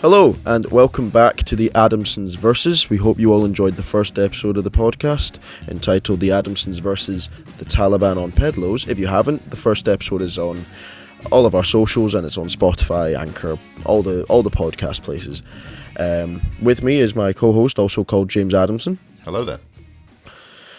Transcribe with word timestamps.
Hello, 0.00 0.34
and 0.46 0.64
welcome 0.72 1.10
back 1.10 1.42
to 1.42 1.54
the 1.54 1.70
Adamsons 1.74 2.34
Versus. 2.34 2.88
We 2.88 2.96
hope 2.96 3.18
you 3.18 3.34
all 3.34 3.44
enjoyed 3.44 3.74
the 3.74 3.82
first 3.82 4.18
episode 4.18 4.56
of 4.56 4.64
the 4.64 4.70
podcast 4.70 5.38
entitled 5.68 6.20
The 6.20 6.30
Adamsons 6.30 6.80
Versus 6.80 7.28
The 7.58 7.66
Taliban 7.66 8.16
on 8.16 8.32
Pedlos. 8.32 8.88
If 8.88 8.98
you 8.98 9.08
haven't, 9.08 9.50
the 9.50 9.58
first 9.58 9.88
episode 9.88 10.22
is 10.22 10.38
on 10.38 10.64
all 11.30 11.44
of 11.44 11.54
our 11.54 11.64
socials 11.64 12.14
and 12.14 12.26
it's 12.26 12.38
on 12.38 12.46
Spotify, 12.46 13.14
Anchor, 13.14 13.58
all 13.84 14.02
the 14.02 14.24
all 14.24 14.42
the 14.42 14.50
podcast 14.50 15.02
places. 15.02 15.42
Um, 15.98 16.40
with 16.62 16.82
me 16.82 16.98
is 16.98 17.14
my 17.14 17.34
co-host, 17.34 17.78
also 17.78 18.02
called 18.02 18.30
James 18.30 18.54
Adamson. 18.54 18.98
Hello 19.26 19.44
there. 19.44 19.60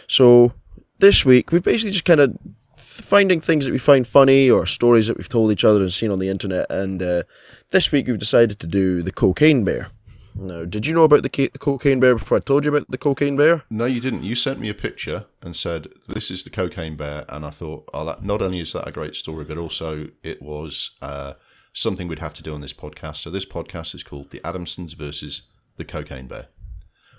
So 0.08 0.54
this 0.98 1.24
week 1.24 1.52
we've 1.52 1.62
basically 1.62 1.92
just 1.92 2.06
kind 2.06 2.22
of 2.22 2.36
finding 2.76 3.40
things 3.40 3.66
that 3.66 3.72
we 3.72 3.78
find 3.78 4.08
funny 4.08 4.50
or 4.50 4.66
stories 4.66 5.06
that 5.06 5.18
we've 5.18 5.30
told 5.30 5.52
each 5.52 5.64
other 5.64 5.82
and 5.82 5.94
seen 5.94 6.10
on 6.10 6.18
the 6.18 6.28
internet. 6.28 6.66
And 6.72 7.04
uh, 7.04 7.24
this 7.72 7.92
week 7.92 8.08
we've 8.08 8.20
decided 8.20 8.60
to 8.60 8.68
do 8.68 9.02
the 9.02 9.12
cocaine 9.12 9.64
bear. 9.64 9.90
Now, 10.36 10.64
did 10.64 10.86
you 10.86 10.94
know 10.94 11.04
about 11.04 11.24
the, 11.24 11.30
ca- 11.30 11.50
cocaine 11.60 12.00
bear 12.00 12.16
before 12.16 12.38
I 12.38 12.42
told 12.42 12.64
you 12.64 12.74
about 12.74 12.90
the 12.90 12.98
cocaine 12.98 13.36
bear? 13.36 13.64
No, 13.70 13.86
you 13.86 14.00
didn't. 14.00 14.24
You 14.24 14.36
sent 14.36 14.60
me 14.60 14.70
a 14.70 14.74
picture 14.74 15.26
and 15.42 15.56
said, 15.56 15.88
This 16.08 16.32
is 16.32 16.44
the 16.44 16.50
cocaine 16.50 16.96
bear. 16.96 17.26
And 17.28 17.46
I 17.46 17.50
thought, 17.50 17.90
oh, 17.94 18.06
that, 18.06 18.24
not 18.24 18.42
only 18.42 18.60
is 18.60 18.72
that 18.74 18.88
a 18.88 18.92
great 18.92 19.16
story, 19.16 19.44
but 19.44 19.58
also 19.58 20.08
it 20.24 20.42
was 20.42 20.92
uh, 21.02 21.34
something 21.74 22.08
we'd 22.08 22.20
have 22.20 22.34
to 22.36 22.44
do 22.44 22.54
on 22.54 22.62
this 22.62 22.74
podcast. 22.74 23.18
So 23.18 23.30
this 23.30 23.46
podcast 23.46 23.94
is 23.94 24.04
called 24.04 24.32
The 24.32 24.40
Adamsons 24.40 24.96
versus 24.96 25.44
the 25.76 25.84
Cocaine 25.84 26.28
Bear. 26.28 26.48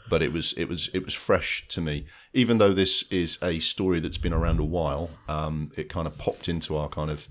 But 0.08 0.22
it 0.22 0.32
was 0.32 0.52
it 0.54 0.68
was 0.68 0.88
it 0.92 1.04
was 1.04 1.14
fresh 1.14 1.68
to 1.68 1.80
me, 1.80 2.06
even 2.34 2.58
though 2.58 2.72
this 2.72 3.04
is 3.10 3.38
a 3.42 3.60
story 3.60 4.00
that's 4.00 4.18
been 4.18 4.32
around 4.32 4.58
a 4.58 4.64
while. 4.64 5.10
Um, 5.28 5.70
it 5.76 5.88
kind 5.88 6.06
of 6.06 6.18
popped 6.18 6.48
into 6.48 6.76
our 6.76 6.88
kind 6.88 7.08
of 7.08 7.28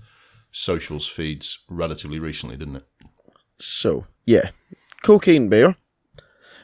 socials 0.52 1.06
feeds 1.08 1.58
relatively 1.68 2.18
recently, 2.18 2.56
didn't 2.56 2.76
it? 2.76 2.86
So 3.64 4.06
yeah, 4.26 4.50
cocaine 5.02 5.48
bear 5.48 5.76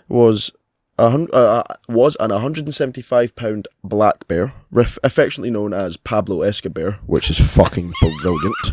was 0.08 0.50
a 0.98 1.10
hun- 1.10 1.28
uh, 1.32 1.62
was 1.88 2.16
an 2.18 2.30
175 2.30 3.36
pound 3.36 3.68
black 3.84 4.26
bear, 4.26 4.52
ref- 4.72 4.98
affectionately 5.04 5.50
known 5.50 5.72
as 5.72 5.96
Pablo 5.96 6.42
Escobar, 6.42 6.98
which 7.06 7.30
is 7.30 7.38
fucking 7.38 7.92
brilliant. 8.20 8.72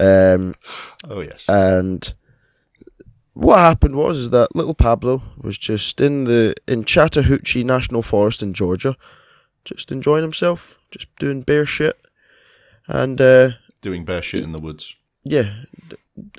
Um, 0.00 0.54
Oh 1.10 1.20
yes. 1.20 1.44
and 1.48 2.14
what 3.34 3.58
happened 3.58 3.96
was 3.96 4.18
is 4.18 4.30
that 4.30 4.54
little 4.54 4.74
Pablo 4.74 5.22
was 5.36 5.58
just 5.58 6.00
in 6.00 6.24
the 6.24 6.54
in 6.68 6.84
Chattahoochee 6.84 7.64
National 7.64 8.02
Forest 8.02 8.40
in 8.42 8.54
Georgia, 8.54 8.96
just 9.64 9.90
enjoying 9.90 10.22
himself, 10.22 10.78
just 10.92 11.08
doing 11.18 11.42
bear 11.42 11.66
shit, 11.66 12.00
and 12.86 13.20
uh, 13.20 13.50
Doing 13.82 14.04
bear 14.04 14.22
shit 14.22 14.44
in 14.44 14.52
the 14.52 14.60
woods. 14.60 14.94
Yeah, 15.30 15.52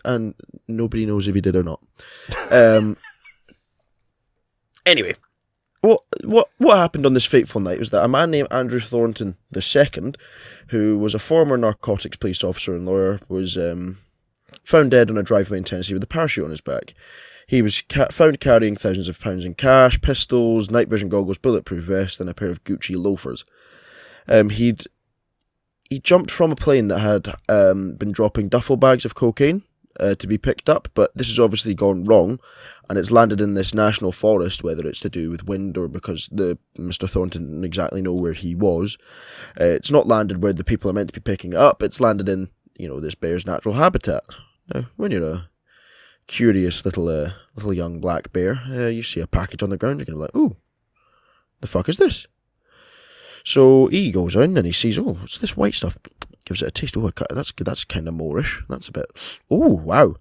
and 0.03 0.33
nobody 0.67 1.05
knows 1.05 1.27
if 1.27 1.35
he 1.35 1.41
did 1.41 1.55
or 1.55 1.63
not. 1.63 1.79
Um. 2.51 2.97
anyway, 4.85 5.15
what 5.81 6.01
what 6.23 6.49
what 6.57 6.77
happened 6.77 7.05
on 7.05 7.13
this 7.13 7.25
fateful 7.25 7.61
night 7.61 7.79
was 7.79 7.89
that 7.91 8.03
a 8.03 8.07
man 8.07 8.31
named 8.31 8.47
Andrew 8.51 8.79
Thornton 8.79 9.37
II, 9.55 10.13
who 10.69 10.97
was 10.97 11.13
a 11.13 11.19
former 11.19 11.57
narcotics 11.57 12.17
police 12.17 12.43
officer 12.43 12.75
and 12.75 12.85
lawyer, 12.85 13.19
was 13.29 13.57
um, 13.57 13.99
found 14.63 14.91
dead 14.91 15.09
on 15.09 15.17
a 15.17 15.23
driveway 15.23 15.57
in 15.57 15.63
Tennessee 15.63 15.93
with 15.93 16.03
a 16.03 16.07
parachute 16.07 16.43
on 16.45 16.51
his 16.51 16.61
back. 16.61 16.93
He 17.47 17.61
was 17.63 17.81
ca- 17.89 18.09
found 18.11 18.39
carrying 18.39 18.75
thousands 18.75 19.07
of 19.07 19.19
pounds 19.19 19.43
in 19.43 19.55
cash, 19.55 19.99
pistols, 20.01 20.69
night 20.69 20.87
vision 20.87 21.09
goggles, 21.09 21.39
bulletproof 21.39 21.85
vest, 21.85 22.19
and 22.19 22.29
a 22.29 22.33
pair 22.33 22.49
of 22.49 22.63
Gucci 22.63 22.95
loafers. 22.95 23.43
Um, 24.27 24.51
he'd 24.51 24.85
he 25.89 25.99
jumped 25.99 26.31
from 26.31 26.51
a 26.51 26.55
plane 26.55 26.87
that 26.89 26.99
had 26.99 27.33
um, 27.47 27.93
been 27.95 28.11
dropping 28.11 28.49
duffel 28.49 28.77
bags 28.77 29.05
of 29.05 29.15
cocaine 29.15 29.63
uh, 29.99 30.15
to 30.15 30.27
be 30.27 30.37
picked 30.37 30.69
up, 30.69 30.87
but 30.93 31.11
this 31.15 31.27
has 31.27 31.39
obviously 31.39 31.73
gone 31.73 32.05
wrong, 32.05 32.39
and 32.87 32.97
it's 32.97 33.11
landed 33.11 33.41
in 33.41 33.53
this 33.53 33.73
national 33.73 34.11
forest. 34.11 34.63
Whether 34.63 34.87
it's 34.87 35.01
to 35.01 35.09
do 35.09 35.29
with 35.29 35.47
wind 35.47 35.77
or 35.77 35.87
because 35.87 36.29
the 36.31 36.57
Mr. 36.77 37.09
Thornton 37.09 37.43
didn't 37.43 37.65
exactly 37.65 38.01
know 38.01 38.13
where 38.13 38.33
he 38.33 38.55
was, 38.55 38.97
uh, 39.59 39.65
it's 39.65 39.91
not 39.91 40.07
landed 40.07 40.41
where 40.41 40.53
the 40.53 40.63
people 40.63 40.89
are 40.89 40.93
meant 40.93 41.09
to 41.09 41.19
be 41.19 41.23
picking 41.23 41.53
it 41.53 41.59
up. 41.59 41.83
It's 41.83 41.99
landed 41.99 42.29
in 42.29 42.49
you 42.77 42.87
know 42.87 42.99
this 42.99 43.15
bear's 43.15 43.45
natural 43.45 43.75
habitat. 43.75 44.23
Now, 44.73 44.85
when 44.95 45.11
you're 45.11 45.33
a 45.33 45.49
curious 46.27 46.85
little 46.85 47.09
uh, 47.09 47.31
little 47.55 47.73
young 47.73 47.99
black 47.99 48.31
bear, 48.31 48.61
uh, 48.69 48.87
you 48.87 49.03
see 49.03 49.19
a 49.19 49.27
package 49.27 49.63
on 49.63 49.69
the 49.69 49.77
ground, 49.77 49.99
you're 49.99 50.05
gonna 50.05 50.17
be 50.17 50.21
like, 50.21 50.35
"Ooh, 50.35 50.57
the 51.61 51.67
fuck 51.67 51.89
is 51.89 51.97
this?" 51.97 52.27
So 53.49 53.87
he 53.87 54.11
goes 54.11 54.35
in 54.35 54.55
and 54.57 54.67
he 54.67 54.71
sees, 54.71 54.99
"Oh, 54.99 55.13
what's 55.13 55.39
this 55.39 55.57
white 55.57 55.73
stuff?" 55.73 55.97
Gives 56.45 56.61
it 56.61 56.67
a 56.67 56.71
taste. 56.71 56.95
Oh, 56.95 57.09
that's 57.31 57.51
that's 57.57 57.83
kind 57.83 58.07
of 58.07 58.13
moreish. 58.13 58.63
That's 58.69 58.87
a 58.87 58.91
bit. 58.91 59.07
Oh, 59.49 59.73
wow. 59.73 60.13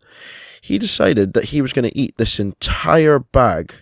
He 0.62 0.78
decided 0.78 1.34
that 1.34 1.50
he 1.52 1.60
was 1.60 1.74
going 1.74 1.84
to 1.90 1.98
eat 1.98 2.16
this 2.16 2.40
entire 2.40 3.18
bag 3.18 3.74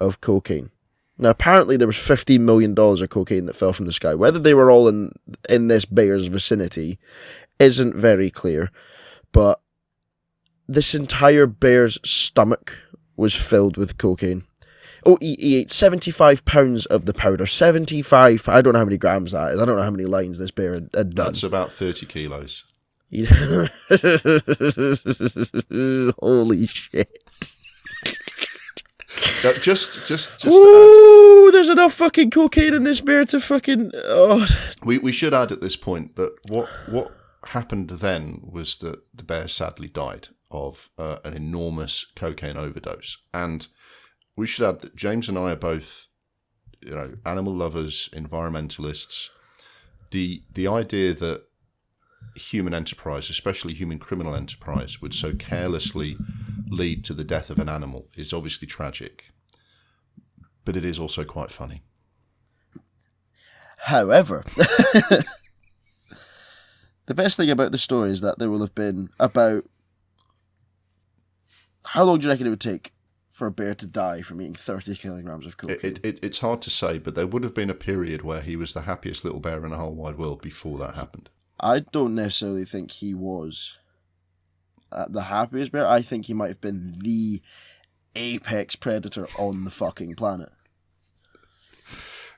of 0.00 0.22
cocaine. 0.22 0.70
Now, 1.18 1.28
apparently, 1.28 1.76
there 1.76 1.86
was 1.86 1.98
fifteen 1.98 2.46
million 2.46 2.72
dollars 2.72 3.02
of 3.02 3.10
cocaine 3.10 3.44
that 3.44 3.56
fell 3.56 3.74
from 3.74 3.84
the 3.84 3.92
sky. 3.92 4.14
Whether 4.14 4.38
they 4.38 4.54
were 4.54 4.70
all 4.70 4.88
in 4.88 5.12
in 5.46 5.68
this 5.68 5.84
bear's 5.84 6.28
vicinity 6.28 6.98
isn't 7.58 7.94
very 7.94 8.30
clear, 8.30 8.70
but 9.30 9.60
this 10.66 10.94
entire 10.94 11.46
bear's 11.46 11.98
stomach 12.02 12.78
was 13.14 13.34
filled 13.34 13.76
with 13.76 13.98
cocaine. 13.98 14.44
Oh, 15.04 15.18
he, 15.20 15.36
he 15.38 15.56
ate 15.56 15.70
75 15.70 16.44
pounds 16.44 16.86
of 16.86 17.06
the 17.06 17.14
powder. 17.14 17.46
75, 17.46 18.48
I 18.48 18.62
don't 18.62 18.72
know 18.72 18.78
how 18.78 18.84
many 18.84 18.98
grams 18.98 19.32
that 19.32 19.52
is. 19.52 19.60
I 19.60 19.64
don't 19.64 19.76
know 19.76 19.82
how 19.82 19.90
many 19.90 20.04
lines 20.04 20.38
this 20.38 20.50
bear 20.50 20.74
had, 20.74 20.90
had 20.94 21.14
done. 21.14 21.26
That's 21.26 21.42
about 21.42 21.72
30 21.72 22.06
kilos. 22.06 22.64
Holy 26.20 26.66
shit. 26.66 27.24
Just, 29.62 30.06
just, 30.06 30.38
just 30.38 30.46
Ooh, 30.46 31.50
there's 31.50 31.70
enough 31.70 31.94
fucking 31.94 32.30
cocaine 32.30 32.74
in 32.74 32.84
this 32.84 33.00
bear 33.00 33.24
to 33.24 33.40
fucking. 33.40 33.90
Oh. 33.94 34.46
we, 34.84 34.98
we 34.98 35.12
should 35.12 35.32
add 35.32 35.50
at 35.50 35.62
this 35.62 35.76
point 35.76 36.16
that 36.16 36.36
what, 36.48 36.68
what 36.86 37.10
happened 37.46 37.88
then 37.88 38.50
was 38.52 38.76
that 38.76 39.02
the 39.14 39.24
bear 39.24 39.48
sadly 39.48 39.88
died 39.88 40.28
of 40.50 40.90
uh, 40.98 41.16
an 41.24 41.34
enormous 41.34 42.06
cocaine 42.14 42.56
overdose. 42.56 43.18
And 43.32 43.66
we 44.36 44.46
should 44.46 44.66
add 44.66 44.80
that 44.80 44.96
James 44.96 45.28
and 45.28 45.38
I 45.38 45.52
are 45.52 45.56
both, 45.56 46.08
you 46.80 46.94
know, 46.94 47.14
animal 47.26 47.54
lovers, 47.54 48.08
environmentalists. 48.12 49.28
The, 50.10 50.42
the 50.52 50.66
idea 50.66 51.14
that 51.14 51.44
human 52.34 52.74
enterprise, 52.74 53.30
especially 53.30 53.74
human 53.74 53.98
criminal 53.98 54.34
enterprise, 54.34 55.00
would 55.00 55.14
so 55.14 55.34
carelessly 55.34 56.16
lead 56.68 57.04
to 57.04 57.14
the 57.14 57.24
death 57.24 57.50
of 57.50 57.58
an 57.58 57.68
animal 57.68 58.08
is 58.16 58.32
obviously 58.32 58.66
tragic, 58.66 59.24
but 60.64 60.76
it 60.76 60.84
is 60.84 60.98
also 60.98 61.24
quite 61.24 61.50
funny. 61.50 61.82
However, 63.84 64.44
the 67.06 67.14
best 67.14 67.36
thing 67.36 67.50
about 67.50 67.72
the 67.72 67.78
story 67.78 68.10
is 68.10 68.20
that 68.20 68.38
there 68.38 68.50
will 68.50 68.60
have 68.60 68.74
been 68.74 69.08
about. 69.18 69.64
How 71.86 72.04
long 72.04 72.18
do 72.18 72.24
you 72.24 72.30
reckon 72.30 72.46
it 72.46 72.50
would 72.50 72.60
take 72.60 72.92
for 73.40 73.46
a 73.46 73.50
bear 73.50 73.74
to 73.74 73.86
die 73.86 74.20
from 74.20 74.42
eating 74.42 74.54
30 74.54 74.94
kilograms 74.96 75.46
of 75.46 75.56
cocaine? 75.56 75.78
It, 75.82 75.98
it, 76.04 76.18
it's 76.22 76.40
hard 76.40 76.60
to 76.60 76.68
say, 76.70 76.98
but 76.98 77.14
there 77.14 77.26
would 77.26 77.42
have 77.42 77.54
been 77.54 77.70
a 77.70 77.74
period 77.74 78.20
where 78.20 78.42
he 78.42 78.54
was 78.54 78.74
the 78.74 78.82
happiest 78.82 79.24
little 79.24 79.40
bear 79.40 79.64
in 79.64 79.70
the 79.70 79.78
whole 79.78 79.94
wide 79.94 80.18
world 80.18 80.42
before 80.42 80.76
that 80.76 80.94
happened. 80.94 81.30
I 81.58 81.78
don't 81.78 82.14
necessarily 82.14 82.66
think 82.66 82.90
he 82.90 83.14
was 83.14 83.78
uh, 84.92 85.06
the 85.08 85.22
happiest 85.22 85.72
bear. 85.72 85.88
I 85.88 86.02
think 86.02 86.26
he 86.26 86.34
might 86.34 86.48
have 86.48 86.60
been 86.60 86.98
the 86.98 87.40
apex 88.14 88.76
predator 88.76 89.26
on 89.38 89.64
the 89.64 89.70
fucking 89.70 90.16
planet. 90.16 90.50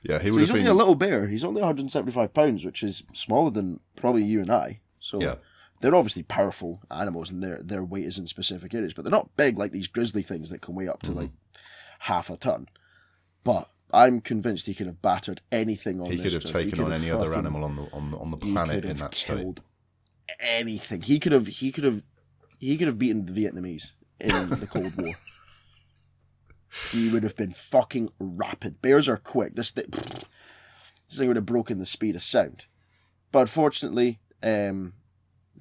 Yeah, 0.03 0.19
he 0.19 0.29
So 0.29 0.35
would 0.35 0.39
he's 0.39 0.49
have 0.49 0.55
only 0.55 0.63
been. 0.67 0.71
a 0.71 0.77
little 0.77 0.95
bear. 0.95 1.27
He's 1.27 1.43
only 1.43 1.59
175 1.61 2.33
pounds, 2.33 2.63
which 2.63 2.81
is 2.81 3.03
smaller 3.13 3.51
than 3.51 3.81
probably 3.97 4.23
you 4.23 4.39
and 4.39 4.49
I. 4.51 4.79
So 5.01 5.21
Yeah. 5.21 5.35
They're 5.83 5.93
obviously 5.95 6.23
powerful 6.23 6.81
animals, 6.89 7.29
and 7.29 7.43
their 7.43 7.61
their 7.61 7.83
weight 7.83 8.05
is 8.05 8.17
in 8.17 8.25
specific 8.25 8.73
areas, 8.73 8.93
but 8.93 9.03
they're 9.03 9.11
not 9.11 9.35
big 9.35 9.57
like 9.59 9.71
these 9.73 9.87
grizzly 9.87 10.23
things 10.23 10.49
that 10.49 10.61
can 10.61 10.73
weigh 10.75 10.87
up 10.87 11.01
to 11.03 11.09
Mm-hmm. 11.09 11.19
like 11.19 11.31
half 11.99 12.29
a 12.29 12.37
ton. 12.37 12.67
But 13.43 13.69
I'm 13.91 14.21
convinced 14.21 14.65
he 14.65 14.73
could 14.73 14.87
have 14.87 15.01
battered 15.01 15.41
anything 15.51 15.99
on 16.01 16.09
he 16.09 16.17
could 16.17 16.31
have 16.33 16.41
stuff. 16.43 16.53
taken 16.53 16.79
on 16.83 16.93
any 16.93 17.11
other 17.11 17.33
animal 17.35 17.63
on 17.65 17.75
the 17.75 17.83
on 17.93 18.11
the, 18.11 18.17
on 18.17 18.31
the 18.31 18.37
he 18.37 18.51
planet 18.53 18.85
in 18.85 18.97
that 18.97 19.13
state. 19.13 19.59
anything. 20.39 21.01
He 21.01 21.19
could 21.19 21.31
have. 21.33 21.47
He 21.47 21.71
could 21.71 21.83
have. 21.83 22.01
He 22.59 22.77
could 22.77 22.87
have 22.87 22.97
beaten 22.97 23.25
the 23.25 23.33
Vietnamese 23.33 23.87
in 24.21 24.49
the 24.61 24.67
Cold 24.67 24.95
War. 24.95 25.15
He 26.91 27.09
would 27.09 27.23
have 27.23 27.35
been 27.35 27.51
fucking 27.53 28.09
rapid. 28.19 28.81
Bears 28.81 29.07
are 29.07 29.17
quick. 29.17 29.55
This 29.55 29.71
thing, 29.71 29.85
this 29.91 31.17
thing 31.19 31.27
would 31.27 31.35
have 31.35 31.45
broken 31.45 31.77
the 31.77 31.85
speed 31.85 32.15
of 32.15 32.23
sound. 32.23 32.63
But 33.31 33.47
fortunately, 33.49 34.19
um, 34.41 34.93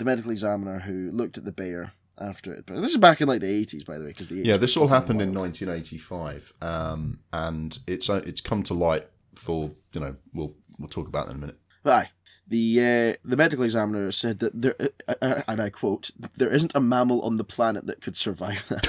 the 0.02 0.10
medical 0.10 0.32
examiner 0.32 0.80
who 0.80 1.10
looked 1.12 1.38
at 1.38 1.44
the 1.44 1.52
bear 1.52 1.92
after 2.18 2.52
it, 2.52 2.66
but 2.66 2.80
this 2.80 2.90
is 2.90 2.98
back 2.98 3.20
in 3.20 3.28
like 3.28 3.40
the 3.40 3.48
eighties, 3.48 3.84
by 3.84 3.98
the 3.98 4.04
way, 4.04 4.10
because 4.10 4.28
the 4.28 4.36
Yeah, 4.36 4.56
this 4.56 4.76
all 4.76 4.88
happened 4.88 5.22
in 5.22 5.32
1985, 5.32 6.52
um, 6.60 7.20
and 7.32 7.78
it's 7.86 8.10
uh, 8.10 8.22
it's 8.26 8.40
come 8.40 8.62
to 8.64 8.74
light 8.74 9.08
for 9.36 9.70
you 9.92 10.00
know 10.00 10.16
we'll 10.34 10.54
we'll 10.78 10.88
talk 10.88 11.06
about 11.06 11.26
that 11.26 11.32
in 11.32 11.38
a 11.38 11.40
minute. 11.40 11.58
Aye. 11.84 12.10
The 12.48 12.80
uh, 12.80 13.16
the 13.24 13.36
medical 13.36 13.64
examiner 13.64 14.10
said 14.10 14.40
that 14.40 14.60
there, 14.60 14.74
uh, 15.08 15.14
uh, 15.22 15.42
and 15.46 15.62
I 15.62 15.70
quote, 15.70 16.10
"There 16.36 16.50
isn't 16.50 16.74
a 16.74 16.80
mammal 16.80 17.22
on 17.22 17.36
the 17.36 17.44
planet 17.44 17.86
that 17.86 18.00
could 18.02 18.16
survive 18.16 18.68
that." 18.68 18.88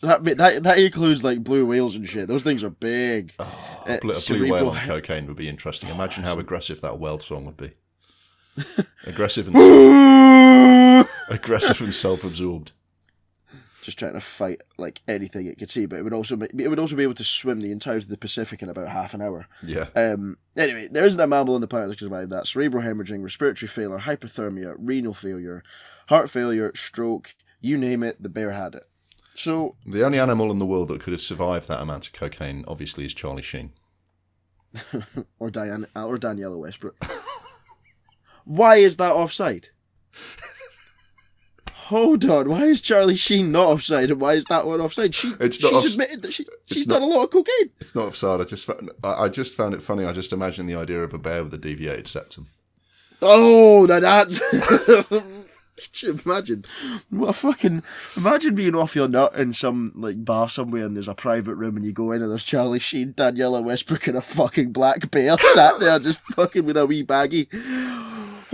that 0.00 0.24
that 0.24 0.62
that 0.64 0.78
includes 0.78 1.22
like 1.22 1.44
blue 1.44 1.64
whales 1.64 1.94
and 1.94 2.08
shit. 2.08 2.26
Those 2.26 2.42
things 2.42 2.64
are 2.64 2.70
big. 2.70 3.32
Oh, 3.38 3.84
Uh, 3.86 3.94
a 3.94 3.98
blue, 4.00 4.14
a 4.14 4.20
blue 4.26 4.50
whale 4.50 4.70
on 4.70 4.84
cocaine 4.84 5.26
would 5.28 5.36
be 5.36 5.48
interesting. 5.48 5.88
Imagine 5.88 6.24
how 6.24 6.38
aggressive 6.40 6.80
that 6.80 6.98
whale 6.98 7.20
song 7.20 7.44
would 7.44 7.56
be. 7.56 7.70
Aggressive 9.06 9.48
and 9.48 9.56
aggressive 11.28 11.80
and 11.80 11.94
self-absorbed. 11.94 12.72
Just 13.82 13.98
trying 13.98 14.14
to 14.14 14.20
fight 14.20 14.62
like 14.78 15.00
anything 15.06 15.46
it 15.46 15.58
could 15.58 15.70
see, 15.70 15.86
but 15.86 15.98
it 16.00 16.02
would 16.02 16.12
also 16.12 16.34
be, 16.34 16.48
it 16.58 16.68
would 16.68 16.78
also 16.80 16.96
be 16.96 17.04
able 17.04 17.14
to 17.14 17.24
swim 17.24 17.60
the 17.60 17.70
entirety 17.70 18.04
of 18.04 18.08
the 18.08 18.16
Pacific 18.16 18.60
in 18.60 18.68
about 18.68 18.88
half 18.88 19.14
an 19.14 19.22
hour. 19.22 19.46
Yeah. 19.62 19.86
Um, 19.94 20.38
anyway, 20.56 20.88
there 20.90 21.06
isn't 21.06 21.20
a 21.20 21.26
mammal 21.26 21.54
on 21.54 21.60
the 21.60 21.68
planet 21.68 21.90
that 21.90 21.98
can 21.98 22.08
survive 22.08 22.28
that. 22.30 22.48
Cerebral 22.48 22.82
hemorrhaging, 22.82 23.22
respiratory 23.22 23.68
failure, 23.68 23.98
hypothermia, 23.98 24.74
renal 24.78 25.14
failure, 25.14 25.62
heart 26.08 26.30
failure, 26.30 26.72
stroke, 26.74 27.36
you 27.60 27.78
name 27.78 28.02
it, 28.02 28.20
the 28.20 28.28
bear 28.28 28.50
had 28.52 28.74
it. 28.74 28.88
So, 29.36 29.76
The 29.86 30.04
only 30.04 30.18
animal 30.18 30.50
in 30.50 30.58
the 30.58 30.66
world 30.66 30.88
that 30.88 31.00
could 31.00 31.12
have 31.12 31.20
survived 31.20 31.68
that 31.68 31.80
amount 31.80 32.08
of 32.08 32.12
cocaine, 32.12 32.64
obviously, 32.66 33.04
is 33.04 33.14
Charlie 33.14 33.42
Sheen. 33.42 33.72
or 35.38 35.50
Diane, 35.50 35.86
or 35.94 36.18
Danniella 36.18 36.58
Westbrook. 36.58 36.96
why 38.46 38.76
is 38.76 38.96
that 38.96 39.12
offside? 39.12 39.68
Hold 41.90 42.24
on, 42.24 42.48
why 42.48 42.64
is 42.64 42.80
Charlie 42.80 43.14
Sheen 43.14 43.52
not 43.52 43.68
offside 43.68 44.10
and 44.10 44.20
why 44.20 44.32
is 44.32 44.44
that 44.46 44.66
one 44.66 44.80
offside? 44.80 45.14
She, 45.14 45.32
It's 45.38 45.62
not 45.62 45.68
she's 45.68 45.84
offs- 45.84 45.92
admitted 45.94 46.22
that 46.22 46.34
she, 46.34 46.44
she's 46.64 46.88
not- 46.88 46.94
done 47.00 47.02
a 47.02 47.06
lot 47.14 47.24
of 47.24 47.30
cocaine. 47.30 47.70
It's 47.78 47.94
not 47.94 48.06
offside. 48.06 48.40
I 48.40 48.44
just 48.44 48.68
I 49.04 49.28
just 49.28 49.54
found 49.54 49.72
it 49.74 49.82
funny. 49.82 50.04
I 50.04 50.12
just 50.12 50.32
imagined 50.32 50.68
the 50.68 50.74
idea 50.74 51.02
of 51.04 51.14
a 51.14 51.18
bear 51.18 51.44
with 51.44 51.54
a 51.54 51.58
deviated 51.58 52.08
septum. 52.08 52.48
Oh, 53.22 53.86
now 53.88 54.00
that's. 54.00 54.40
Imagine? 56.24 56.64
What 57.10 57.28
a 57.28 57.32
fucking. 57.34 57.82
Imagine 58.16 58.54
being 58.54 58.74
off 58.74 58.96
your 58.96 59.08
nut 59.08 59.34
in 59.36 59.52
some 59.52 59.92
like 59.94 60.24
bar 60.24 60.48
somewhere 60.48 60.86
and 60.86 60.96
there's 60.96 61.06
a 61.06 61.14
private 61.14 61.54
room 61.54 61.76
and 61.76 61.84
you 61.84 61.92
go 61.92 62.10
in 62.12 62.22
and 62.22 62.30
there's 62.30 62.42
Charlie 62.44 62.78
Sheen, 62.80 63.12
Danniella 63.12 63.62
Westbrook, 63.62 64.06
and 64.08 64.16
a 64.16 64.22
fucking 64.22 64.72
black 64.72 65.10
bear 65.10 65.36
sat 65.38 65.78
there 65.78 65.98
just 65.98 66.20
fucking 66.34 66.64
with 66.64 66.76
a 66.78 66.86
wee 66.86 67.04
baggie. 67.04 67.46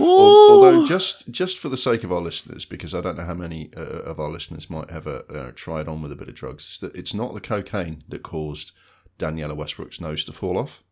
Al- 0.03 0.49
Although, 0.51 0.85
just 0.85 1.29
just 1.31 1.57
for 1.57 1.69
the 1.69 1.77
sake 1.77 2.03
of 2.03 2.11
our 2.11 2.21
listeners, 2.21 2.65
because 2.65 2.93
I 2.93 3.01
don't 3.01 3.17
know 3.17 3.25
how 3.25 3.33
many 3.33 3.69
uh, 3.75 3.81
of 3.81 4.19
our 4.19 4.29
listeners 4.29 4.69
might 4.69 4.89
have 4.89 5.07
uh, 5.07 5.21
uh, 5.29 5.51
tried 5.55 5.87
on 5.87 6.01
with 6.01 6.11
a 6.11 6.15
bit 6.15 6.29
of 6.29 6.35
drugs, 6.35 6.65
it's, 6.65 6.77
that 6.79 6.95
it's 6.95 7.13
not 7.13 7.33
the 7.33 7.41
cocaine 7.41 8.03
that 8.09 8.23
caused 8.23 8.71
Danniella 9.17 9.55
Westbrook's 9.55 10.01
nose 10.01 10.23
to 10.25 10.33
fall 10.33 10.57
off. 10.57 10.83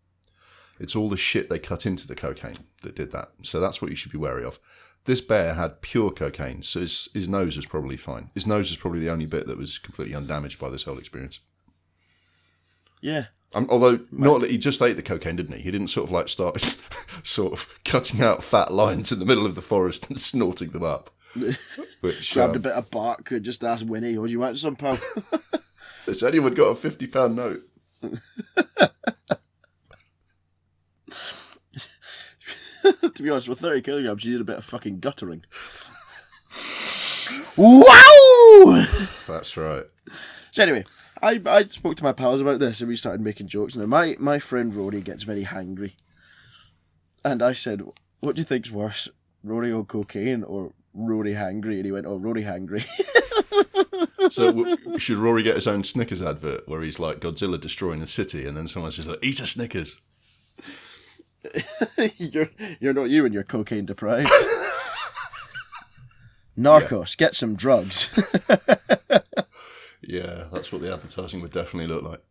It's 0.79 0.95
all 0.95 1.09
the 1.09 1.17
shit 1.17 1.49
they 1.49 1.59
cut 1.59 1.85
into 1.85 2.07
the 2.07 2.15
cocaine 2.15 2.57
that 2.81 2.95
did 2.95 3.11
that. 3.11 3.31
So 3.43 3.59
that's 3.59 3.81
what 3.81 3.91
you 3.91 3.97
should 3.97 4.11
be 4.11 4.17
wary 4.17 4.43
of. 4.43 4.59
This 5.05 5.21
bear 5.21 5.55
had 5.55 5.81
pure 5.81 6.11
cocaine, 6.11 6.61
so 6.61 6.79
his, 6.79 7.09
his 7.13 7.27
nose 7.27 7.55
was 7.57 7.65
probably 7.65 7.97
fine. 7.97 8.29
His 8.35 8.45
nose 8.47 8.69
was 8.69 8.77
probably 8.77 8.99
the 8.99 9.11
only 9.11 9.25
bit 9.25 9.47
that 9.47 9.57
was 9.57 9.79
completely 9.79 10.15
undamaged 10.15 10.59
by 10.59 10.69
this 10.69 10.83
whole 10.83 10.99
experience. 10.99 11.39
yeah. 13.01 13.25
Um, 13.53 13.67
although 13.69 13.99
not, 14.11 14.41
that 14.41 14.51
he 14.51 14.57
just 14.57 14.81
ate 14.81 14.95
the 14.95 15.03
cocaine, 15.03 15.35
didn't 15.35 15.57
he? 15.57 15.63
He 15.63 15.71
didn't 15.71 15.87
sort 15.87 16.05
of 16.05 16.11
like 16.11 16.29
start 16.29 16.77
sort 17.23 17.51
of 17.51 17.67
cutting 17.83 18.21
out 18.21 18.43
fat 18.43 18.71
lines 18.71 19.11
in 19.11 19.19
the 19.19 19.25
middle 19.25 19.45
of 19.45 19.55
the 19.55 19.61
forest 19.61 20.09
and 20.09 20.19
snorting 20.29 20.69
them 20.69 20.83
up. 20.83 21.09
Which 22.01 22.33
Grabbed 22.33 22.53
a 22.53 22.57
um, 22.57 22.61
bit 22.61 22.73
of 22.73 22.91
bark 22.91 23.31
and 23.31 23.43
just 23.43 23.63
asked 23.63 23.85
Winnie, 23.85 24.17
"Oh, 24.17 24.25
you 24.25 24.39
want 24.39 24.57
some 24.57 24.75
pal?" 24.75 24.97
has 26.05 26.23
anyone 26.23 26.53
got 26.53 26.69
a 26.69 26.75
fifty 26.75 27.07
pound 27.07 27.35
note? 27.35 27.61
to 32.81 33.23
be 33.23 33.29
honest, 33.29 33.47
with 33.47 33.59
thirty 33.59 33.81
kilograms, 33.81 34.23
you 34.25 34.33
need 34.33 34.41
a 34.41 34.45
bit 34.45 34.57
of 34.57 34.65
fucking 34.65 34.99
guttering. 34.99 35.43
wow. 37.55 38.85
That's 39.27 39.55
right. 39.55 39.85
So 40.51 40.63
anyway, 40.63 40.85
I, 41.21 41.41
I 41.45 41.65
spoke 41.65 41.97
to 41.97 42.03
my 42.03 42.13
pals 42.13 42.41
about 42.41 42.59
this 42.59 42.79
and 42.79 42.89
we 42.89 42.95
started 42.95 43.21
making 43.21 43.47
jokes. 43.47 43.75
Now 43.75 43.85
my, 43.85 44.15
my 44.19 44.39
friend 44.39 44.73
Rory 44.73 45.01
gets 45.01 45.23
very 45.23 45.45
hangry. 45.45 45.93
And 47.23 47.43
I 47.43 47.53
said, 47.53 47.83
What 48.19 48.35
do 48.35 48.41
you 48.41 48.45
think's 48.45 48.71
worse? 48.71 49.07
Rory 49.43 49.71
on 49.71 49.85
cocaine 49.85 50.43
or 50.43 50.73
Rory 50.93 51.33
hangry? 51.33 51.77
And 51.77 51.85
he 51.85 51.91
went, 51.91 52.07
Oh, 52.07 52.17
Rory 52.17 52.43
hangry. 52.43 52.85
So 54.29 54.51
w- 54.51 54.99
should 54.99 55.17
Rory 55.17 55.43
get 55.43 55.55
his 55.55 55.67
own 55.67 55.83
Snickers 55.83 56.21
advert 56.21 56.67
where 56.67 56.81
he's 56.81 56.99
like 56.99 57.19
Godzilla 57.19 57.59
destroying 57.59 57.99
the 57.99 58.07
city, 58.07 58.47
and 58.47 58.55
then 58.55 58.67
someone 58.67 58.91
says, 58.91 59.07
like, 59.07 59.19
"Eat 59.21 59.41
a 59.41 59.47
Snickers." 59.47 59.99
you're 62.17 62.49
you're 62.79 62.93
not 62.93 63.09
you 63.09 63.25
and 63.25 63.33
you're 63.33 63.43
cocaine 63.43 63.85
deprived. 63.85 64.31
Narcos, 66.57 67.17
get 67.17 67.35
some 67.35 67.55
drugs. 67.55 68.09
Yeah, 70.01 70.45
that's 70.51 70.71
what 70.71 70.81
the 70.81 70.93
advertising 70.93 71.41
would 71.41 71.51
definitely 71.51 71.87
look 71.93 72.03
like. 72.03 72.21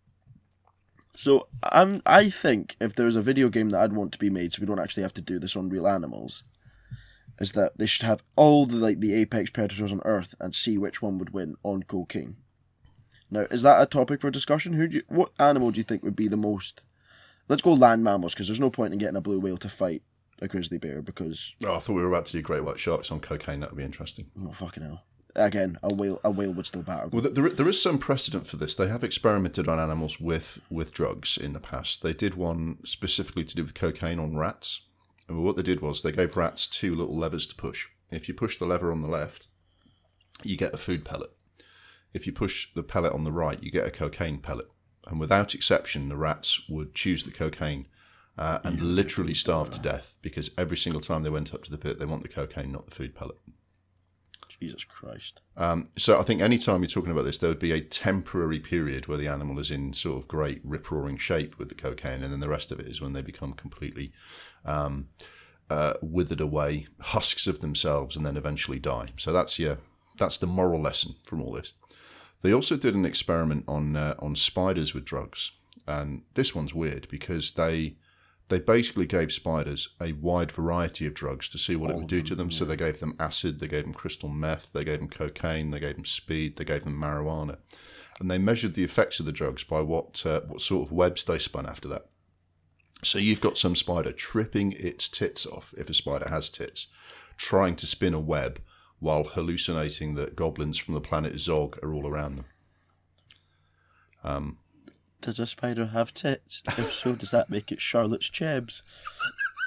so 1.17 1.49
I'm 1.63 2.01
I 2.07 2.31
think 2.31 2.77
if 2.81 2.95
there's 2.95 3.17
a 3.17 3.23
video 3.23 3.49
game 3.49 3.71
that 3.71 3.81
I'd 3.81 3.93
want 3.93 4.13
to 4.13 4.19
be 4.19 4.31
made 4.31 4.53
so 4.53 4.61
we 4.61 4.67
don't 4.67 4.79
actually 4.81 5.03
have 5.03 5.15
to 5.15 5.21
do 5.23 5.39
this 5.39 5.57
on 5.57 5.69
real 5.69 5.87
animals, 5.87 6.43
is 7.39 7.53
that 7.53 7.79
they 7.79 7.87
should 7.87 8.07
have 8.07 8.23
all 8.37 8.67
the 8.67 8.77
like 8.77 9.01
the 9.01 9.15
apex 9.15 9.51
predators 9.51 9.93
on 9.93 10.01
Earth 10.05 10.35
and 10.41 10.55
see 10.55 10.79
which 10.79 11.01
one 11.03 11.19
would 11.19 11.31
win 11.33 11.57
on 11.63 11.83
cocaine. 11.85 12.37
Now, 13.31 13.47
is 13.51 13.63
that 13.63 13.81
a 13.81 13.87
topic 13.87 14.21
for 14.21 14.31
discussion? 14.31 14.73
Who 14.73 14.89
do 14.89 14.97
you, 14.97 15.03
what 15.09 15.31
animal 15.39 15.71
do 15.71 15.79
you 15.79 15.85
think 15.85 16.03
would 16.03 16.17
be 16.17 16.27
the 16.27 16.37
most? 16.37 16.83
Let's 17.49 17.63
go 17.63 17.73
land 17.73 18.03
mammals 18.03 18.35
because 18.35 18.49
there's 18.49 18.59
no 18.61 18.71
point 18.71 18.93
in 18.93 18.99
getting 18.99 19.15
a 19.17 19.21
blue 19.21 19.39
whale 19.39 19.57
to 19.59 19.69
fight 19.69 20.03
a 20.43 20.49
grizzly 20.49 20.79
bear 20.79 21.01
because 21.03 21.55
Oh, 21.65 21.75
I 21.77 21.79
thought 21.79 21.93
we 21.95 22.03
were 22.03 22.09
about 22.09 22.27
to 22.27 22.33
do 22.33 22.43
great 22.43 22.65
white 22.65 22.81
sharks 22.81 23.11
on 23.13 23.21
cocaine. 23.21 23.61
That 23.61 23.71
would 23.71 23.79
be 23.79 23.85
interesting. 23.85 24.31
oh 24.43 24.53
fucking 24.53 24.83
hell. 24.83 25.05
Again, 25.37 25.79
a 25.83 25.95
whale 25.95 26.21
a 26.25 26.31
whale 26.31 26.53
would 26.53 26.67
still 26.67 26.83
batter. 26.83 27.09
Well, 27.09 27.23
there, 27.23 27.49
there 27.51 27.69
is 27.69 27.81
some 27.81 27.99
precedent 27.99 28.47
for 28.47 28.57
this. 28.57 28.75
They 28.75 28.89
have 28.89 29.05
experimented 29.05 29.69
on 29.69 29.79
animals 29.79 30.21
with, 30.21 30.61
with 30.71 30.93
drugs 30.93 31.39
in 31.39 31.53
the 31.53 31.61
past. 31.61 32.03
They 32.03 32.13
did 32.13 32.35
one 32.35 32.79
specifically 32.85 33.45
to 33.45 33.57
do 33.57 33.63
with 33.63 33.75
cocaine 33.75 34.19
on 34.19 34.37
rats. 34.37 34.83
And 35.29 35.45
what 35.45 35.57
they 35.57 35.63
did 35.63 35.81
was 35.81 36.03
they 36.03 36.13
gave 36.13 36.37
rats 36.37 36.67
two 36.67 36.95
little 36.95 37.17
levers 37.17 37.47
to 37.47 37.55
push. 37.55 37.87
If 38.11 38.27
you 38.27 38.35
push 38.35 38.59
the 38.59 38.67
lever 38.67 38.91
on 38.91 39.03
the 39.03 39.09
left, 39.09 39.47
you 40.43 40.57
get 40.57 40.75
a 40.75 40.79
food 40.79 41.05
pellet. 41.05 41.31
If 42.13 42.27
you 42.27 42.33
push 42.33 42.73
the 42.75 42.83
pellet 42.83 43.13
on 43.13 43.23
the 43.23 43.31
right, 43.31 43.63
you 43.63 43.71
get 43.71 43.87
a 43.87 43.91
cocaine 43.91 44.39
pellet. 44.39 44.69
And 45.07 45.21
without 45.21 45.55
exception, 45.55 46.09
the 46.09 46.17
rats 46.17 46.69
would 46.69 46.95
choose 46.95 47.23
the 47.23 47.31
cocaine 47.31 47.87
uh, 48.37 48.59
and 48.65 48.81
literally 48.81 49.35
starve 49.35 49.71
to 49.71 49.79
death 49.79 50.19
because 50.23 50.51
every 50.59 50.77
single 50.77 51.01
time 51.01 51.23
they 51.23 51.31
went 51.31 51.55
up 51.55 51.63
to 51.65 51.71
the 51.71 51.79
pit, 51.79 51.99
they 51.99 52.07
want 52.07 52.23
the 52.23 52.29
cocaine, 52.29 52.73
not 52.73 52.87
the 52.87 52.95
food 52.95 53.15
pellet. 53.15 53.37
Jesus 54.61 54.85
Christ. 54.85 55.41
Um, 55.57 55.89
so 55.97 56.21
I 56.21 56.23
think 56.23 56.41
any 56.41 56.59
time 56.59 56.83
you're 56.83 56.89
talking 56.89 57.13
about 57.13 57.25
this, 57.25 57.39
there 57.39 57.49
would 57.49 57.59
be 57.59 57.73
a 57.73 57.81
temporary 57.81 58.61
period 58.61 59.09
where 59.09 59.19
the 59.19 59.29
animal 59.29 59.59
is 59.59 59.71
in 59.71 59.93
sort 59.95 60.19
of 60.19 60.29
great 60.29 60.61
rip 60.65 60.91
roaring 60.91 61.17
shape 61.17 61.59
with 61.59 61.69
the 61.69 61.75
cocaine, 61.75 62.23
and 62.23 62.33
then 62.33 62.41
the 62.41 62.49
rest 62.49 62.71
of 62.71 62.79
it 62.79 62.87
is 62.87 63.01
when 63.01 63.15
they 63.15 63.23
become 63.23 63.55
completely 63.55 64.13
um, 64.65 65.09
uh, 65.71 65.95
withered 66.03 66.41
away, 66.41 66.89
husks 67.01 67.47
of 67.47 67.61
themselves, 67.61 68.17
and 68.17 68.27
then 68.27 68.37
eventually 68.37 68.79
die. 68.79 69.09
So 69.17 69.33
that's 69.33 69.59
yeah, 69.59 69.77
that's 70.19 70.37
the 70.37 70.47
moral 70.47 70.81
lesson 70.81 71.15
from 71.25 71.41
all 71.41 71.53
this. 71.53 71.73
They 72.43 72.53
also 72.53 72.77
did 72.77 72.95
an 72.95 73.05
experiment 73.05 73.65
on 73.67 73.97
uh, 73.97 74.15
on 74.19 74.37
spiders 74.37 74.93
with 74.95 75.05
drugs, 75.05 75.53
and 75.87 76.23
this 76.35 76.55
one's 76.55 76.75
weird 76.75 77.09
because 77.09 77.53
they 77.53 77.97
they 78.51 78.59
basically 78.59 79.07
gave 79.07 79.31
spiders 79.31 79.91
a 80.01 80.13
wide 80.13 80.51
variety 80.51 81.07
of 81.07 81.15
drugs 81.15 81.49
to 81.49 81.57
see 81.57 81.77
what 81.77 81.91
it 81.91 81.97
would 81.97 82.09
do 82.09 82.21
to 82.21 82.35
them. 82.35 82.51
So 82.51 82.65
they 82.65 82.77
gave 82.77 82.99
them 82.99 83.15
acid, 83.19 83.61
they 83.61 83.69
gave 83.69 83.85
them 83.85 83.95
crystal 83.95 84.29
meth, 84.29 84.73
they 84.73 84.85
gave 84.85 84.99
them 84.99 85.09
cocaine, 85.09 85.71
they 85.71 85.79
gave 85.79 85.95
them 85.95 86.05
speed, 86.05 86.57
they 86.57 86.65
gave 86.65 86.83
them 86.83 87.01
marijuana, 87.01 87.59
and 88.21 88.29
they 88.29 88.39
measured 88.39 88.75
the 88.75 88.83
effects 88.83 89.21
of 89.21 89.27
the 89.27 89.33
drugs 89.33 89.63
by 89.63 89.81
what 89.81 90.27
uh, 90.27 90.41
what 90.41 90.61
sort 90.61 90.87
of 90.87 90.93
webs 90.93 91.23
they 91.25 91.39
spun 91.39 91.65
after 91.65 91.87
that. 91.89 92.07
So 93.03 93.19
you've 93.19 93.41
got 93.41 93.57
some 93.57 93.77
spider 93.77 94.13
tripping 94.13 94.73
its 94.73 95.09
tits 95.09 95.47
off, 95.47 95.73
if 95.79 95.89
a 95.89 95.95
spider 95.95 96.29
has 96.29 96.51
tits, 96.51 96.89
trying 97.37 97.77
to 97.77 97.87
spin 97.87 98.15
a 98.15 98.21
web 98.21 98.61
while 98.99 99.25
hallucinating 99.25 100.17
that 100.17 100.37
goblins 100.37 100.77
from 100.77 100.95
the 100.95 101.01
planet 101.01 101.39
Zog 101.39 101.79
are 101.83 101.95
all 101.95 102.07
around 102.07 102.37
them. 102.37 102.45
Does 105.21 105.39
a 105.39 105.47
spider 105.47 105.87
have 105.87 106.15
tits? 106.15 106.63
If 106.67 106.93
so, 106.93 107.15
does 107.15 107.31
that 107.31 107.51
make 107.51 107.71
it 107.71 107.81
Charlotte's 107.81 108.31
Chebs? 108.31 108.83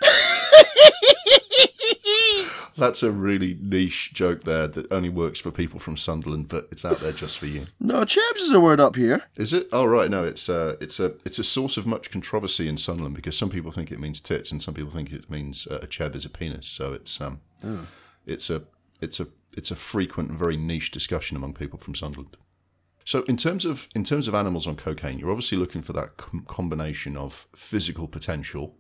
That's 2.76 3.04
a 3.04 3.12
really 3.12 3.56
niche 3.62 4.14
joke 4.14 4.46
there 4.46 4.68
that 4.68 4.92
only 4.92 5.10
works 5.10 5.40
for 5.40 5.52
people 5.52 5.80
from 5.80 5.96
Sunderland, 5.96 6.50
but 6.50 6.68
it's 6.72 6.84
out 6.84 6.98
there 6.98 7.12
just 7.12 7.38
for 7.38 7.46
you. 7.46 7.68
No, 7.80 8.04
Chebs 8.04 8.40
is 8.40 8.52
a 8.52 8.60
word 8.60 8.80
up 8.80 8.96
here. 8.96 9.24
Is 9.36 9.54
it? 9.54 9.68
Oh 9.72 9.86
right, 9.86 10.10
no. 10.10 10.24
It's 10.24 10.50
a 10.50 10.76
it's 10.82 11.00
a 11.00 11.14
it's 11.24 11.38
a 11.38 11.44
source 11.44 11.78
of 11.78 11.86
much 11.86 12.10
controversy 12.10 12.68
in 12.68 12.78
Sunderland 12.78 13.16
because 13.16 13.38
some 13.38 13.52
people 13.52 13.72
think 13.72 13.92
it 13.92 14.00
means 14.00 14.20
tits 14.20 14.52
and 14.52 14.62
some 14.62 14.74
people 14.74 14.92
think 14.92 15.12
it 15.12 15.30
means 15.30 15.68
uh, 15.68 15.80
a 15.84 15.88
cheb 15.88 16.16
is 16.16 16.26
a 16.26 16.30
penis. 16.30 16.66
So 16.66 16.94
it's 16.94 17.22
um, 17.22 17.42
it's 18.26 18.50
a 18.50 18.64
it's 19.02 19.20
a 19.20 19.28
it's 19.56 19.70
a 19.70 19.76
frequent 19.76 20.32
and 20.32 20.40
very 20.40 20.58
niche 20.58 20.90
discussion 20.90 21.38
among 21.38 21.54
people 21.54 21.78
from 21.78 21.94
Sunderland. 21.94 22.38
So 23.06 23.24
in 23.24 23.38
terms 23.38 23.66
of 23.66 23.88
in 23.96 24.04
terms 24.04 24.28
of 24.28 24.36
animals 24.36 24.68
on 24.68 24.76
cocaine, 24.76 25.20
you're 25.20 25.32
obviously 25.32 25.58
looking 25.58 25.82
for 25.82 25.94
that 25.94 26.18
com- 26.18 26.46
combination 26.48 27.18
of 27.18 27.48
physical 27.56 28.08
potential 28.08 28.76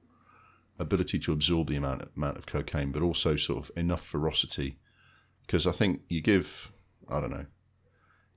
ability 0.80 1.20
to 1.20 1.34
absorb 1.34 1.68
the 1.68 1.76
amount 1.76 2.10
amount 2.16 2.38
of 2.38 2.46
cocaine, 2.46 2.92
but 2.92 3.02
also 3.02 3.36
sort 3.36 3.64
of 3.64 3.72
enough 3.78 4.02
ferocity. 4.02 4.80
Because 5.46 5.68
I 5.68 5.72
think 5.72 6.02
you 6.08 6.22
give, 6.22 6.72
I 7.10 7.20
don't 7.20 7.32
know, 7.32 7.46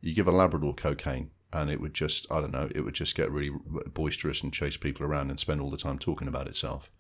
you 0.01 0.15
give 0.15 0.27
a 0.27 0.33
Labrador 0.33 0.75
cocaine, 0.75 1.31
and 1.53 1.71
it 1.71 1.81
would 1.81 1.95
just, 1.95 2.31
I 2.31 2.41
don't 2.41 2.53
know, 2.53 2.69
it 2.75 2.81
would 2.81 2.95
just 2.95 3.15
get 3.15 3.31
really 3.31 3.51
boisterous 3.93 4.43
and 4.43 4.53
chase 4.53 4.77
people 4.77 5.07
around 5.07 5.31
and 5.31 5.39
spend 5.39 5.61
all 5.61 5.71
the 5.71 5.77
time 5.77 5.99
talking 5.99 6.29
about 6.29 6.49
itself. 6.49 6.91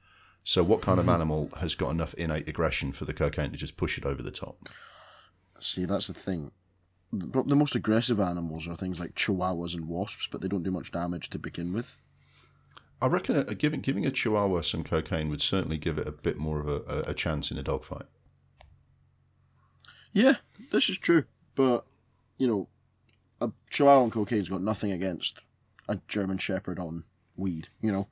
So, 0.45 0.62
what 0.62 0.81
kind 0.81 1.00
of 1.00 1.07
mm-hmm. 1.07 1.14
animal 1.14 1.50
has 1.59 1.75
got 1.75 1.90
enough 1.90 2.14
innate 2.14 2.49
aggression 2.49 2.93
for 2.93 3.05
the 3.05 3.12
cocaine 3.12 3.50
to 3.50 3.57
just 3.57 3.76
push 3.76 3.99
it 3.99 4.07
over 4.07 4.23
the 4.23 4.31
top? 4.31 4.69
See, 5.59 5.87
that's 5.87 6.07
the 6.07 6.14
thing. 6.14 6.52
The, 7.13 7.43
the 7.45 7.57
most 7.57 7.75
aggressive 7.75 8.21
animals 8.21 8.67
are 8.69 8.77
things 8.77 8.99
like 9.01 9.15
chihuahuas 9.15 9.75
and 9.75 9.89
wasps, 9.89 10.29
but 10.31 10.41
they 10.41 10.49
don't 10.49 10.63
do 10.65 10.71
much 10.71 10.91
damage 10.91 11.31
to 11.31 11.39
begin 11.39 11.73
with. 11.73 11.97
I 13.01 13.07
reckon 13.07 13.37
a, 13.37 13.55
giving 13.55 13.81
giving 13.81 14.07
a 14.07 14.11
Chihuahua 14.11 14.63
some 14.63 14.83
cocaine 14.83 15.29
would 15.29 15.43
certainly 15.43 15.77
give 15.77 15.99
it 15.99 16.09
a 16.09 16.13
bit 16.13 16.39
more 16.39 16.61
of 16.61 16.67
a, 16.67 17.03
a, 17.07 17.13
chance 17.15 17.51
in 17.51 17.59
a 17.59 17.63
dogfight. 17.63 18.07
Yeah, 20.13 20.37
this 20.73 20.89
is 20.89 20.97
true. 20.97 21.25
But, 21.55 21.85
you 22.39 22.47
know, 22.47 22.69
a 23.41 23.51
Chihuahua 23.71 24.03
on 24.03 24.11
cocaine's 24.11 24.49
got 24.49 24.63
nothing 24.63 24.93
against 24.93 25.41
a 25.89 26.01
German 26.09 26.39
Shepherd 26.39 26.79
on 26.79 27.05
weed, 27.37 27.69
you 27.83 27.93
know? 27.93 28.09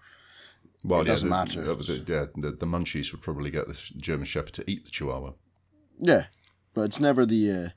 Well, 0.85 1.01
It 1.01 1.07
yeah, 1.07 1.13
doesn't 1.15 1.29
the, 1.31 1.35
matter. 1.35 1.63
the- 1.63 1.75
the- 1.75 2.05
yeah, 2.13 2.25
the, 2.37 2.51
the 2.53 2.67
munchies 2.67 3.11
would 3.13 3.23
probably 3.23 3.51
get 3.51 3.67
the 3.67 3.81
German 3.97 4.27
Shepherd 4.27 4.53
to 4.55 4.71
eat 4.71 4.85
the 4.85 4.91
Chihuahua. 4.91 5.33
Yeah, 5.99 6.27
but 6.75 6.83
it's 6.83 7.01
never 7.01 7.25
the. 7.25 7.51
Uh, 7.51 7.69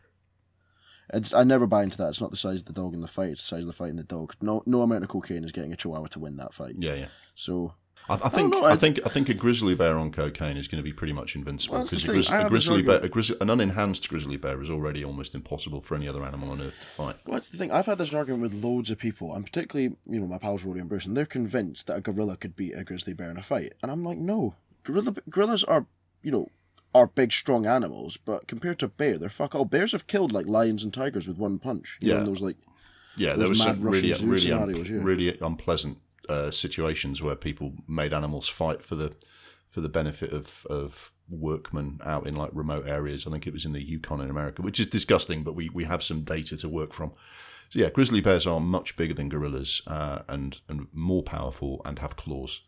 it's 1.14 1.34
I 1.34 1.44
never 1.44 1.68
buy 1.68 1.84
into 1.84 1.98
that. 1.98 2.10
It's 2.10 2.22
not 2.22 2.32
the 2.32 2.38
size 2.38 2.60
of 2.60 2.66
the 2.66 2.74
dog 2.74 2.94
in 2.94 3.02
the 3.02 3.08
fight; 3.08 3.30
it's 3.32 3.42
the 3.42 3.56
size 3.56 3.62
of 3.62 3.68
the 3.68 3.74
fight 3.74 3.90
in 3.90 3.98
the 3.98 4.04
dog. 4.04 4.34
No, 4.42 4.64
no 4.66 4.82
amount 4.82 5.04
of 5.04 5.10
cocaine 5.10 5.44
is 5.44 5.52
getting 5.52 5.74
a 5.74 5.76
Chihuahua 5.76 6.08
to 6.08 6.20
win 6.20 6.38
that 6.38 6.54
fight. 6.54 6.76
Yeah, 6.78 6.96
yeah. 6.96 7.08
So 7.36 7.74
I, 8.10 8.16
I 8.24 8.30
think 8.30 8.52
know, 8.52 8.64
I, 8.66 8.72
I- 8.72 8.76
think 8.76 9.00
I 9.06 9.10
think 9.10 9.30
a 9.30 9.34
grizzly 9.34 9.76
bear 9.76 9.98
on 9.98 10.12
cocaine 10.12 10.58
is 10.58 10.68
going 10.68 10.78
to 10.80 10.84
be 10.84 10.94
pretty 10.94 11.14
much 11.14 11.36
invincible 11.36 11.76
Well, 11.78 11.84
because 11.86 12.04
a. 12.04 12.12
Grizz- 12.12 12.46
a 12.46 12.50
grizzly 12.50 12.82
bear, 12.82 13.00
a 13.02 13.10
grizzly, 13.10 13.38
an 13.42 13.48
unenhanced 13.50 14.08
grizzly 14.10 14.38
bear 14.38 14.62
is 14.62 14.70
already 14.70 15.04
almost 15.04 15.36
impossible 15.36 15.82
for 15.82 15.96
any 15.96 16.08
other 16.08 16.24
animal 16.24 16.52
on 16.52 16.62
earth 16.62 16.80
to 16.82 16.88
fight. 16.88 17.16
Well, 17.26 17.36
that's 17.36 17.50
the 17.50 17.58
thing. 17.58 17.72
I've 17.72 17.86
had 17.86 17.98
this 17.98 18.14
argument 18.14 18.42
with 18.44 18.54
loads 18.64 18.90
of 18.90 18.98
people, 18.98 19.34
and 19.34 19.46
particularly, 19.46 19.96
you 20.10 20.20
know, 20.20 20.28
my 20.28 20.38
pals 20.38 20.64
Rory 20.64 20.80
and 20.80 20.90
Bruce, 20.90 21.06
and 21.06 21.16
they're 21.18 21.26
convinced 21.26 21.88
that 21.88 21.98
a 21.98 22.02
gorilla 22.02 22.38
could 22.38 22.56
beat 22.56 22.74
a 22.78 22.84
grizzly 22.84 23.14
bear 23.14 23.30
in 23.32 23.38
a 23.38 23.44
fight. 23.44 23.74
And 23.82 23.92
I'm 23.92 24.04
like, 24.04 24.18
no. 24.18 24.56
Gorilla, 24.84 25.16
gorillas 25.30 25.64
are, 25.66 25.86
you 26.24 26.32
know, 26.32 26.48
are 26.98 27.08
big, 27.08 27.32
strong 27.32 27.66
animals, 27.66 28.18
but 28.18 28.48
compared 28.48 28.80
to 28.80 28.88
bear, 28.88 29.18
they're 29.18 29.30
fuck 29.30 29.56
all. 29.56 29.66
Bears 29.66 29.92
have 29.94 30.08
killed, 30.08 30.32
like, 30.32 30.48
lions 30.48 30.84
and 30.84 30.94
tigers 30.94 31.28
with 31.28 31.38
one 31.38 31.60
punch. 31.60 31.98
You 32.02 32.10
know, 32.10 32.18
Yeah. 32.20 32.24
those, 32.26 32.42
like, 32.42 32.58
Yeah, 33.20 33.30
Those 33.34 33.40
there 33.40 33.50
was 33.50 33.60
mad 33.60 33.66
some 33.78 33.82
really 33.82 34.12
Russian 34.12 34.26
zoo 34.26 34.32
really 34.32 34.52
un- 34.52 34.60
scenarios, 34.60 34.90
yeah. 34.92 35.00
really 35.02 35.38
unpleasant 35.40 35.98
uh, 36.30 36.52
situations 36.52 37.22
where 37.24 37.36
people 37.36 37.74
made 37.88 38.14
animals 38.14 38.48
fight 38.50 38.84
for 38.84 38.96
the 38.96 39.16
for 39.70 39.82
the 39.82 39.90
benefit 39.90 40.32
of 40.34 40.66
of 40.70 41.12
workmen 41.28 42.00
out 42.06 42.28
in 42.28 42.36
like 42.36 42.52
remote 42.54 42.86
areas. 42.88 43.26
I 43.26 43.32
think 43.32 43.48
it 43.48 43.54
was 43.54 43.66
in 43.66 43.74
the 43.74 43.82
Yukon 43.84 44.22
in 44.22 44.30
America, 44.30 44.62
which 44.62 44.80
is 44.80 44.86
disgusting, 44.88 45.44
but 45.44 45.56
we 45.56 45.68
we 45.70 45.86
have 45.86 46.04
some 46.04 46.22
data 46.22 46.56
to 46.58 46.70
work 46.70 46.94
from. 46.94 47.12
So 47.70 47.80
yeah, 47.80 47.90
grizzly 47.90 48.22
bears 48.22 48.46
are 48.46 48.60
much 48.60 48.96
bigger 48.96 49.14
than 49.16 49.30
gorillas 49.30 49.82
uh, 49.88 50.20
and 50.30 50.60
and 50.70 50.88
more 50.94 51.24
powerful 51.24 51.82
and 51.86 51.98
have 52.00 52.16
claws. 52.18 52.62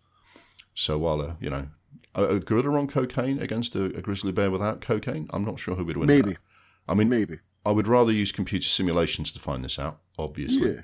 So 0.74 0.98
while 0.98 1.21
a 1.21 1.38
you 1.39 1.50
know 1.51 1.67
a, 2.16 2.24
a 2.24 2.39
gorilla 2.39 2.78
on 2.78 2.88
cocaine 2.88 3.39
against 3.39 3.75
a, 3.75 3.86
a 3.86 4.01
grizzly 4.01 4.32
bear 4.32 4.51
without 4.51 4.82
cocaine, 4.82 5.28
I'm 5.32 5.46
not 5.46 5.60
sure 5.60 5.75
who 5.75 5.86
would 5.86 5.98
win. 5.98 6.08
maybe, 6.08 6.32
that. 6.32 6.39
I 6.88 6.94
mean, 6.94 7.10
maybe. 7.10 7.39
I 7.66 7.72
would 7.72 7.88
rather 7.88 8.12
use 8.12 8.32
computer 8.32 8.68
simulations 8.68 9.32
to 9.32 9.39
find 9.39 9.63
this 9.63 9.78
out. 9.80 10.00
Obviously, 10.18 10.72
Yeah. 10.75 10.82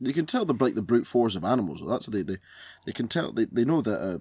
You 0.00 0.12
can 0.12 0.26
tell 0.26 0.44
the 0.44 0.54
like 0.54 0.76
the 0.76 0.82
brute 0.82 1.08
force 1.08 1.34
of 1.34 1.42
animals. 1.44 1.80
That's 1.84 2.06
what 2.06 2.12
they 2.14 2.22
they, 2.22 2.36
they 2.86 2.92
can 2.92 3.08
tell. 3.08 3.32
They, 3.32 3.46
they 3.46 3.64
know 3.64 3.82
that 3.82 4.00
a 4.00 4.20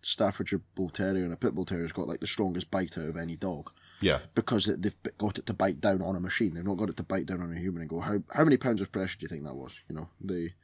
Staffordshire 0.00 0.62
Bull 0.74 0.88
Terrier 0.88 1.24
and 1.24 1.32
a 1.34 1.36
Pit 1.36 1.54
Bull 1.54 1.66
Terrier's 1.66 1.92
got 1.92 2.08
like 2.08 2.20
the 2.20 2.26
strongest 2.26 2.70
bite 2.70 2.96
out 2.96 3.08
of 3.08 3.16
any 3.18 3.36
dog 3.36 3.70
yeah. 4.00 4.20
because 4.34 4.64
they- 4.64 4.76
they've 4.76 4.96
got 5.18 5.38
it 5.38 5.44
to 5.46 5.52
bite 5.52 5.82
down 5.82 6.00
on 6.00 6.16
a 6.16 6.20
machine. 6.20 6.54
They've 6.54 6.64
not 6.64 6.78
got 6.78 6.88
it 6.88 6.96
to 6.96 7.02
bite 7.02 7.26
down 7.26 7.42
on 7.42 7.52
a 7.52 7.58
human 7.58 7.82
and 7.82 7.90
go 7.90 8.00
how 8.00 8.22
how 8.30 8.44
many 8.44 8.56
pounds 8.56 8.80
of 8.80 8.90
pressure 8.90 9.18
do 9.18 9.24
you 9.24 9.28
think 9.28 9.44
that 9.44 9.54
was? 9.54 9.74
You 9.88 9.96
know 9.96 10.08
they 10.18 10.54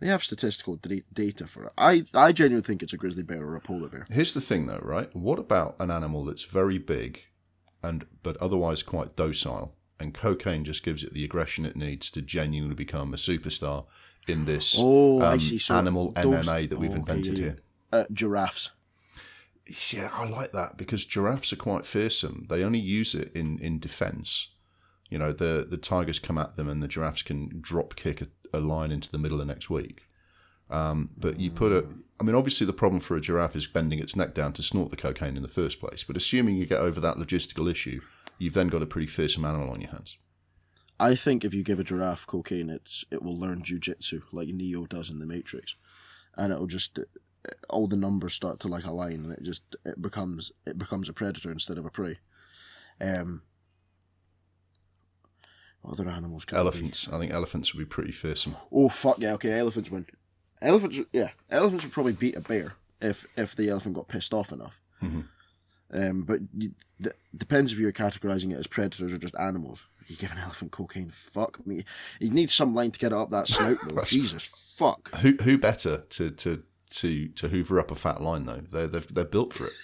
they 0.00 0.08
have 0.08 0.22
statistical 0.22 0.76
da- 0.76 1.04
data 1.12 1.46
for 1.46 1.64
it. 1.64 1.72
I 1.78 2.04
I 2.14 2.32
genuinely 2.32 2.66
think 2.66 2.82
it's 2.82 2.92
a 2.92 2.96
grizzly 2.96 3.22
bear 3.22 3.42
or 3.42 3.56
a 3.56 3.60
polar 3.60 3.88
bear. 3.88 4.06
Here's 4.10 4.34
the 4.34 4.40
thing, 4.40 4.66
though, 4.66 4.80
right? 4.82 5.14
What 5.14 5.38
about 5.38 5.76
an 5.78 5.90
animal 5.90 6.24
that's 6.24 6.44
very 6.44 6.78
big, 6.78 7.22
and 7.82 8.06
but 8.22 8.36
otherwise 8.38 8.82
quite 8.82 9.16
docile, 9.16 9.74
and 9.98 10.14
cocaine 10.14 10.64
just 10.64 10.82
gives 10.82 11.02
it 11.04 11.14
the 11.14 11.24
aggression 11.24 11.64
it 11.66 11.76
needs 11.76 12.10
to 12.10 12.22
genuinely 12.22 12.74
become 12.74 13.14
a 13.14 13.16
superstar 13.16 13.86
in 14.28 14.44
this 14.44 14.76
Oh, 14.78 15.22
um. 15.22 15.40
So 15.40 15.74
animal 15.76 16.12
those- 16.12 16.46
MMA 16.46 16.68
that 16.68 16.78
we've 16.78 16.90
oh, 16.90 17.00
okay, 17.00 17.00
invented 17.00 17.38
yeah, 17.38 17.44
here? 17.44 17.56
Uh, 17.92 18.04
giraffes. 18.12 18.70
Yeah, 19.92 20.10
I 20.12 20.28
like 20.28 20.52
that 20.52 20.76
because 20.76 21.04
giraffes 21.04 21.52
are 21.52 21.56
quite 21.56 21.86
fearsome. 21.86 22.46
They 22.48 22.62
only 22.62 22.78
use 22.78 23.14
it 23.14 23.34
in 23.34 23.58
in 23.58 23.78
defence. 23.80 24.48
You 25.10 25.18
know, 25.18 25.32
the 25.32 25.66
the 25.68 25.76
tigers 25.76 26.18
come 26.18 26.38
at 26.38 26.56
them, 26.56 26.68
and 26.68 26.82
the 26.82 26.88
giraffes 26.88 27.22
can 27.22 27.58
drop 27.60 27.96
kick 27.96 28.20
a, 28.20 28.28
a 28.52 28.60
line 28.60 28.90
into 28.90 29.10
the 29.10 29.18
middle 29.18 29.40
of 29.40 29.46
next 29.46 29.70
week. 29.70 30.02
Um, 30.68 31.10
but 31.16 31.38
you 31.38 31.50
put 31.50 31.72
a, 31.72 31.86
I 32.18 32.24
mean, 32.24 32.34
obviously 32.34 32.66
the 32.66 32.72
problem 32.72 33.00
for 33.00 33.16
a 33.16 33.20
giraffe 33.20 33.56
is 33.56 33.66
bending 33.66 33.98
its 33.98 34.16
neck 34.16 34.34
down 34.34 34.52
to 34.54 34.62
snort 34.62 34.90
the 34.90 34.96
cocaine 34.96 35.36
in 35.36 35.42
the 35.42 35.48
first 35.48 35.78
place. 35.80 36.02
But 36.02 36.16
assuming 36.16 36.56
you 36.56 36.66
get 36.66 36.80
over 36.80 37.00
that 37.00 37.16
logistical 37.16 37.70
issue, 37.70 38.00
you've 38.38 38.54
then 38.54 38.68
got 38.68 38.82
a 38.82 38.86
pretty 38.86 39.06
fearsome 39.06 39.44
animal 39.44 39.70
on 39.70 39.80
your 39.80 39.90
hands. 39.90 40.18
I 40.98 41.14
think 41.14 41.44
if 41.44 41.52
you 41.52 41.62
give 41.62 41.78
a 41.78 41.84
giraffe 41.84 42.26
cocaine, 42.26 42.70
it's 42.70 43.04
it 43.10 43.22
will 43.22 43.38
learn 43.38 43.62
jujitsu 43.62 44.22
like 44.32 44.48
Neo 44.48 44.86
does 44.86 45.10
in 45.10 45.18
the 45.18 45.26
Matrix, 45.26 45.76
and 46.36 46.52
it'll 46.52 46.66
just 46.66 46.98
all 47.68 47.86
the 47.86 47.96
numbers 47.96 48.34
start 48.34 48.60
to 48.60 48.68
like 48.68 48.84
align, 48.84 49.24
and 49.24 49.32
it 49.32 49.42
just 49.42 49.76
it 49.84 50.00
becomes 50.00 50.52
it 50.66 50.78
becomes 50.78 51.08
a 51.08 51.12
predator 51.12 51.52
instead 51.52 51.78
of 51.78 51.84
a 51.84 51.90
prey. 51.90 52.18
Um, 52.98 53.42
other 55.90 56.08
animals? 56.08 56.44
Can? 56.44 56.58
Elephants, 56.58 57.08
I 57.12 57.18
think 57.18 57.32
elephants 57.32 57.74
would 57.74 57.80
be 57.80 57.86
pretty 57.86 58.12
fearsome. 58.12 58.56
Oh 58.72 58.88
fuck 58.88 59.18
yeah! 59.18 59.32
Okay, 59.34 59.58
elephants 59.58 59.90
win. 59.90 60.06
Elephants, 60.62 60.98
yeah, 61.12 61.30
elephants 61.50 61.84
would 61.84 61.92
probably 61.92 62.12
beat 62.12 62.36
a 62.36 62.40
bear 62.40 62.74
if 63.00 63.26
if 63.36 63.54
the 63.54 63.68
elephant 63.68 63.94
got 63.94 64.08
pissed 64.08 64.34
off 64.34 64.52
enough. 64.52 64.80
Um, 65.92 66.22
but 66.22 66.40
you, 66.56 66.72
d- 67.00 67.10
depends 67.36 67.72
if 67.72 67.78
you're 67.78 67.92
categorizing 67.92 68.52
it 68.52 68.58
as 68.58 68.66
predators 68.66 69.12
or 69.12 69.18
just 69.18 69.36
animals. 69.38 69.82
You 70.08 70.16
give 70.16 70.32
an 70.32 70.38
elephant 70.38 70.72
cocaine, 70.72 71.10
fuck 71.10 71.64
me. 71.66 71.84
You 72.20 72.30
need 72.30 72.50
some 72.50 72.74
line 72.74 72.90
to 72.92 72.98
get 72.98 73.12
it 73.12 73.18
up 73.18 73.30
that 73.30 73.48
snout, 73.48 73.78
though. 73.84 74.02
Jesus, 74.04 74.44
fuck. 74.44 75.14
Who 75.16 75.36
who 75.42 75.58
better 75.58 76.04
to 76.10 76.30
to 76.30 76.62
to 76.90 77.28
to 77.28 77.48
hoover 77.48 77.78
up 77.78 77.90
a 77.90 77.94
fat 77.94 78.20
line 78.20 78.44
though? 78.44 78.62
They're 78.70 78.88
they're, 78.88 79.00
they're 79.00 79.24
built 79.24 79.52
for 79.52 79.66
it. 79.66 79.72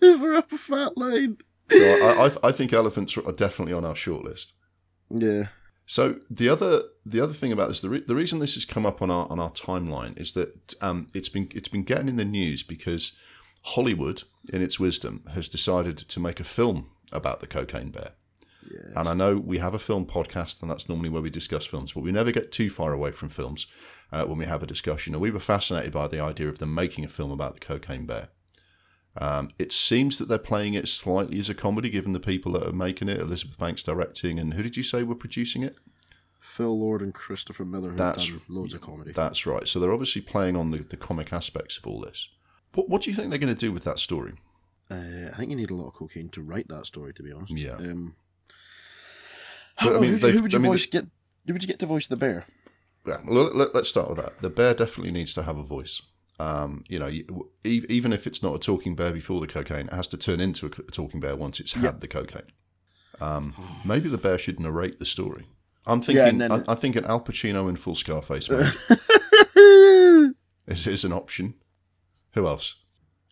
Hoover 0.00 0.34
up 0.36 0.52
a 0.52 0.58
fat 0.58 0.96
line. 0.96 1.38
So 1.70 1.78
I, 1.78 2.26
I 2.26 2.48
I 2.48 2.52
think 2.52 2.72
elephants 2.72 3.16
are 3.16 3.32
definitely 3.32 3.74
on 3.74 3.84
our 3.84 3.94
shortlist. 3.94 4.52
Yeah. 5.10 5.48
So 5.86 6.16
the 6.30 6.48
other 6.48 6.82
the 7.04 7.20
other 7.20 7.34
thing 7.34 7.52
about 7.52 7.68
this, 7.68 7.80
the, 7.80 7.90
re- 7.90 8.04
the 8.06 8.14
reason 8.14 8.38
this 8.38 8.54
has 8.54 8.64
come 8.64 8.86
up 8.86 9.02
on 9.02 9.10
our 9.10 9.30
on 9.30 9.38
our 9.38 9.50
timeline 9.50 10.18
is 10.18 10.32
that 10.32 10.74
um, 10.80 11.08
it's 11.14 11.28
been 11.28 11.48
it's 11.54 11.68
been 11.68 11.84
getting 11.84 12.08
in 12.08 12.16
the 12.16 12.24
news 12.24 12.62
because 12.62 13.12
Hollywood, 13.62 14.22
in 14.52 14.62
its 14.62 14.80
wisdom, 14.80 15.24
has 15.34 15.48
decided 15.48 15.98
to 15.98 16.20
make 16.20 16.40
a 16.40 16.44
film 16.44 16.90
about 17.12 17.40
the 17.40 17.46
cocaine 17.46 17.90
bear. 17.90 18.12
And 18.96 19.08
I 19.08 19.14
know 19.14 19.36
we 19.36 19.58
have 19.58 19.74
a 19.74 19.78
film 19.78 20.06
podcast, 20.06 20.62
and 20.62 20.70
that's 20.70 20.88
normally 20.88 21.10
where 21.10 21.22
we 21.22 21.30
discuss 21.30 21.66
films, 21.66 21.92
but 21.92 22.02
we 22.02 22.12
never 22.12 22.32
get 22.32 22.50
too 22.50 22.70
far 22.70 22.92
away 22.92 23.10
from 23.10 23.28
films 23.28 23.66
uh, 24.10 24.24
when 24.24 24.38
we 24.38 24.46
have 24.46 24.62
a 24.62 24.66
discussion. 24.66 25.14
And 25.14 25.20
we 25.20 25.30
were 25.30 25.40
fascinated 25.40 25.92
by 25.92 26.08
the 26.08 26.20
idea 26.20 26.48
of 26.48 26.58
them 26.58 26.74
making 26.74 27.04
a 27.04 27.08
film 27.08 27.30
about 27.30 27.54
the 27.54 27.60
cocaine 27.60 28.06
bear. 28.06 28.28
Um, 29.16 29.50
it 29.58 29.72
seems 29.72 30.18
that 30.18 30.28
they're 30.28 30.38
playing 30.38 30.74
it 30.74 30.88
slightly 30.88 31.38
as 31.38 31.48
a 31.48 31.54
comedy, 31.54 31.88
given 31.88 32.12
the 32.12 32.20
people 32.20 32.52
that 32.52 32.66
are 32.66 32.72
making 32.72 33.08
it. 33.08 33.20
Elizabeth 33.20 33.58
Banks 33.58 33.82
directing, 33.82 34.38
and 34.38 34.54
who 34.54 34.62
did 34.62 34.76
you 34.76 34.82
say 34.82 35.02
were 35.02 35.14
producing 35.14 35.62
it? 35.62 35.76
Phil 36.40 36.78
Lord 36.78 37.00
and 37.00 37.14
Christopher 37.14 37.64
Miller 37.64 37.88
who've 37.90 37.98
That's- 37.98 38.28
done 38.28 38.40
loads 38.48 38.74
of 38.74 38.80
comedy. 38.80 39.12
That's 39.12 39.46
right. 39.46 39.66
So 39.66 39.78
they're 39.78 39.92
obviously 39.92 40.20
playing 40.22 40.56
on 40.56 40.70
the, 40.70 40.78
the 40.78 40.96
comic 40.96 41.32
aspects 41.32 41.76
of 41.78 41.86
all 41.86 42.00
this. 42.00 42.28
What, 42.74 42.88
what 42.88 43.02
do 43.02 43.10
you 43.10 43.16
think 43.16 43.30
they're 43.30 43.38
going 43.38 43.54
to 43.54 43.58
do 43.58 43.72
with 43.72 43.84
that 43.84 43.98
story? 43.98 44.34
Uh, 44.90 45.30
I 45.32 45.36
think 45.36 45.50
you 45.50 45.56
need 45.56 45.70
a 45.70 45.74
lot 45.74 45.88
of 45.88 45.94
cocaine 45.94 46.28
to 46.30 46.42
write 46.42 46.68
that 46.68 46.86
story, 46.86 47.14
to 47.14 47.22
be 47.22 47.32
honest. 47.32 47.56
Yeah. 47.56 47.76
Um, 47.76 48.16
But, 49.80 49.96
I 49.96 50.00
mean, 50.00 50.18
who, 50.18 50.28
who 50.30 50.42
would 50.42 50.52
you 50.52 50.58
I 50.58 50.62
mean, 50.62 50.72
voice 50.72 50.86
get? 50.86 51.06
Who 51.46 51.52
would 51.52 51.62
you 51.62 51.68
get 51.68 51.78
to 51.80 51.86
voice 51.86 52.06
the 52.08 52.16
bear? 52.16 52.46
Yeah, 53.06 53.18
well, 53.26 53.50
let, 53.52 53.74
us 53.74 53.88
start 53.88 54.08
with 54.08 54.18
that. 54.18 54.40
The 54.40 54.50
bear 54.50 54.72
definitely 54.74 55.12
needs 55.12 55.34
to 55.34 55.42
have 55.42 55.58
a 55.58 55.62
voice. 55.62 56.00
Um, 56.40 56.82
you 56.88 56.98
know, 56.98 57.10
even 57.64 58.12
if 58.12 58.26
it's 58.26 58.42
not 58.42 58.54
a 58.56 58.58
talking 58.58 58.96
bear 58.96 59.12
before 59.12 59.40
the 59.40 59.46
cocaine, 59.46 59.86
it 59.86 59.92
has 59.92 60.08
to 60.08 60.16
turn 60.16 60.40
into 60.40 60.66
a 60.66 60.70
talking 60.70 61.20
bear 61.20 61.36
once 61.36 61.60
it's 61.60 61.72
had 61.74 62.00
the 62.00 62.08
cocaine. 62.08 62.50
Um, 63.20 63.54
maybe 63.84 64.08
the 64.08 64.18
bear 64.18 64.36
should 64.38 64.58
narrate 64.58 64.98
the 64.98 65.06
story. 65.06 65.46
I'm 65.86 66.00
thinking. 66.00 66.24
and 66.26 66.40
then- 66.40 66.52
I, 66.52 66.62
I 66.68 66.74
think 66.74 66.96
an 66.96 67.04
Al 67.04 67.20
Pacino 67.20 67.68
in 67.68 67.76
full 67.76 67.94
Scarface 67.94 68.50
mode 68.50 68.72
is, 70.66 70.86
is 70.86 71.04
an 71.04 71.12
option. 71.12 71.54
Who 72.32 72.46
else? 72.46 72.76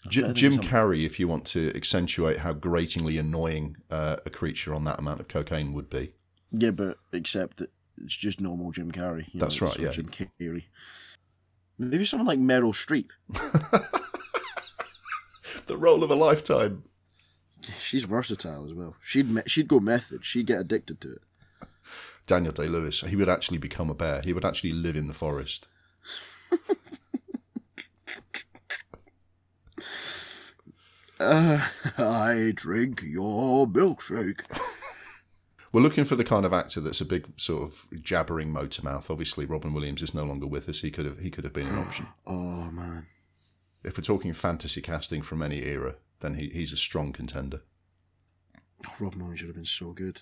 J- 0.08 0.32
Jim 0.32 0.58
Carrey, 0.58 1.04
if 1.04 1.20
you 1.20 1.28
want 1.28 1.44
to 1.46 1.72
accentuate 1.76 2.38
how 2.38 2.52
gratingly 2.52 3.18
annoying 3.18 3.76
uh, 3.90 4.16
a 4.26 4.30
creature 4.30 4.74
on 4.74 4.84
that 4.84 4.98
amount 4.98 5.20
of 5.20 5.28
cocaine 5.28 5.72
would 5.72 5.88
be. 5.88 6.14
Yeah, 6.50 6.72
but 6.72 6.98
except 7.12 7.58
that 7.58 7.70
it's 8.02 8.16
just 8.16 8.40
normal 8.40 8.72
Jim 8.72 8.90
Carrey. 8.92 9.26
That's 9.34 9.60
know, 9.60 9.68
right, 9.68 9.78
yeah. 9.78 9.90
Jim 9.90 10.08
Carrey. 10.08 10.64
Maybe 11.90 12.04
someone 12.06 12.26
like 12.26 12.38
Meryl 12.38 12.72
Streep. 12.74 13.08
The 15.66 15.76
role 15.76 16.02
of 16.02 16.10
a 16.10 16.14
lifetime. 16.14 16.82
She's 17.78 18.04
versatile 18.04 18.66
as 18.66 18.74
well. 18.74 18.96
She'd 19.02 19.30
me- 19.30 19.42
she'd 19.46 19.68
go 19.68 19.80
method. 19.80 20.24
She'd 20.24 20.46
get 20.46 20.60
addicted 20.60 21.00
to 21.02 21.12
it. 21.12 21.22
Daniel 22.26 22.52
Day 22.52 22.66
Lewis. 22.66 23.00
He 23.00 23.16
would 23.16 23.28
actually 23.28 23.58
become 23.58 23.88
a 23.88 23.94
bear. 23.94 24.20
He 24.24 24.32
would 24.32 24.44
actually 24.44 24.72
live 24.72 24.96
in 24.96 25.06
the 25.06 25.14
forest. 25.14 25.68
Uh, 31.20 31.68
I 31.98 32.52
drink 32.54 33.02
your 33.04 33.68
milkshake. 33.68 34.40
We're 35.72 35.80
looking 35.80 36.04
for 36.04 36.16
the 36.16 36.24
kind 36.24 36.44
of 36.44 36.52
actor 36.52 36.80
that's 36.80 37.00
a 37.00 37.06
big 37.06 37.40
sort 37.40 37.62
of 37.62 37.86
jabbering 38.02 38.52
motor 38.52 38.82
mouth. 38.82 39.10
Obviously, 39.10 39.46
Robin 39.46 39.72
Williams 39.72 40.02
is 40.02 40.14
no 40.14 40.24
longer 40.24 40.46
with 40.46 40.68
us. 40.68 40.80
He 40.80 40.90
could 40.90 41.06
have 41.06 41.20
he 41.20 41.30
could 41.30 41.44
have 41.44 41.54
been 41.54 41.68
an 41.68 41.78
option. 41.78 42.06
Oh 42.26 42.70
man. 42.70 43.06
If 43.82 43.98
we're 43.98 44.04
talking 44.04 44.32
fantasy 44.32 44.80
casting 44.80 45.22
from 45.22 45.42
any 45.42 45.64
era, 45.64 45.96
then 46.20 46.34
he, 46.34 46.48
he's 46.48 46.72
a 46.72 46.76
strong 46.76 47.12
contender. 47.12 47.62
Oh, 48.86 48.92
Robin 49.00 49.18
Williams 49.18 49.40
should 49.40 49.48
have 49.48 49.56
been 49.56 49.64
so 49.64 49.92
good. 49.92 50.20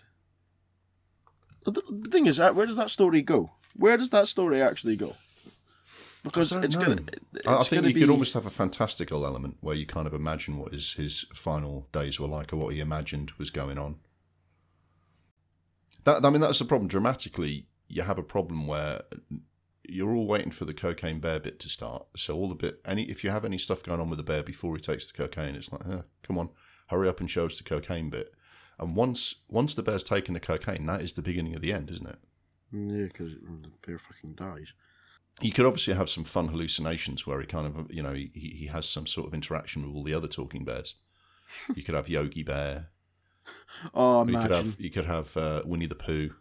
The, 1.65 1.83
the 1.91 2.11
thing 2.11 2.27
is, 2.27 2.41
uh, 2.41 2.53
where 2.53 2.65
does 2.65 2.77
that 2.77 2.91
story 2.91 3.21
go? 3.21 3.51
Where 3.75 3.99
does 3.99 4.11
that 4.11 4.29
story 4.29 4.63
actually 4.63 4.97
go? 4.97 5.17
Because 6.23 6.53
it's 6.53 6.75
know. 6.75 6.83
gonna. 6.83 7.03
It's 7.35 7.47
I 7.47 7.63
think 7.65 7.87
you 7.87 7.95
be, 7.95 8.01
could 8.01 8.11
almost 8.11 8.35
have 8.35 8.47
a 8.47 8.51
fantastical 8.51 9.27
element 9.27 9.59
where 9.61 9.75
you 9.75 9.87
kind 9.87 10.07
of 10.07 10.15
imagine 10.15 10.59
what 10.59 10.73
his, 10.73 10.95
his 10.95 11.27
final 11.35 11.87
days 11.93 12.19
were 12.21 12.29
like 12.29 12.53
or 12.53 12.57
what 12.57 12.75
he 12.75 12.81
imagined 12.81 13.33
was 13.39 13.51
going 13.51 13.79
on. 13.79 13.99
That 16.05 16.25
I 16.25 16.31
mean, 16.31 16.41
that's 16.41 16.59
the 16.59 16.65
problem. 16.65 16.89
Dramatically, 16.89 17.67
you 17.89 18.03
have 18.03 18.19
a 18.19 18.23
problem 18.23 18.67
where 18.67 19.03
you're 19.89 20.15
all 20.15 20.27
waiting 20.27 20.53
for 20.53 20.65
the 20.65 20.73
cocaine 20.73 21.19
bear 21.21 21.41
bit 21.41 21.59
to 21.61 21.69
start. 21.69 22.07
So 22.17 22.37
all 22.37 22.49
the 22.49 22.55
bit, 22.55 22.81
any 22.85 23.05
if 23.05 23.25
you 23.25 23.31
have 23.31 23.45
any 23.45 23.59
stuff 23.59 23.83
going 23.83 24.01
on 24.01 24.09
with 24.09 24.19
the 24.19 24.23
bear 24.23 24.43
before 24.43 24.75
he 24.77 24.81
takes 24.81 25.11
the 25.11 25.17
cocaine, 25.17 25.55
it's 25.55 25.73
like, 25.73 25.87
eh, 25.87 26.03
come 26.23 26.39
on, 26.39 26.51
hurry 26.89 27.09
up 27.09 27.21
and 27.21 27.31
show 27.31 27.47
us 27.47 27.59
the 27.59 27.65
cocaine 27.65 28.09
bit. 28.11 28.33
And 28.79 28.97
once 28.97 29.37
once 29.49 29.75
the 29.75 29.83
bear's 29.83 30.05
taken 30.05 30.35
the 30.35 30.41
cocaine, 30.41 30.87
that 30.87 31.03
is 31.03 31.13
the 31.15 31.23
beginning 31.23 31.55
of 31.55 31.61
the 31.61 31.73
end, 31.73 31.91
isn't 31.91 32.09
it? 32.09 32.19
Yeah, 32.73 33.05
because 33.05 33.33
the 33.35 33.71
bear 33.87 33.99
fucking 33.99 34.35
dies. 34.35 34.73
you 35.43 35.53
could 35.53 35.67
obviously 35.67 35.95
have 35.95 36.09
some 36.09 36.25
fun 36.25 36.49
hallucinations 36.49 37.27
where 37.27 37.41
he 37.41 37.47
kind 37.47 37.67
of, 37.67 37.93
you 37.93 38.03
know, 38.03 38.13
he, 38.15 38.31
he 38.35 38.49
he 38.51 38.67
has 38.67 38.89
some 38.89 39.07
sort 39.07 39.27
of 39.27 39.35
interaction 39.35 39.87
with 39.87 39.95
all 39.95 40.05
the 40.05 40.15
other 40.15 40.29
talking 40.29 40.65
bears. 40.65 40.95
You 41.75 41.83
could 41.83 41.97
have 41.97 42.09
Yogi 42.09 42.45
Bear. 42.45 42.91
Oh, 43.95 44.21
or 44.21 44.27
You 44.29 44.37
could 44.37 44.47
imagine. 44.47 44.67
have 44.67 44.81
you 44.81 44.91
could 44.91 45.05
have 45.07 45.37
uh, 45.37 45.63
Winnie 45.65 45.87
the 45.87 45.95
Pooh, 45.95 46.35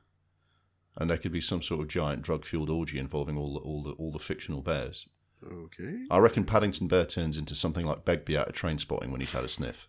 and 0.98 1.10
there 1.10 1.18
could 1.18 1.32
be 1.32 1.42
some 1.42 1.62
sort 1.62 1.82
of 1.82 1.88
giant 1.88 2.22
drug 2.22 2.44
fueled 2.46 2.70
orgy 2.70 3.00
involving 3.00 3.38
all 3.38 3.54
the, 3.54 3.60
all 3.62 3.82
the 3.84 3.92
all 3.92 4.12
the 4.12 4.20
fictional 4.20 4.62
bears. 4.62 5.08
Okay. 5.50 6.04
I 6.12 6.18
reckon 6.18 6.44
Paddington 6.44 6.88
Bear 6.90 7.06
turns 7.06 7.38
into 7.38 7.56
something 7.56 7.86
like 7.86 8.04
Begbie 8.04 8.36
out 8.38 8.50
of 8.50 8.56
Trainspotting 8.56 9.10
when 9.10 9.22
he's 9.22 9.32
had 9.32 9.46
a 9.46 9.48
sniff. 9.48 9.88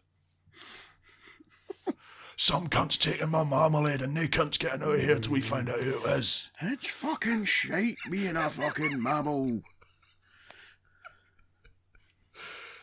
Some 2.36 2.68
cunt's 2.68 2.96
taking 2.96 3.30
my 3.30 3.42
marmalade 3.42 4.00
and 4.00 4.14
no 4.14 4.26
cunt's 4.30 4.58
getting 4.58 4.82
out 4.82 4.94
of 4.94 5.00
here 5.00 5.18
till 5.18 5.32
we 5.32 5.40
find 5.40 5.68
out 5.68 5.80
who 5.80 5.98
it 6.04 6.10
is. 6.18 6.50
It's 6.62 6.86
fucking 6.88 7.44
shite 7.46 7.96
being 8.10 8.36
a 8.36 8.48
fucking 8.48 9.02
mammal. 9.02 9.62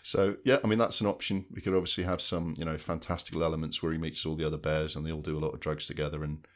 So 0.08 0.38
yeah, 0.46 0.60
I 0.64 0.68
mean 0.68 0.80
that's 0.80 1.02
an 1.02 1.08
option. 1.08 1.48
We 1.52 1.60
could 1.60 1.74
obviously 1.74 2.06
have 2.06 2.22
some, 2.22 2.54
you 2.58 2.64
know, 2.64 2.78
fantastical 2.78 3.44
elements 3.44 3.84
where 3.84 3.92
he 3.92 3.98
meets 3.98 4.26
all 4.26 4.38
the 4.38 4.48
other 4.48 4.58
bears 4.58 4.96
and 4.96 5.06
they 5.06 5.12
all 5.12 5.20
do 5.20 5.38
a 5.38 5.44
lot 5.46 5.54
of 5.54 5.60
drugs 5.60 5.86
together, 5.86 6.24
and 6.24 6.48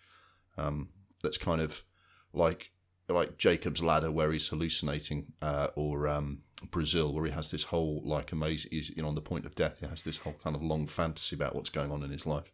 um, 0.57 0.87
that's 1.21 1.37
kind 1.37 1.59
of 1.59 1.83
like 2.31 2.71
like 3.09 3.37
Jacob's 3.37 3.83
Ladder 3.83 4.09
where 4.09 4.31
he's 4.31 4.47
hallucinating, 4.47 5.33
uh, 5.41 5.67
or 5.75 6.07
um, 6.07 6.43
Brazil 6.69 7.13
where 7.13 7.25
he 7.25 7.31
has 7.31 7.51
this 7.51 7.63
whole 7.63 8.01
like 8.05 8.31
amazing, 8.31 8.71
he's 8.71 8.89
you 8.91 9.01
know 9.01 9.09
on 9.09 9.15
the 9.15 9.21
point 9.21 9.45
of 9.45 9.53
death. 9.53 9.79
He 9.81 9.85
has 9.85 10.03
this 10.03 10.19
whole 10.19 10.37
kind 10.41 10.55
of 10.55 10.63
long 10.63 10.87
fantasy 10.87 11.35
about 11.35 11.53
what's 11.53 11.69
going 11.69 11.91
on 11.91 12.03
in 12.03 12.09
his 12.09 12.25
life. 12.25 12.53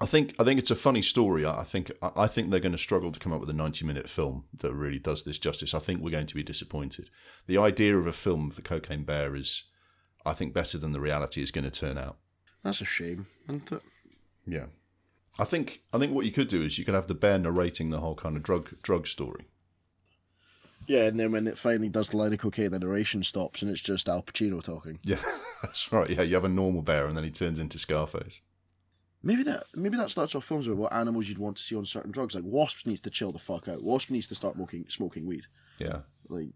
I 0.00 0.06
think 0.06 0.36
I 0.38 0.44
think 0.44 0.60
it's 0.60 0.70
a 0.70 0.76
funny 0.76 1.02
story. 1.02 1.44
I 1.44 1.64
think 1.64 1.90
I 2.00 2.28
think 2.28 2.50
they're 2.50 2.60
going 2.60 2.70
to 2.70 2.78
struggle 2.78 3.10
to 3.10 3.18
come 3.18 3.32
up 3.32 3.40
with 3.40 3.50
a 3.50 3.54
ninety 3.64 3.84
minute 3.84 4.08
film 4.08 4.44
that 4.56 4.72
really 4.72 5.00
does 5.00 5.24
this 5.24 5.38
justice. 5.40 5.74
I 5.74 5.80
think 5.80 6.00
we're 6.00 6.10
going 6.10 6.28
to 6.28 6.34
be 6.36 6.44
disappointed. 6.44 7.10
The 7.48 7.58
idea 7.58 7.98
of 7.98 8.06
a 8.06 8.12
film 8.12 8.52
for 8.52 8.62
Cocaine 8.62 9.02
Bear 9.02 9.34
is, 9.34 9.64
I 10.24 10.32
think, 10.32 10.54
better 10.54 10.78
than 10.78 10.92
the 10.92 11.00
reality 11.00 11.42
is 11.42 11.50
going 11.50 11.64
to 11.64 11.70
turn 11.70 11.98
out. 11.98 12.16
That's 12.62 12.80
a 12.80 12.84
shame, 12.84 13.26
isn't 13.48 13.72
it? 13.72 13.82
Yeah, 14.46 14.66
I 15.38 15.44
think 15.44 15.82
I 15.92 15.98
think 15.98 16.12
what 16.14 16.26
you 16.26 16.32
could 16.32 16.48
do 16.48 16.62
is 16.62 16.78
you 16.78 16.84
could 16.84 16.94
have 16.94 17.06
the 17.06 17.14
bear 17.14 17.38
narrating 17.38 17.90
the 17.90 18.00
whole 18.00 18.14
kind 18.14 18.36
of 18.36 18.42
drug 18.42 18.70
drug 18.82 19.06
story. 19.06 19.46
Yeah, 20.86 21.04
and 21.04 21.18
then 21.18 21.30
when 21.32 21.46
it 21.46 21.58
finally 21.58 21.88
does 21.88 22.08
the 22.08 22.16
line 22.16 22.32
of 22.32 22.40
cocaine, 22.40 22.72
the 22.72 22.78
narration 22.80 23.22
stops 23.22 23.62
and 23.62 23.70
it's 23.70 23.80
just 23.80 24.08
Al 24.08 24.22
Pacino 24.22 24.62
talking. 24.62 24.98
Yeah, 25.04 25.22
that's 25.62 25.92
right. 25.92 26.10
Yeah, 26.10 26.22
you 26.22 26.34
have 26.34 26.44
a 26.44 26.48
normal 26.48 26.82
bear 26.82 27.06
and 27.06 27.16
then 27.16 27.24
he 27.24 27.30
turns 27.30 27.58
into 27.60 27.78
Scarface. 27.78 28.40
Maybe 29.22 29.44
that 29.44 29.64
maybe 29.76 29.96
that 29.96 30.10
starts 30.10 30.34
off 30.34 30.44
films 30.44 30.66
about 30.66 30.78
what 30.78 30.92
animals 30.92 31.28
you'd 31.28 31.38
want 31.38 31.56
to 31.56 31.62
see 31.62 31.76
on 31.76 31.86
certain 31.86 32.10
drugs. 32.10 32.34
Like 32.34 32.44
wasps 32.44 32.86
needs 32.86 33.00
to 33.02 33.10
chill 33.10 33.30
the 33.30 33.38
fuck 33.38 33.68
out. 33.68 33.82
Wasps 33.82 34.10
needs 34.10 34.26
to 34.26 34.34
start 34.34 34.56
smoking 34.56 34.86
smoking 34.88 35.26
weed. 35.26 35.46
Yeah, 35.78 36.00
Like 36.28 36.48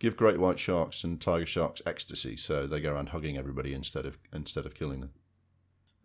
give 0.00 0.16
great 0.16 0.40
white 0.40 0.58
sharks 0.58 1.04
and 1.04 1.20
tiger 1.20 1.46
sharks 1.46 1.80
ecstasy, 1.86 2.36
so 2.36 2.66
they 2.66 2.80
go 2.80 2.92
around 2.92 3.10
hugging 3.10 3.38
everybody 3.38 3.72
instead 3.72 4.06
of 4.06 4.18
instead 4.32 4.66
of 4.66 4.74
killing 4.74 5.00
them. 5.00 5.10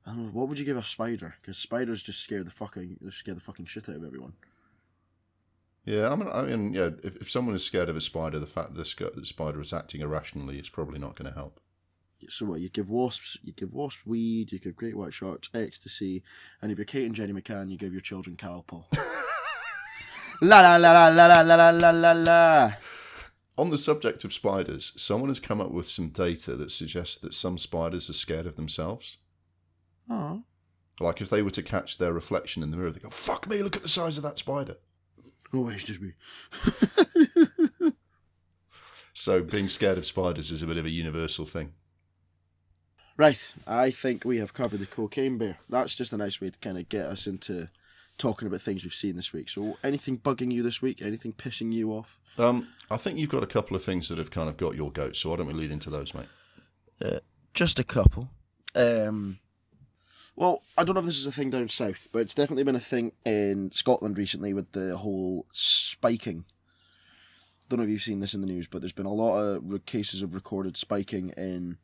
I 0.06 0.12
don't 0.12 0.26
know, 0.26 0.32
what 0.32 0.48
would 0.48 0.60
you 0.60 0.66
give 0.66 0.78
a 0.78 0.84
spider? 0.84 1.34
Because 1.42 1.58
spiders 1.58 2.04
just 2.04 2.22
scare 2.22 2.44
the 2.44 2.52
fucking 2.52 2.98
they 3.02 3.10
scare 3.10 3.34
the 3.34 3.42
fucking 3.42 3.66
shit 3.66 3.90
out 3.90 3.96
of 3.96 4.04
everyone. 4.04 4.34
Yeah, 5.86 6.10
I 6.12 6.16
mean, 6.16 6.30
I 6.32 6.42
mean, 6.44 6.74
yeah. 6.74 6.90
If, 7.04 7.16
if 7.18 7.30
someone 7.30 7.56
is 7.56 7.64
scared 7.64 7.90
of 7.90 7.96
a 7.96 8.02
spider, 8.02 8.40
the 8.40 8.48
fact 8.48 8.74
that 8.74 9.14
the, 9.16 9.26
spider 9.26 9.62
is 9.62 9.72
acting 9.72 10.02
irrationally 10.02 10.58
is 10.58 10.70
probably 10.70 11.00
not 11.00 11.16
going 11.16 11.32
to 11.32 11.38
help. 11.38 11.60
So 12.28 12.48
what? 12.48 12.60
You 12.60 12.70
give 12.70 12.90
wasps, 12.90 13.38
you 13.44 13.54
give 13.54 13.72
wasps 13.72 14.06
weed, 14.06 14.52
you 14.52 14.58
give 14.58 14.76
great 14.76 14.98
white 14.98 15.14
sharks 15.14 15.50
ecstasy, 15.54 16.24
and 16.60 16.72
if 16.72 16.80
you're 16.80 16.86
Kate 16.86 17.06
and 17.06 17.14
Jenny 17.14 17.34
McCann, 17.34 17.70
you 17.70 17.78
give 17.78 17.94
your 17.94 18.02
children 18.02 18.36
Calpol. 18.36 18.86
la 20.42 20.62
la 20.62 20.76
la 20.78 21.08
la 21.08 21.28
la 21.28 21.42
la 21.42 21.56
la 21.56 21.70
la 21.70 21.92
la 21.92 22.12
la. 22.14 22.74
On 23.58 23.70
the 23.70 23.78
subject 23.78 24.24
of 24.26 24.34
spiders, 24.34 24.92
someone 24.98 25.30
has 25.30 25.40
come 25.40 25.62
up 25.62 25.72
with 25.72 25.88
some 25.88 26.10
data 26.10 26.56
that 26.56 26.72
suggests 26.72 27.16
that 27.18 27.34
some 27.34 27.58
spiders 27.58 28.10
are 28.10 28.14
scared 28.14 28.46
of 28.46 28.58
themselves. 28.58 29.18
Oh, 30.10 30.44
Like 31.00 31.22
if 31.22 31.30
they 31.30 31.42
were 31.42 31.52
to 31.52 31.64
catch 31.64 31.98
their 31.98 32.14
reflection 32.14 32.64
in 32.64 32.72
the 32.72 32.78
mirror, 32.78 32.92
they 32.92 33.00
go, 33.00 33.10
"Fuck 33.10 33.48
me! 33.48 33.64
Look 33.64 33.76
at 33.76 33.84
the 33.84 33.90
size 33.90 34.18
of 34.18 34.24
that 34.24 34.38
spider." 34.38 34.78
oh, 35.54 35.70
it's 35.70 35.86
just 35.86 36.02
me. 36.02 36.14
So 39.18 39.42
being 39.42 39.70
scared 39.70 39.98
of 39.98 40.06
spiders 40.06 40.52
is 40.52 40.62
a 40.62 40.68
bit 40.68 40.76
of 40.76 40.86
a 40.86 40.90
universal 40.90 41.46
thing. 41.46 41.72
Right, 43.16 43.54
I 43.66 43.90
think 43.90 44.26
we 44.26 44.40
have 44.40 44.54
covered 44.54 44.82
the 44.82 44.86
cocaine 44.86 45.38
bear. 45.38 45.58
That's 45.70 45.96
just 45.96 46.12
a 46.12 46.18
nice 46.18 46.42
way 46.42 46.50
to 46.50 46.60
kind 46.60 46.78
of 46.78 46.90
get 46.90 47.06
us 47.06 47.26
into 47.26 47.70
talking 48.18 48.48
about 48.48 48.62
things 48.62 48.84
we've 48.84 48.94
seen 48.94 49.16
this 49.16 49.34
week. 49.34 49.50
So, 49.50 49.78
anything 49.84 50.18
bugging 50.20 50.52
you 50.52 50.64
this 50.64 50.82
week? 50.82 51.02
Anything 51.02 51.34
pissing 51.34 51.74
you 51.74 51.92
off? 51.92 52.20
Um, 52.38 52.70
I 52.90 52.98
think 52.98 53.18
you've 53.18 53.30
got 53.30 53.44
a 53.44 53.48
couple 53.48 53.76
of 53.76 53.84
things 53.84 54.10
that 54.10 54.18
have 54.18 54.32
kind 54.32 54.50
of 54.50 54.58
got 54.58 54.76
your 54.76 54.92
goat. 54.92 55.16
So 55.16 55.30
why 55.30 55.38
don't 55.38 55.48
we 55.48 55.54
lead 55.54 55.72
into 55.72 55.90
those, 55.90 56.14
mate? 56.14 56.28
Just 57.54 57.80
a 57.80 57.84
couple. 57.86 58.30
Um, 58.76 59.40
well, 60.36 60.62
I 60.78 60.84
don't 60.84 60.96
know 60.96 61.00
if 61.00 61.06
this 61.06 61.18
is 61.18 61.28
a 61.28 61.32
thing 61.32 61.50
down 61.50 61.70
south, 61.70 62.10
but 62.12 62.20
it's 62.20 62.36
definitely 62.36 62.66
been 62.66 62.76
a 62.76 62.82
thing 62.82 63.14
in 63.26 63.72
Scotland 63.72 64.18
recently 64.18 64.54
with 64.54 64.74
the 64.74 64.98
whole 64.98 65.46
spiking. 65.54 66.44
Don't 67.70 67.80
know 67.80 67.86
if 67.86 67.90
you've 67.90 68.02
seen 68.02 68.20
this 68.20 68.34
in 68.34 68.42
the 68.42 68.48
news, 68.48 68.68
but 68.68 68.82
there's 68.82 68.92
been 68.92 69.06
a 69.06 69.14
lot 69.14 69.38
of 69.38 69.86
cases 69.86 70.22
of 70.22 70.34
recorded 70.34 70.76
spiking 70.76 71.30
in 71.38 71.78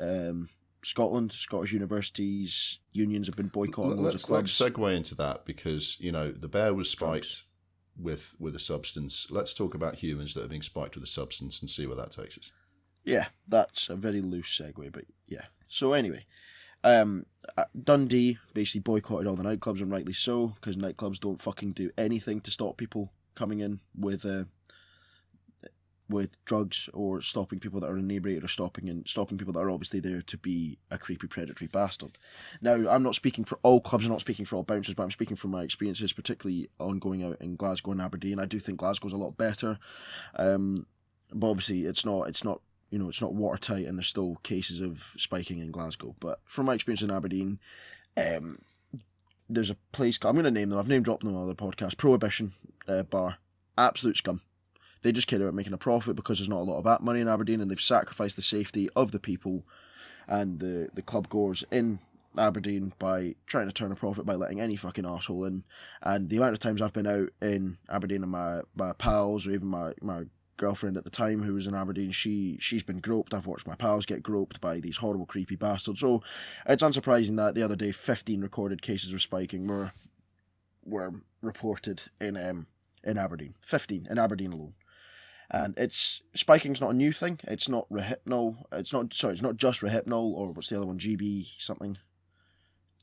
um, 0.00 0.48
Scotland. 0.86 1.32
Scottish 1.32 1.72
universities, 1.72 2.78
unions 2.92 3.26
have 3.26 3.36
been 3.36 3.48
boycotting 3.48 3.96
loads 3.96 4.14
Let's, 4.14 4.24
of 4.24 4.30
let's 4.30 4.56
clubs. 4.56 4.74
segue 4.76 4.96
into 4.96 5.14
that 5.16 5.44
because 5.44 5.98
you 6.00 6.12
know 6.12 6.30
the 6.30 6.48
bear 6.48 6.72
was 6.72 6.88
spiked 6.90 7.24
Drugs. 7.24 7.42
with 7.98 8.36
with 8.38 8.54
a 8.54 8.60
substance. 8.60 9.26
Let's 9.30 9.52
talk 9.52 9.74
about 9.74 9.96
humans 9.96 10.34
that 10.34 10.44
are 10.44 10.48
being 10.48 10.62
spiked 10.62 10.94
with 10.94 11.04
a 11.04 11.08
substance 11.08 11.60
and 11.60 11.68
see 11.68 11.86
where 11.86 11.96
that 11.96 12.12
takes 12.12 12.38
us. 12.38 12.52
Yeah, 13.04 13.26
that's 13.46 13.88
a 13.88 13.96
very 13.96 14.20
loose 14.20 14.58
segue, 14.60 14.92
but 14.92 15.04
yeah. 15.26 15.46
So 15.68 15.92
anyway, 15.92 16.24
um, 16.84 17.26
uh, 17.56 17.64
Dundee 17.80 18.38
basically 18.54 18.80
boycotted 18.80 19.26
all 19.26 19.36
the 19.36 19.42
nightclubs, 19.44 19.80
and 19.80 19.90
rightly 19.90 20.12
so, 20.12 20.48
because 20.54 20.76
nightclubs 20.76 21.20
don't 21.20 21.40
fucking 21.42 21.72
do 21.72 21.90
anything 21.98 22.40
to 22.42 22.50
stop 22.50 22.76
people 22.76 23.12
coming 23.34 23.60
in 23.60 23.80
with 23.96 24.24
uh, 24.24 24.44
with 26.08 26.42
drugs 26.44 26.88
or 26.92 27.20
stopping 27.20 27.58
people 27.58 27.80
that 27.80 27.90
are 27.90 27.98
inebriated 27.98 28.44
or 28.44 28.48
stopping 28.48 28.88
and 28.88 29.08
stopping 29.08 29.38
people 29.38 29.52
that 29.52 29.60
are 29.60 29.70
obviously 29.70 30.00
there 30.00 30.22
to 30.22 30.38
be 30.38 30.78
a 30.90 30.98
creepy 30.98 31.26
predatory 31.26 31.68
bastard. 31.68 32.16
Now, 32.60 32.88
I'm 32.88 33.02
not 33.02 33.16
speaking 33.16 33.44
for 33.44 33.58
all 33.62 33.80
clubs, 33.80 34.06
I'm 34.06 34.12
not 34.12 34.20
speaking 34.20 34.44
for 34.44 34.56
all 34.56 34.62
bouncers, 34.62 34.94
but 34.94 35.02
I'm 35.02 35.10
speaking 35.10 35.36
from 35.36 35.50
my 35.50 35.62
experiences, 35.62 36.12
particularly 36.12 36.70
on 36.78 36.98
going 36.98 37.24
out 37.24 37.38
in 37.40 37.56
Glasgow 37.56 37.92
and 37.92 38.00
Aberdeen. 38.00 38.38
I 38.38 38.46
do 38.46 38.60
think 38.60 38.78
Glasgow's 38.78 39.12
a 39.12 39.16
lot 39.16 39.36
better. 39.36 39.78
Um, 40.36 40.86
but 41.32 41.50
obviously 41.50 41.84
it's 41.84 42.04
not 42.04 42.24
it's 42.24 42.44
not 42.44 42.60
you 42.90 42.98
know 42.98 43.08
it's 43.08 43.20
not 43.20 43.34
watertight 43.34 43.86
and 43.86 43.98
there's 43.98 44.08
still 44.08 44.36
cases 44.42 44.80
of 44.80 45.12
spiking 45.16 45.58
in 45.58 45.70
Glasgow 45.70 46.14
but 46.20 46.40
from 46.44 46.66
my 46.66 46.74
experience 46.74 47.02
in 47.02 47.10
Aberdeen 47.10 47.58
um 48.16 48.58
there's 49.48 49.70
a 49.70 49.76
place 49.92 50.18
I'm 50.22 50.32
going 50.32 50.44
to 50.44 50.50
name 50.50 50.70
them 50.70 50.78
I've 50.78 50.88
name 50.88 51.02
dropped 51.02 51.24
them 51.24 51.34
on 51.34 51.42
other 51.42 51.54
podcasts 51.54 51.96
Prohibition 51.96 52.52
uh, 52.88 53.02
bar 53.02 53.38
absolute 53.76 54.16
scum 54.16 54.40
They 55.06 55.12
just 55.12 55.28
care 55.28 55.40
about 55.40 55.54
making 55.54 55.72
a 55.72 55.78
profit 55.78 56.16
because 56.16 56.38
there's 56.38 56.48
not 56.48 56.62
a 56.62 56.68
lot 56.70 56.78
of 56.78 56.84
that 56.84 57.00
money 57.00 57.20
in 57.20 57.28
Aberdeen, 57.28 57.60
and 57.60 57.70
they've 57.70 57.80
sacrificed 57.80 58.34
the 58.34 58.42
safety 58.42 58.88
of 58.96 59.12
the 59.12 59.20
people 59.20 59.64
and 60.26 60.58
the 60.58 60.88
the 60.92 61.02
club 61.02 61.28
goers 61.28 61.62
in 61.70 62.00
Aberdeen 62.36 62.92
by 62.98 63.36
trying 63.46 63.68
to 63.68 63.72
turn 63.72 63.92
a 63.92 63.94
profit 63.94 64.26
by 64.26 64.34
letting 64.34 64.60
any 64.60 64.74
fucking 64.74 65.06
asshole 65.06 65.44
in. 65.44 65.62
And 66.02 66.28
the 66.28 66.38
amount 66.38 66.54
of 66.54 66.58
times 66.58 66.82
I've 66.82 66.92
been 66.92 67.06
out 67.06 67.28
in 67.40 67.78
Aberdeen 67.88 68.22
and 68.24 68.32
my, 68.32 68.62
my 68.74 68.92
pals 68.94 69.46
or 69.46 69.52
even 69.52 69.68
my, 69.68 69.92
my 70.00 70.24
girlfriend 70.56 70.96
at 70.96 71.04
the 71.04 71.10
time 71.10 71.42
who 71.42 71.54
was 71.54 71.66
in 71.66 71.74
Aberdeen, 71.74 72.10
she 72.10 72.58
she's 72.60 72.82
been 72.82 72.98
groped. 72.98 73.32
I've 73.32 73.46
watched 73.46 73.66
my 73.66 73.76
pals 73.76 74.06
get 74.06 74.24
groped 74.24 74.60
by 74.60 74.80
these 74.80 74.96
horrible, 74.96 75.26
creepy 75.26 75.56
bastards. 75.56 76.00
So 76.00 76.22
it's 76.66 76.82
unsurprising 76.82 77.36
that 77.36 77.54
the 77.54 77.62
other 77.62 77.76
day, 77.76 77.92
fifteen 77.92 78.40
recorded 78.40 78.82
cases 78.82 79.12
of 79.12 79.22
spiking 79.22 79.68
were 79.68 79.92
were 80.84 81.22
reported 81.40 82.02
in 82.20 82.36
um 82.36 82.66
in 83.04 83.16
Aberdeen. 83.16 83.54
Fifteen 83.60 84.06
in 84.10 84.18
Aberdeen 84.18 84.52
alone. 84.52 84.74
And 85.50 85.74
it's 85.76 86.22
spiking's 86.34 86.80
not 86.80 86.90
a 86.90 86.96
new 86.96 87.12
thing. 87.12 87.40
It's 87.44 87.68
not 87.68 87.88
Rohypnol. 87.88 88.64
It's 88.72 88.92
not 88.92 89.14
sorry. 89.14 89.34
It's 89.34 89.42
not 89.42 89.56
just 89.56 89.80
Rohypnol 89.80 90.32
or 90.34 90.52
what's 90.52 90.68
the 90.68 90.76
other 90.76 90.86
one? 90.86 90.98
GB 90.98 91.48
something. 91.58 91.98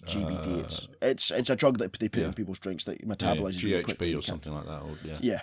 GBD. 0.06 0.56
Uh, 0.56 0.60
it's 0.60 0.88
it's 1.02 1.32
it's 1.32 1.50
a 1.50 1.56
drug 1.56 1.78
that 1.78 1.94
they 2.00 2.10
put 2.10 2.22
yeah. 2.22 2.28
in 2.28 2.34
people's 2.34 2.60
drinks 2.60 2.84
that 2.86 3.08
metabolizes 3.08 3.64
really 3.64 3.84
quickly. 3.84 4.08
GHB 4.08 4.12
You 4.12 4.20
or 4.20 4.22
something 4.22 4.54
like 4.54 4.66
that. 4.66 4.82
Or, 4.82 4.98
yeah. 5.04 5.18
yeah, 5.22 5.42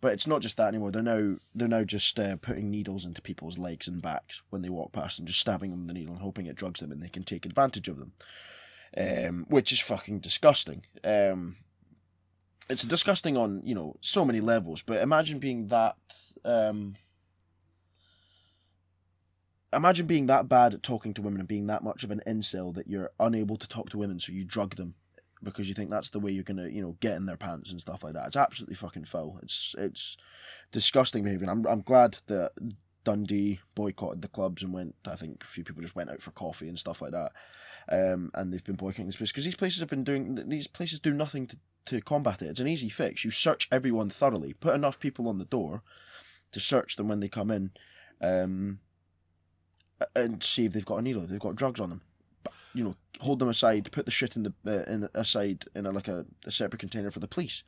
but 0.00 0.12
it's 0.12 0.26
not 0.26 0.40
just 0.40 0.56
that 0.56 0.68
anymore. 0.68 0.90
They're 0.90 1.02
now 1.02 1.36
they're 1.54 1.68
now 1.68 1.84
just 1.84 2.18
uh, 2.18 2.36
putting 2.36 2.70
needles 2.70 3.04
into 3.04 3.20
people's 3.20 3.58
legs 3.58 3.86
and 3.86 4.00
backs 4.00 4.42
when 4.50 4.62
they 4.62 4.68
walk 4.68 4.92
past 4.92 5.18
and 5.18 5.28
just 5.28 5.40
stabbing 5.40 5.70
them 5.70 5.80
with 5.80 5.88
the 5.88 5.94
needle 5.94 6.14
and 6.14 6.22
hoping 6.22 6.46
it 6.46 6.56
drugs 6.56 6.80
them 6.80 6.92
and 6.92 7.02
they 7.02 7.08
can 7.08 7.22
take 7.22 7.44
advantage 7.44 7.88
of 7.88 7.98
them, 7.98 8.12
um, 8.96 9.46
which 9.48 9.72
is 9.72 9.80
fucking 9.80 10.20
disgusting. 10.20 10.86
Um, 11.04 11.56
it's 12.68 12.84
disgusting 12.84 13.36
on 13.36 13.62
you 13.64 13.74
know 13.74 13.96
so 14.00 14.24
many 14.24 14.40
levels. 14.40 14.82
But 14.82 15.02
imagine 15.02 15.38
being 15.38 15.68
that. 15.68 15.96
Um, 16.44 16.96
imagine 19.72 20.06
being 20.06 20.26
that 20.26 20.48
bad 20.48 20.74
at 20.74 20.82
talking 20.82 21.14
to 21.14 21.22
women 21.22 21.40
and 21.40 21.48
being 21.48 21.66
that 21.66 21.84
much 21.84 22.02
of 22.02 22.10
an 22.10 22.22
incel 22.26 22.74
that 22.74 22.88
you're 22.88 23.10
unable 23.18 23.56
to 23.56 23.68
talk 23.68 23.90
to 23.90 23.98
women, 23.98 24.20
so 24.20 24.32
you 24.32 24.44
drug 24.44 24.76
them 24.76 24.94
because 25.42 25.68
you 25.68 25.74
think 25.74 25.90
that's 25.90 26.10
the 26.10 26.20
way 26.20 26.30
you're 26.30 26.44
gonna, 26.44 26.68
you 26.68 26.82
know, 26.82 26.96
get 27.00 27.16
in 27.16 27.26
their 27.26 27.36
pants 27.36 27.70
and 27.70 27.80
stuff 27.80 28.04
like 28.04 28.14
that. 28.14 28.26
It's 28.26 28.36
absolutely 28.36 28.76
fucking 28.76 29.04
foul. 29.04 29.38
It's 29.42 29.74
it's 29.78 30.16
disgusting 30.72 31.24
behaviour. 31.24 31.48
and 31.48 31.66
I'm 31.66 31.72
I'm 31.72 31.82
glad 31.82 32.18
that 32.26 32.52
Dundee 33.04 33.60
boycotted 33.74 34.22
the 34.22 34.28
clubs 34.28 34.62
and 34.62 34.72
went. 34.72 34.96
I 35.06 35.16
think 35.16 35.42
a 35.42 35.46
few 35.46 35.64
people 35.64 35.82
just 35.82 35.96
went 35.96 36.10
out 36.10 36.22
for 36.22 36.30
coffee 36.30 36.68
and 36.68 36.78
stuff 36.78 37.00
like 37.00 37.12
that. 37.12 37.32
Um, 37.88 38.30
and 38.34 38.52
they've 38.52 38.64
been 38.64 38.76
boycotting 38.76 39.06
this 39.06 39.16
place 39.16 39.32
because 39.32 39.44
these 39.44 39.56
places 39.56 39.80
have 39.80 39.88
been 39.88 40.04
doing. 40.04 40.48
These 40.48 40.66
places 40.66 41.00
do 41.00 41.14
nothing 41.14 41.46
to 41.48 41.56
to 41.86 42.00
combat 42.02 42.42
it. 42.42 42.48
It's 42.48 42.60
an 42.60 42.68
easy 42.68 42.90
fix. 42.90 43.24
You 43.24 43.30
search 43.30 43.68
everyone 43.72 44.10
thoroughly. 44.10 44.52
Put 44.52 44.74
enough 44.74 45.00
people 45.00 45.28
on 45.28 45.38
the 45.38 45.46
door 45.46 45.82
to 46.52 46.60
search 46.60 46.96
them 46.96 47.08
when 47.08 47.20
they 47.20 47.28
come 47.28 47.50
in. 47.50 47.70
Um, 48.20 48.80
and 50.14 50.42
see 50.42 50.64
if 50.64 50.72
they've 50.72 50.84
got 50.84 50.98
a 50.98 51.02
needle, 51.02 51.26
they've 51.26 51.38
got 51.38 51.56
drugs 51.56 51.80
on 51.80 51.90
them. 51.90 52.02
But, 52.42 52.52
you 52.74 52.84
know, 52.84 52.96
hold 53.20 53.38
them 53.38 53.48
aside, 53.48 53.90
put 53.92 54.06
the 54.06 54.10
shit 54.10 54.36
in 54.36 54.44
the 54.44 54.54
uh, 54.66 54.90
in 54.90 55.08
aside 55.14 55.64
in 55.74 55.86
a, 55.86 55.90
like 55.90 56.08
a, 56.08 56.26
a 56.46 56.50
separate 56.50 56.80
container 56.80 57.10
for 57.10 57.20
the 57.20 57.28
police. 57.28 57.62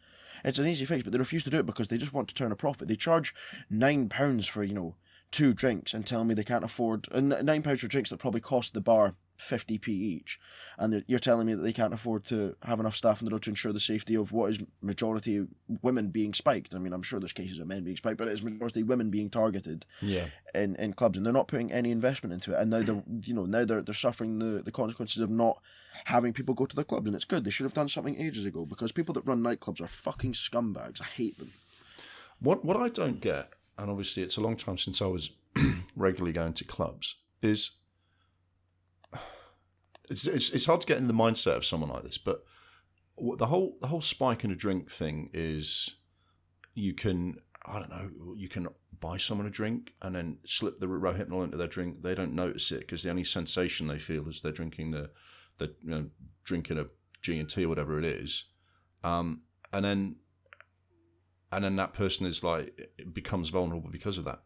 It's 0.45 0.59
an 0.59 0.67
easy 0.67 0.85
fix, 0.85 1.03
but 1.03 1.13
they 1.13 1.19
refuse 1.19 1.45
to 1.45 1.51
do 1.51 1.59
it 1.59 1.67
because 1.67 1.89
they 1.89 1.99
just 1.99 2.13
want 2.13 2.29
to 2.29 2.35
turn 2.35 2.53
a 2.53 2.57
profit. 2.57 2.89
They 2.89 2.97
charge 2.97 3.35
nine 3.69 4.09
pounds 4.09 4.47
for 4.47 4.65
you 4.65 4.75
know 4.75 4.97
two 5.31 5.53
drinks 5.53 5.95
and 5.95 6.07
tell 6.07 6.25
me 6.25 6.35
they 6.35 6.45
can't 6.45 6.65
afford 6.65 7.09
and 7.11 7.31
nine 7.43 7.63
pounds 7.63 7.81
for 7.81 7.89
drinks 7.89 8.11
that 8.11 8.19
probably 8.19 8.41
cost 8.41 8.75
the 8.75 8.83
bar 8.83 9.15
50p 9.49 9.89
each 9.89 10.39
and 10.79 11.05
you're 11.07 11.19
telling 11.19 11.47
me 11.47 11.55
that 11.55 11.63
they 11.63 11.73
can't 11.73 11.93
afford 11.95 12.25
to 12.25 12.57
have 12.63 12.81
enough 12.81 12.97
staff 12.97 13.21
in 13.21 13.27
the 13.27 13.31
door 13.31 13.39
to 13.41 13.51
ensure 13.51 13.73
the 13.73 13.81
safety 13.81 14.15
of 14.15 14.33
what 14.33 14.51
is 14.51 14.61
majority 14.81 15.47
women 15.83 16.09
being 16.09 16.33
spiked. 16.35 16.75
I 16.75 16.79
mean 16.79 16.93
i'm 16.93 17.03
sure 17.03 17.19
there's 17.21 17.33
cases 17.33 17.59
of 17.59 17.67
men 17.67 17.85
being 17.85 17.97
spiked 17.97 18.19
but 18.19 18.29
it 18.29 18.33
is 18.33 18.43
majority 18.43 18.83
women 18.83 19.11
being 19.11 19.29
targeted 19.31 19.85
Yeah. 20.01 20.27
in, 20.55 20.77
in 20.77 20.93
clubs 20.93 21.17
and 21.17 21.27
they're 21.27 21.33
not 21.33 21.49
putting 21.49 21.73
any 21.73 21.91
investment 21.91 22.33
into 22.33 22.53
it. 22.53 22.61
And 22.61 22.71
now 22.71 22.83
they're 22.83 23.03
you 23.23 23.35
know 23.35 23.45
now 23.47 23.65
they're, 23.65 23.83
they're 23.83 23.95
suffering 23.95 24.39
the, 24.39 24.63
the 24.63 24.73
consequences 24.73 25.23
of 25.23 25.31
not 25.31 25.61
having 26.05 26.33
people 26.33 26.55
go 26.55 26.67
to 26.67 26.77
the 26.77 26.85
clubs 26.85 27.07
and 27.07 27.15
it's 27.17 27.25
good. 27.25 27.45
They 27.45 27.51
should 27.51 27.65
have 27.65 27.75
done 27.75 27.89
something 27.89 28.17
ages 28.21 28.45
ago 28.45 28.65
because 28.65 28.93
people 28.93 29.13
that 29.15 29.27
run 29.27 29.41
nightclubs 29.43 29.81
are 29.81 29.87
fucking 29.87 30.33
scumbags. 30.33 31.01
I 31.01 31.05
hate 31.05 31.39
them. 31.39 31.51
What 32.41 32.65
what 32.65 32.77
I 32.77 32.89
don't 32.89 33.21
get, 33.21 33.51
and 33.79 33.91
obviously 33.91 34.23
it's 34.23 34.37
a 34.37 34.41
long 34.41 34.57
time 34.57 34.79
since 34.79 35.01
I 35.03 35.07
was 35.07 35.31
regularly 35.97 36.33
going 36.33 36.55
to 36.55 36.65
clubs, 36.65 37.17
is 37.43 37.73
it's, 40.13 40.27
it's 40.27 40.51
it's 40.51 40.67
hard 40.67 40.81
to 40.83 40.87
get 40.87 40.99
in 40.99 41.09
the 41.09 41.15
mindset 41.15 41.57
of 41.57 41.65
someone 41.65 41.91
like 41.91 42.03
this. 42.03 42.19
But 42.19 42.45
the 43.39 43.47
whole 43.47 43.77
the 43.81 43.89
whole 43.89 44.01
spike 44.01 44.45
in 44.45 44.51
a 44.51 44.57
drink 44.57 44.91
thing 44.91 45.31
is, 45.33 45.97
you 46.75 46.95
can 46.95 47.39
I 47.65 47.79
don't 47.79 47.91
know 47.91 48.35
you 48.37 48.49
can 48.49 48.69
buy 49.01 49.17
someone 49.17 49.47
a 49.47 49.51
drink 49.51 49.95
and 50.03 50.15
then 50.15 50.39
slip 50.45 50.79
the 50.79 50.87
rohypnol 50.87 51.45
into 51.45 51.57
their 51.57 51.67
drink. 51.67 52.03
They 52.03 52.15
don't 52.15 52.35
notice 52.35 52.71
it 52.71 52.81
because 52.81 53.03
the 53.03 53.11
only 53.11 53.25
sensation 53.25 53.87
they 53.89 53.99
feel 53.99 54.29
is 54.29 54.41
they're 54.41 54.53
drinking 54.53 54.93
the 54.93 55.11
the 55.59 55.75
you 55.83 55.91
know 55.91 56.07
drinking 56.45 56.79
a 56.79 56.87
G 57.23 57.39
and 57.39 57.49
T 57.49 57.65
or 57.65 57.69
whatever 57.69 57.99
it 57.99 58.05
is, 58.05 58.45
um, 59.03 59.43
and 59.73 59.85
then 59.85 60.17
and 61.51 61.65
then 61.65 61.77
that 61.77 61.95
person 61.95 62.27
is 62.27 62.43
like 62.43 62.91
becomes 63.13 63.49
vulnerable 63.49 63.91
because 63.91 64.19
of 64.19 64.25
that. 64.25 64.43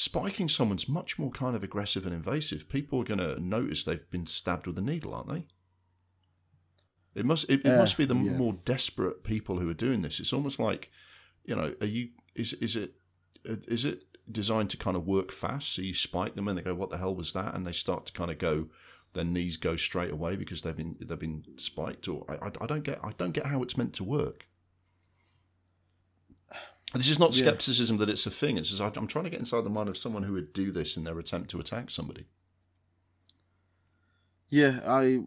Spiking 0.00 0.48
someone's 0.48 0.88
much 0.88 1.18
more 1.18 1.30
kind 1.30 1.54
of 1.54 1.62
aggressive 1.62 2.06
and 2.06 2.14
invasive. 2.14 2.70
People 2.70 3.00
are 3.00 3.04
going 3.04 3.20
to 3.20 3.38
notice 3.38 3.84
they've 3.84 4.10
been 4.10 4.26
stabbed 4.26 4.66
with 4.66 4.78
a 4.78 4.80
needle, 4.80 5.12
aren't 5.12 5.28
they? 5.28 5.46
It 7.14 7.26
must 7.26 7.50
it, 7.50 7.60
it 7.66 7.74
Uh, 7.74 7.76
must 7.76 7.98
be 7.98 8.06
the 8.06 8.14
yeah. 8.14 8.32
more 8.32 8.54
desperate 8.64 9.24
people 9.24 9.58
who 9.58 9.68
are 9.68 9.74
doing 9.74 10.00
this. 10.00 10.18
It's 10.18 10.32
almost 10.32 10.58
like, 10.58 10.90
you 11.44 11.54
know, 11.54 11.74
are 11.82 11.86
you 11.86 12.08
is 12.34 12.54
is 12.54 12.76
it 12.76 12.94
is 13.44 13.84
it 13.84 14.04
designed 14.30 14.70
to 14.70 14.78
kind 14.78 14.96
of 14.96 15.06
work 15.06 15.30
fast? 15.30 15.74
So 15.74 15.82
you 15.82 15.92
spike 15.92 16.34
them 16.34 16.48
and 16.48 16.56
they 16.56 16.62
go, 16.62 16.74
"What 16.74 16.88
the 16.88 16.96
hell 16.96 17.14
was 17.14 17.32
that?" 17.32 17.54
and 17.54 17.66
they 17.66 17.72
start 17.72 18.06
to 18.06 18.12
kind 18.14 18.30
of 18.30 18.38
go, 18.38 18.68
their 19.12 19.24
knees 19.24 19.58
go 19.58 19.76
straight 19.76 20.12
away 20.12 20.34
because 20.36 20.62
they've 20.62 20.76
been 20.82 20.96
they've 20.98 21.18
been 21.18 21.44
spiked. 21.56 22.08
Or 22.08 22.24
I, 22.26 22.46
I, 22.46 22.50
I 22.62 22.66
don't 22.66 22.84
get 22.84 23.00
I 23.04 23.12
don't 23.18 23.32
get 23.32 23.46
how 23.46 23.62
it's 23.62 23.76
meant 23.76 23.92
to 23.94 24.04
work. 24.04 24.46
This 26.94 27.08
is 27.08 27.18
not 27.18 27.36
Yeah. 27.36 27.44
skepticism 27.46 27.98
that 27.98 28.08
it's 28.08 28.26
a 28.26 28.30
thing. 28.30 28.56
It's 28.56 28.70
just 28.70 28.80
I'm 28.80 29.06
trying 29.06 29.24
to 29.24 29.30
get 29.30 29.38
inside 29.38 29.62
the 29.64 29.70
mind 29.70 29.88
of 29.88 29.96
someone 29.96 30.24
who 30.24 30.32
would 30.32 30.52
do 30.52 30.72
this 30.72 30.96
in 30.96 31.04
their 31.04 31.18
attempt 31.18 31.50
to 31.50 31.60
attack 31.60 31.90
somebody. 31.90 32.26
Yeah, 34.48 34.80
I. 34.84 35.22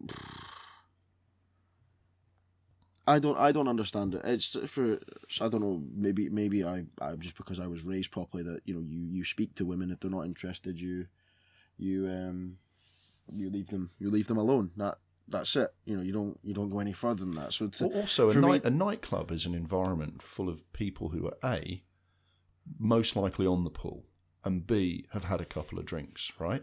I 3.06 3.18
don't. 3.18 3.38
I 3.38 3.52
don't 3.52 3.68
understand 3.68 4.14
it. 4.14 4.22
It's 4.24 4.56
for. 4.66 4.98
I 5.40 5.48
don't 5.48 5.60
know. 5.62 5.82
Maybe. 5.94 6.28
Maybe 6.28 6.64
I. 6.64 6.84
I 7.00 7.14
just 7.16 7.36
because 7.36 7.58
I 7.58 7.66
was 7.66 7.82
raised 7.82 8.10
properly 8.10 8.42
that 8.44 8.60
you 8.66 8.74
know 8.74 8.80
you 8.86 9.00
you 9.00 9.24
speak 9.24 9.54
to 9.56 9.64
women 9.64 9.90
if 9.90 10.00
they're 10.00 10.10
not 10.10 10.26
interested 10.26 10.78
you, 10.80 11.06
you 11.78 12.06
um, 12.08 12.58
you 13.32 13.48
leave 13.48 13.68
them. 13.68 13.90
You 13.98 14.10
leave 14.10 14.26
them 14.26 14.38
alone. 14.38 14.70
That 14.76 14.98
that's 15.28 15.56
it. 15.56 15.70
You 15.84 15.96
know 15.96 16.02
you 16.02 16.12
don't 16.12 16.38
you 16.42 16.54
don't 16.54 16.70
go 16.70 16.80
any 16.80 16.92
further 16.92 17.24
than 17.24 17.34
that. 17.36 17.52
So 17.52 17.68
to, 17.68 17.86
also, 17.86 18.30
a, 18.30 18.34
for 18.34 18.40
me- 18.40 18.48
night, 18.48 18.64
a 18.64 18.70
nightclub 18.70 19.30
is 19.30 19.46
an 19.46 19.54
environment 19.54 20.22
full 20.22 20.48
of 20.48 20.70
people 20.72 21.10
who 21.10 21.26
are 21.26 21.36
A, 21.44 21.82
most 22.78 23.16
likely 23.16 23.46
on 23.46 23.64
the 23.64 23.70
pool, 23.70 24.06
and 24.44 24.66
B, 24.66 25.06
have 25.12 25.24
had 25.24 25.40
a 25.40 25.46
couple 25.46 25.78
of 25.78 25.86
drinks, 25.86 26.32
right? 26.38 26.62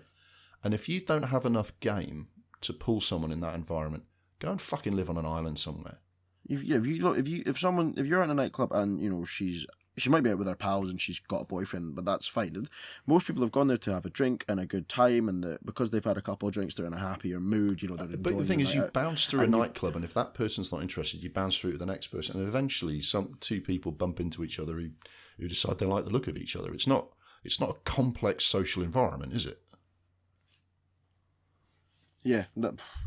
And 0.64 0.74
if 0.74 0.88
you 0.88 1.02
don't 1.02 1.24
have 1.24 1.46
enough 1.46 1.78
game 1.80 2.28
to 2.62 2.74
pull 2.74 3.02
someone 3.02 3.32
in 3.32 3.42
that 3.42 3.56
environment, 3.56 4.04
go 4.40 4.52
and 4.52 4.62
fucking 4.62 4.96
live 4.96 5.10
on 5.10 5.18
an 5.18 5.26
island 5.26 5.58
somewhere. 5.60 6.00
If, 6.48 6.64
yeah, 6.64 6.78
if 6.78 6.86
you 6.86 7.14
if 7.14 7.28
you 7.28 7.44
if 7.46 7.60
someone 7.60 7.94
if 7.98 8.06
you're 8.06 8.24
at 8.24 8.30
a 8.30 8.34
nightclub 8.34 8.72
and 8.72 9.02
you 9.02 9.10
know 9.10 9.26
she's 9.26 9.66
she 10.02 10.10
might 10.10 10.24
be 10.24 10.30
out 10.32 10.38
with 10.38 10.48
her 10.48 10.56
pals 10.56 10.90
and 10.90 11.00
she's 11.00 11.20
got 11.20 11.42
a 11.42 11.46
boyfriend, 11.46 11.96
but 11.96 12.06
that's 12.06 12.28
fine. 12.28 12.56
And 12.56 12.70
most 13.06 13.28
people 13.28 13.42
have 13.44 13.52
gone 13.52 13.68
there 13.68 13.78
to 13.78 13.94
have 13.94 14.06
a 14.06 14.10
drink 14.10 14.44
and 14.48 14.60
a 14.60 14.66
good 14.66 14.90
time, 14.90 15.30
and 15.30 15.44
the, 15.44 15.60
because 15.64 15.90
they've 15.92 16.04
had 16.04 16.18
a 16.18 16.22
couple 16.22 16.48
of 16.48 16.54
drinks, 16.54 16.74
they're 16.74 16.86
in 16.86 16.94
a 16.94 17.00
happier 17.00 17.40
mood. 17.40 17.82
You 17.82 17.90
know, 17.90 17.96
they're 17.96 18.06
enjoying. 18.06 18.24
But 18.24 18.38
the 18.38 18.46
thing 18.46 18.60
is, 18.62 18.74
you 18.74 18.84
out. 18.84 18.94
bounce 18.94 19.26
through 19.28 19.42
a 19.42 19.44
And 19.44 19.54
you- 19.54 19.60
nightclub, 19.60 19.96
and 19.96 20.04
if 20.04 20.14
that 20.14 20.34
person's 20.34 20.72
not 20.72 20.82
interested, 20.82 21.24
you 21.24 21.30
bounce 21.30 21.58
through 21.60 21.74
to 21.74 21.78
the 21.78 21.86
next 21.86 22.08
person, 22.08 22.40
and 22.40 22.48
eventually, 22.48 23.00
some 23.02 23.38
two 23.40 23.62
people 23.62 23.92
bump 23.92 24.20
into 24.20 24.44
each 24.44 24.60
other 24.60 24.74
who, 24.74 24.90
who 25.38 25.48
decide 25.48 25.78
they 25.78 25.86
like 25.86 26.04
the 26.06 26.10
look 26.12 26.28
of 26.28 26.38
each 26.38 26.56
other. 26.56 26.74
It's 26.74 26.88
not 26.88 27.08
it's 27.44 27.60
not 27.60 27.70
a 27.72 27.74
complex 27.86 28.46
social 28.46 28.84
environment, 28.84 29.34
is 29.34 29.46
it? 29.48 29.60
Yeah, 32.24 32.46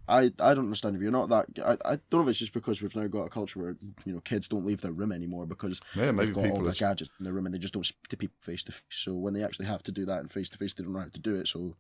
I 0.09 0.33
I 0.41 0.55
don't 0.55 0.65
understand 0.65 0.97
if 0.97 1.03
you're 1.03 1.11
not 1.13 1.29
that. 1.29 1.47
I, 1.65 1.93
I 1.93 1.99
don't 2.11 2.21
know 2.21 2.23
if 2.23 2.29
it's 2.29 2.39
just 2.41 2.53
because 2.53 2.83
we've 2.83 2.97
now 2.97 3.07
got 3.07 3.27
a 3.27 3.29
culture 3.31 3.61
where 3.61 3.77
you 4.05 4.13
know 4.13 4.21
kids 4.21 4.49
don't 4.49 4.67
leave 4.67 4.81
their 4.81 4.93
room 4.93 5.13
anymore 5.13 5.47
because 5.47 5.81
Yeah, 5.95 6.11
maybe 6.11 6.27
they've 6.27 6.35
got 6.35 6.51
all 6.51 6.59
their 6.63 6.73
is- 6.73 6.79
gadgets 6.79 7.11
in 7.19 7.25
their 7.25 7.33
room 7.33 7.47
and 7.47 7.55
they 7.55 7.59
just 7.61 7.75
don't 7.75 7.87
speak 7.87 8.09
to 8.09 8.17
people 8.17 8.37
face 8.41 8.63
to 8.65 8.73
face. 8.73 8.83
So 8.89 9.15
when 9.15 9.33
they 9.35 9.45
actually 9.45 9.67
have 9.67 9.83
to 9.85 9.93
do 9.93 10.05
that 10.07 10.19
and 10.21 10.31
face 10.31 10.49
to 10.51 10.59
face, 10.59 10.75
they 10.75 10.83
don't 10.83 10.93
know 10.93 11.01
how 11.01 11.09
to 11.09 11.21
do 11.21 11.37
it. 11.37 11.47
So 11.49 11.77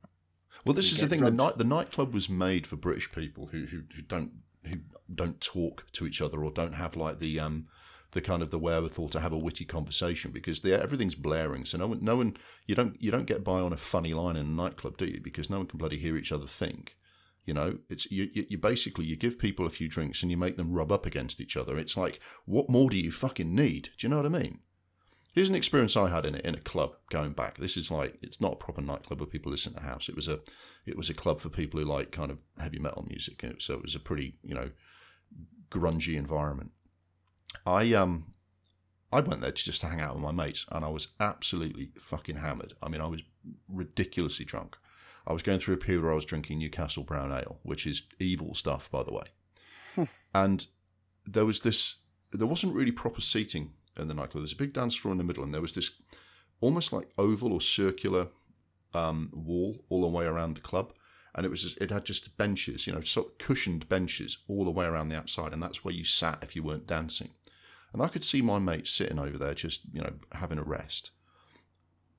Well, 0.65 0.75
this 0.75 0.93
is 0.93 0.99
the 0.99 1.09
thing. 1.09 1.21
The 1.23 1.31
night 1.31 1.59
the 1.59 1.65
nightclub 1.65 2.15
was 2.15 2.29
made 2.29 2.67
for 2.67 2.77
British 2.77 3.11
people 3.11 3.47
who, 3.47 3.65
who 3.67 3.83
who 3.95 4.03
don't 4.03 4.33
who 4.67 4.77
don't 5.13 5.41
talk 5.41 5.87
to 5.93 6.07
each 6.07 6.23
other 6.23 6.45
or 6.45 6.51
don't 6.51 6.75
have 6.75 6.95
like 6.97 7.19
the 7.19 7.41
um 7.41 7.67
the 8.13 8.21
kind 8.21 8.43
of 8.45 8.53
the 8.53 8.61
wherewithal 8.61 9.09
to 9.09 9.19
have 9.19 9.33
a 9.33 9.37
witty 9.37 9.65
conversation 9.65 10.31
because 10.31 10.61
they, 10.61 10.73
everything's 10.73 11.17
blaring. 11.17 11.65
So 11.65 11.79
no 11.79 11.89
one 11.89 11.99
no 12.05 12.15
one 12.15 12.37
you 12.69 12.77
don't 12.77 12.97
you 13.03 13.11
don't 13.11 13.27
get 13.27 13.43
by 13.43 13.59
on 13.59 13.73
a 13.73 13.77
funny 13.77 14.15
line 14.15 14.37
in 14.37 14.47
a 14.47 14.49
nightclub, 14.49 14.97
do 14.97 15.05
you? 15.07 15.21
Because 15.21 15.51
no 15.51 15.57
one 15.59 15.67
can 15.67 15.79
bloody 15.81 15.99
hear 15.99 16.17
each 16.17 16.31
other 16.31 16.47
think. 16.47 16.97
You 17.45 17.55
know, 17.55 17.79
it's 17.91 18.11
you, 18.11 18.31
you. 18.33 18.57
Basically 18.57 19.05
you 19.05 19.17
give 19.17 19.39
people 19.39 19.67
a 19.67 19.71
few 19.71 19.89
drinks 19.89 20.23
and 20.23 20.31
you 20.31 20.37
make 20.37 20.57
them 20.57 20.73
rub 20.73 20.91
up 20.91 21.05
against 21.05 21.41
each 21.41 21.57
other. 21.57 21.79
It's 21.79 21.97
like, 21.97 22.21
what 22.47 22.71
more 22.71 22.89
do 22.89 22.97
you 22.97 23.11
fucking 23.11 23.55
need? 23.55 23.91
Do 23.99 24.07
you 24.07 24.09
know 24.09 24.17
what 24.17 24.27
I 24.27 24.31
mean? 24.31 24.61
Here's 25.35 25.51
an 25.51 25.57
experience 25.57 25.97
I 25.97 26.09
had 26.09 26.25
in 26.25 26.37
it 26.37 26.45
in 26.45 26.55
a 26.55 26.61
club 26.61 26.95
going 27.11 27.33
back. 27.33 27.59
This 27.59 27.77
is 27.77 27.91
like 27.91 28.19
it's 28.23 28.41
not 28.41 28.53
a 28.53 28.57
proper 28.57 28.81
nightclub 28.81 29.21
where 29.21 29.27
people 29.27 29.51
listen 29.51 29.75
to 29.75 29.81
house. 29.81 30.09
It 30.09 30.17
was 30.17 30.29
a 30.29 30.41
it 30.87 30.97
was 30.97 31.11
a 31.11 31.15
club 31.15 31.39
for 31.39 31.49
people 31.49 31.81
who 31.81 31.87
like 31.87 32.13
kind 32.13 32.31
of 32.31 32.39
heavy 32.59 32.79
metal 32.79 33.05
music. 33.09 33.45
So 33.59 33.75
it 33.75 33.83
was 33.83 33.95
a 33.95 34.01
pretty 34.01 34.37
you 34.43 34.55
know 34.55 34.71
grungy 35.71 36.17
environment. 36.17 36.71
I 37.67 37.93
um 37.95 38.35
I 39.13 39.21
went 39.21 39.43
there 39.43 39.53
to 39.53 39.65
just 39.65 39.83
hang 39.83 40.01
out 40.01 40.15
with 40.15 40.23
my 40.23 40.33
mates, 40.33 40.67
and 40.73 40.85
I 40.85 40.89
was 40.89 41.09
absolutely 41.21 41.91
fucking 41.99 42.37
hammered. 42.37 42.75
I 42.83 42.89
mean, 42.89 43.01
I 43.01 43.07
was 43.07 43.23
ridiculously 43.69 44.45
drunk. 44.45 44.77
I 45.27 45.33
was 45.33 45.43
going 45.43 45.59
through 45.59 45.75
a 45.75 45.79
period 45.79 46.03
where 46.03 46.13
I 46.13 46.17
was 46.17 46.25
drinking 46.25 46.59
Newcastle 46.59 47.03
Brown 47.03 47.33
Ale, 47.33 47.59
which 47.63 47.87
is 47.87 48.03
evil 48.21 48.55
stuff, 48.55 48.91
by 48.91 49.03
the 49.03 49.13
way. 49.13 49.25
And 50.35 50.67
there 51.27 51.47
was 51.47 51.61
this. 51.61 51.97
There 52.33 52.47
wasn't 52.47 52.75
really 52.75 52.93
proper 52.93 53.21
seating 53.21 53.73
in 53.97 54.09
the 54.09 54.15
nightclub. 54.15 54.43
There's 54.43 54.53
a 54.53 54.57
big 54.57 54.73
dance 54.73 54.95
floor 54.95 55.13
in 55.13 55.19
the 55.19 55.25
middle, 55.25 55.45
and 55.45 55.55
there 55.55 55.61
was 55.61 55.75
this 55.75 55.93
almost 56.61 56.93
like 56.93 57.09
oval 57.17 57.53
or 57.53 57.61
circular 57.61 58.29
um, 58.93 59.31
wall 59.33 59.85
all 59.89 60.03
the 60.03 60.09
way 60.09 60.25
around 60.25 60.55
the 60.55 60.61
club. 60.61 60.93
And 61.37 61.45
it 61.45 61.49
was 61.49 61.63
just, 61.63 61.81
it 61.81 61.91
had 61.91 62.05
just 62.05 62.37
benches, 62.37 62.87
you 62.87 62.93
know, 62.93 63.01
sort 63.01 63.27
of 63.27 63.39
cushioned 63.39 63.89
benches 63.89 64.39
all 64.47 64.65
the 64.65 64.71
way 64.71 64.87
around 64.87 65.09
the 65.09 65.17
outside, 65.17 65.53
and 65.53 65.63
that's 65.63 65.85
where 65.85 65.95
you 65.95 66.05
sat 66.05 66.39
if 66.43 66.55
you 66.55 66.63
weren't 66.63 66.87
dancing. 66.87 67.31
And 67.93 68.03
I 68.03 68.09
could 68.09 68.25
see 68.25 68.43
my 68.43 68.59
mate 68.59 68.87
sitting 68.87 69.19
over 69.19 69.39
there, 69.39 69.55
just 69.55 69.83
you 69.93 70.01
know, 70.01 70.15
having 70.33 70.59
a 70.59 70.65
rest. 70.65 71.11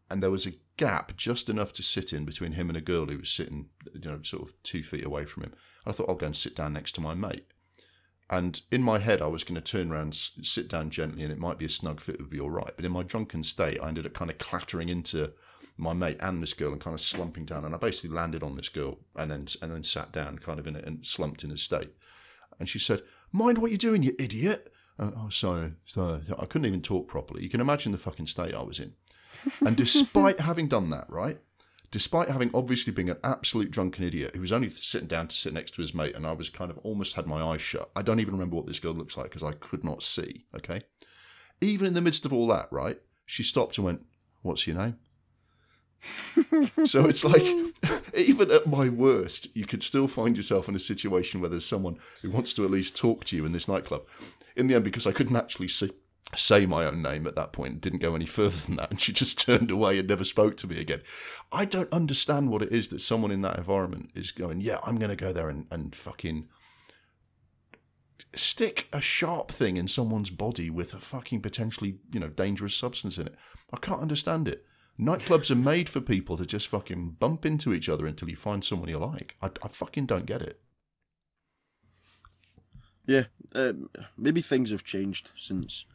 And 0.09 0.21
there 0.21 0.31
was 0.31 0.45
a 0.45 0.53
gap 0.77 1.15
just 1.17 1.49
enough 1.49 1.73
to 1.73 1.83
sit 1.83 2.13
in 2.13 2.25
between 2.25 2.53
him 2.53 2.69
and 2.69 2.77
a 2.77 2.81
girl 2.81 3.05
who 3.05 3.17
was 3.17 3.29
sitting, 3.29 3.69
you 3.93 4.09
know, 4.09 4.21
sort 4.21 4.43
of 4.43 4.53
two 4.63 4.83
feet 4.83 5.05
away 5.05 5.25
from 5.25 5.43
him. 5.43 5.53
I 5.85 5.91
thought 5.91 6.09
I'll 6.09 6.15
go 6.15 6.27
and 6.27 6.35
sit 6.35 6.55
down 6.55 6.73
next 6.73 6.93
to 6.93 7.01
my 7.01 7.13
mate. 7.13 7.45
And 8.29 8.59
in 8.71 8.81
my 8.81 8.97
head, 8.97 9.21
I 9.21 9.27
was 9.27 9.43
going 9.43 9.55
to 9.55 9.61
turn 9.61 9.91
around, 9.91 10.15
sit 10.15 10.67
down 10.67 10.89
gently, 10.89 11.23
and 11.23 11.31
it 11.31 11.37
might 11.37 11.59
be 11.59 11.65
a 11.65 11.69
snug 11.69 12.01
fit, 12.01 12.15
it 12.15 12.21
would 12.21 12.29
be 12.29 12.39
all 12.39 12.49
right. 12.49 12.71
But 12.75 12.85
in 12.85 12.91
my 12.91 13.03
drunken 13.03 13.43
state, 13.43 13.79
I 13.81 13.87
ended 13.87 14.07
up 14.07 14.13
kind 14.13 14.31
of 14.31 14.39
clattering 14.39 14.89
into 14.89 15.33
my 15.77 15.93
mate 15.93 16.17
and 16.19 16.41
this 16.41 16.53
girl 16.53 16.71
and 16.71 16.81
kind 16.81 16.95
of 16.95 17.01
slumping 17.01 17.45
down. 17.45 17.65
And 17.65 17.75
I 17.75 17.77
basically 17.77 18.15
landed 18.15 18.41
on 18.41 18.55
this 18.55 18.69
girl 18.69 18.97
and 19.15 19.29
then 19.29 19.47
and 19.61 19.71
then 19.71 19.83
sat 19.83 20.11
down, 20.11 20.39
kind 20.39 20.59
of 20.59 20.65
in 20.65 20.75
it, 20.75 20.85
and 20.85 21.05
slumped 21.05 21.43
in 21.43 21.51
a 21.51 21.57
state. 21.57 21.93
And 22.59 22.67
she 22.67 22.79
said, 22.79 23.03
"Mind 23.31 23.59
what 23.59 23.71
you're 23.71 23.77
doing, 23.77 24.01
you 24.01 24.15
idiot." 24.17 24.71
Uh, 24.97 25.11
oh, 25.17 25.29
sorry, 25.29 25.73
sorry. 25.85 26.21
I 26.39 26.45
couldn't 26.45 26.65
even 26.65 26.81
talk 26.81 27.07
properly. 27.07 27.43
You 27.43 27.49
can 27.49 27.61
imagine 27.61 27.91
the 27.91 27.97
fucking 27.97 28.27
state 28.27 28.55
I 28.55 28.63
was 28.63 28.79
in. 28.79 28.93
And 29.65 29.75
despite 29.75 30.39
having 30.39 30.67
done 30.67 30.89
that, 30.89 31.09
right, 31.09 31.39
despite 31.91 32.29
having 32.29 32.51
obviously 32.53 32.91
been 32.91 33.09
an 33.09 33.17
absolute 33.23 33.71
drunken 33.71 34.03
idiot 34.03 34.35
who 34.35 34.41
was 34.41 34.51
only 34.51 34.69
sitting 34.69 35.07
down 35.07 35.27
to 35.27 35.35
sit 35.35 35.53
next 35.53 35.71
to 35.75 35.81
his 35.81 35.93
mate, 35.93 36.15
and 36.15 36.25
I 36.25 36.33
was 36.33 36.49
kind 36.49 36.71
of 36.71 36.77
almost 36.79 37.13
had 37.13 37.27
my 37.27 37.41
eyes 37.41 37.61
shut. 37.61 37.89
I 37.95 38.01
don't 38.01 38.19
even 38.19 38.33
remember 38.33 38.55
what 38.55 38.67
this 38.67 38.79
girl 38.79 38.93
looks 38.93 39.17
like 39.17 39.27
because 39.27 39.43
I 39.43 39.53
could 39.53 39.83
not 39.83 40.03
see. 40.03 40.45
Okay, 40.55 40.83
even 41.61 41.87
in 41.87 41.93
the 41.93 42.01
midst 42.01 42.25
of 42.25 42.33
all 42.33 42.47
that, 42.47 42.67
right, 42.71 42.99
she 43.25 43.43
stopped 43.43 43.77
and 43.77 43.85
went, 43.85 44.05
"What's 44.41 44.67
your 44.67 44.77
name?" 44.77 44.97
so 46.85 47.05
it's 47.07 47.23
like, 47.23 47.43
even 48.13 48.51
at 48.51 48.67
my 48.67 48.89
worst, 48.89 49.55
you 49.55 49.65
could 49.65 49.81
still 49.81 50.07
find 50.07 50.37
yourself 50.37 50.69
in 50.69 50.75
a 50.75 50.79
situation 50.79 51.41
where 51.41 51.49
there's 51.49 51.65
someone 51.65 51.97
who 52.21 52.29
wants 52.29 52.53
to 52.53 52.63
at 52.65 52.71
least 52.71 52.95
talk 52.95 53.25
to 53.25 53.35
you 53.35 53.45
in 53.45 53.51
this 53.51 53.67
nightclub. 53.67 54.03
In 54.55 54.67
the 54.67 54.75
end, 54.75 54.83
because 54.83 55.07
I 55.07 55.11
couldn't 55.11 55.35
actually 55.35 55.67
see 55.67 55.91
say 56.35 56.65
my 56.65 56.85
own 56.85 57.01
name 57.01 57.27
at 57.27 57.35
that 57.35 57.53
point. 57.53 57.81
Didn't 57.81 57.99
go 57.99 58.15
any 58.15 58.25
further 58.25 58.57
than 58.65 58.77
that. 58.77 58.91
And 58.91 59.01
she 59.01 59.13
just 59.13 59.39
turned 59.45 59.71
away 59.71 59.99
and 59.99 60.07
never 60.07 60.23
spoke 60.23 60.57
to 60.57 60.67
me 60.67 60.79
again. 60.79 61.01
I 61.51 61.65
don't 61.65 61.91
understand 61.91 62.49
what 62.49 62.61
it 62.61 62.71
is 62.71 62.89
that 62.89 63.01
someone 63.01 63.31
in 63.31 63.41
that 63.43 63.57
environment 63.57 64.11
is 64.15 64.31
going, 64.31 64.61
yeah, 64.61 64.79
I'm 64.83 64.97
going 64.97 65.09
to 65.09 65.15
go 65.15 65.33
there 65.33 65.49
and, 65.49 65.67
and 65.71 65.95
fucking 65.95 66.47
stick 68.35 68.87
a 68.91 68.99
sharp 69.01 69.49
thing 69.49 69.77
in 69.77 69.87
someone's 69.87 70.29
body 70.29 70.69
with 70.69 70.93
a 70.93 70.99
fucking 70.99 71.41
potentially, 71.41 71.99
you 72.11 72.19
know, 72.19 72.29
dangerous 72.29 72.75
substance 72.75 73.17
in 73.17 73.27
it. 73.27 73.35
I 73.73 73.77
can't 73.77 74.01
understand 74.01 74.47
it. 74.47 74.65
Nightclubs 74.99 75.51
are 75.51 75.55
made 75.55 75.89
for 75.89 75.99
people 75.99 76.37
to 76.37 76.45
just 76.45 76.67
fucking 76.67 77.17
bump 77.19 77.45
into 77.45 77.73
each 77.73 77.89
other 77.89 78.05
until 78.05 78.29
you 78.29 78.35
find 78.35 78.63
someone 78.63 78.89
you 78.89 78.97
like. 78.97 79.35
I, 79.41 79.47
I 79.61 79.67
fucking 79.67 80.05
don't 80.05 80.25
get 80.25 80.41
it. 80.41 80.61
Yeah, 83.05 83.25
um, 83.53 83.89
maybe 84.17 84.41
things 84.41 84.71
have 84.71 84.83
changed 84.83 85.31
since 85.35 85.85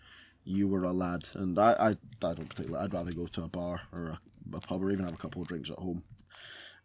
you 0.51 0.67
were 0.67 0.83
a 0.83 0.93
lad, 0.93 1.29
and 1.35 1.59
I, 1.59 1.73
I, 1.73 1.89
I 1.89 2.35
don't 2.35 2.49
particularly. 2.49 2.85
I'd 2.85 2.93
rather 2.93 3.13
go 3.13 3.27
to 3.27 3.45
a 3.45 3.49
bar 3.49 3.83
or 3.93 4.07
a, 4.07 4.57
a 4.57 4.61
pub 4.61 4.83
or 4.83 4.91
even 4.91 5.05
have 5.05 5.15
a 5.15 5.19
couple 5.19 5.41
of 5.41 5.49
drinks 5.49 5.71
at 5.71 5.79
home. 5.79 6.03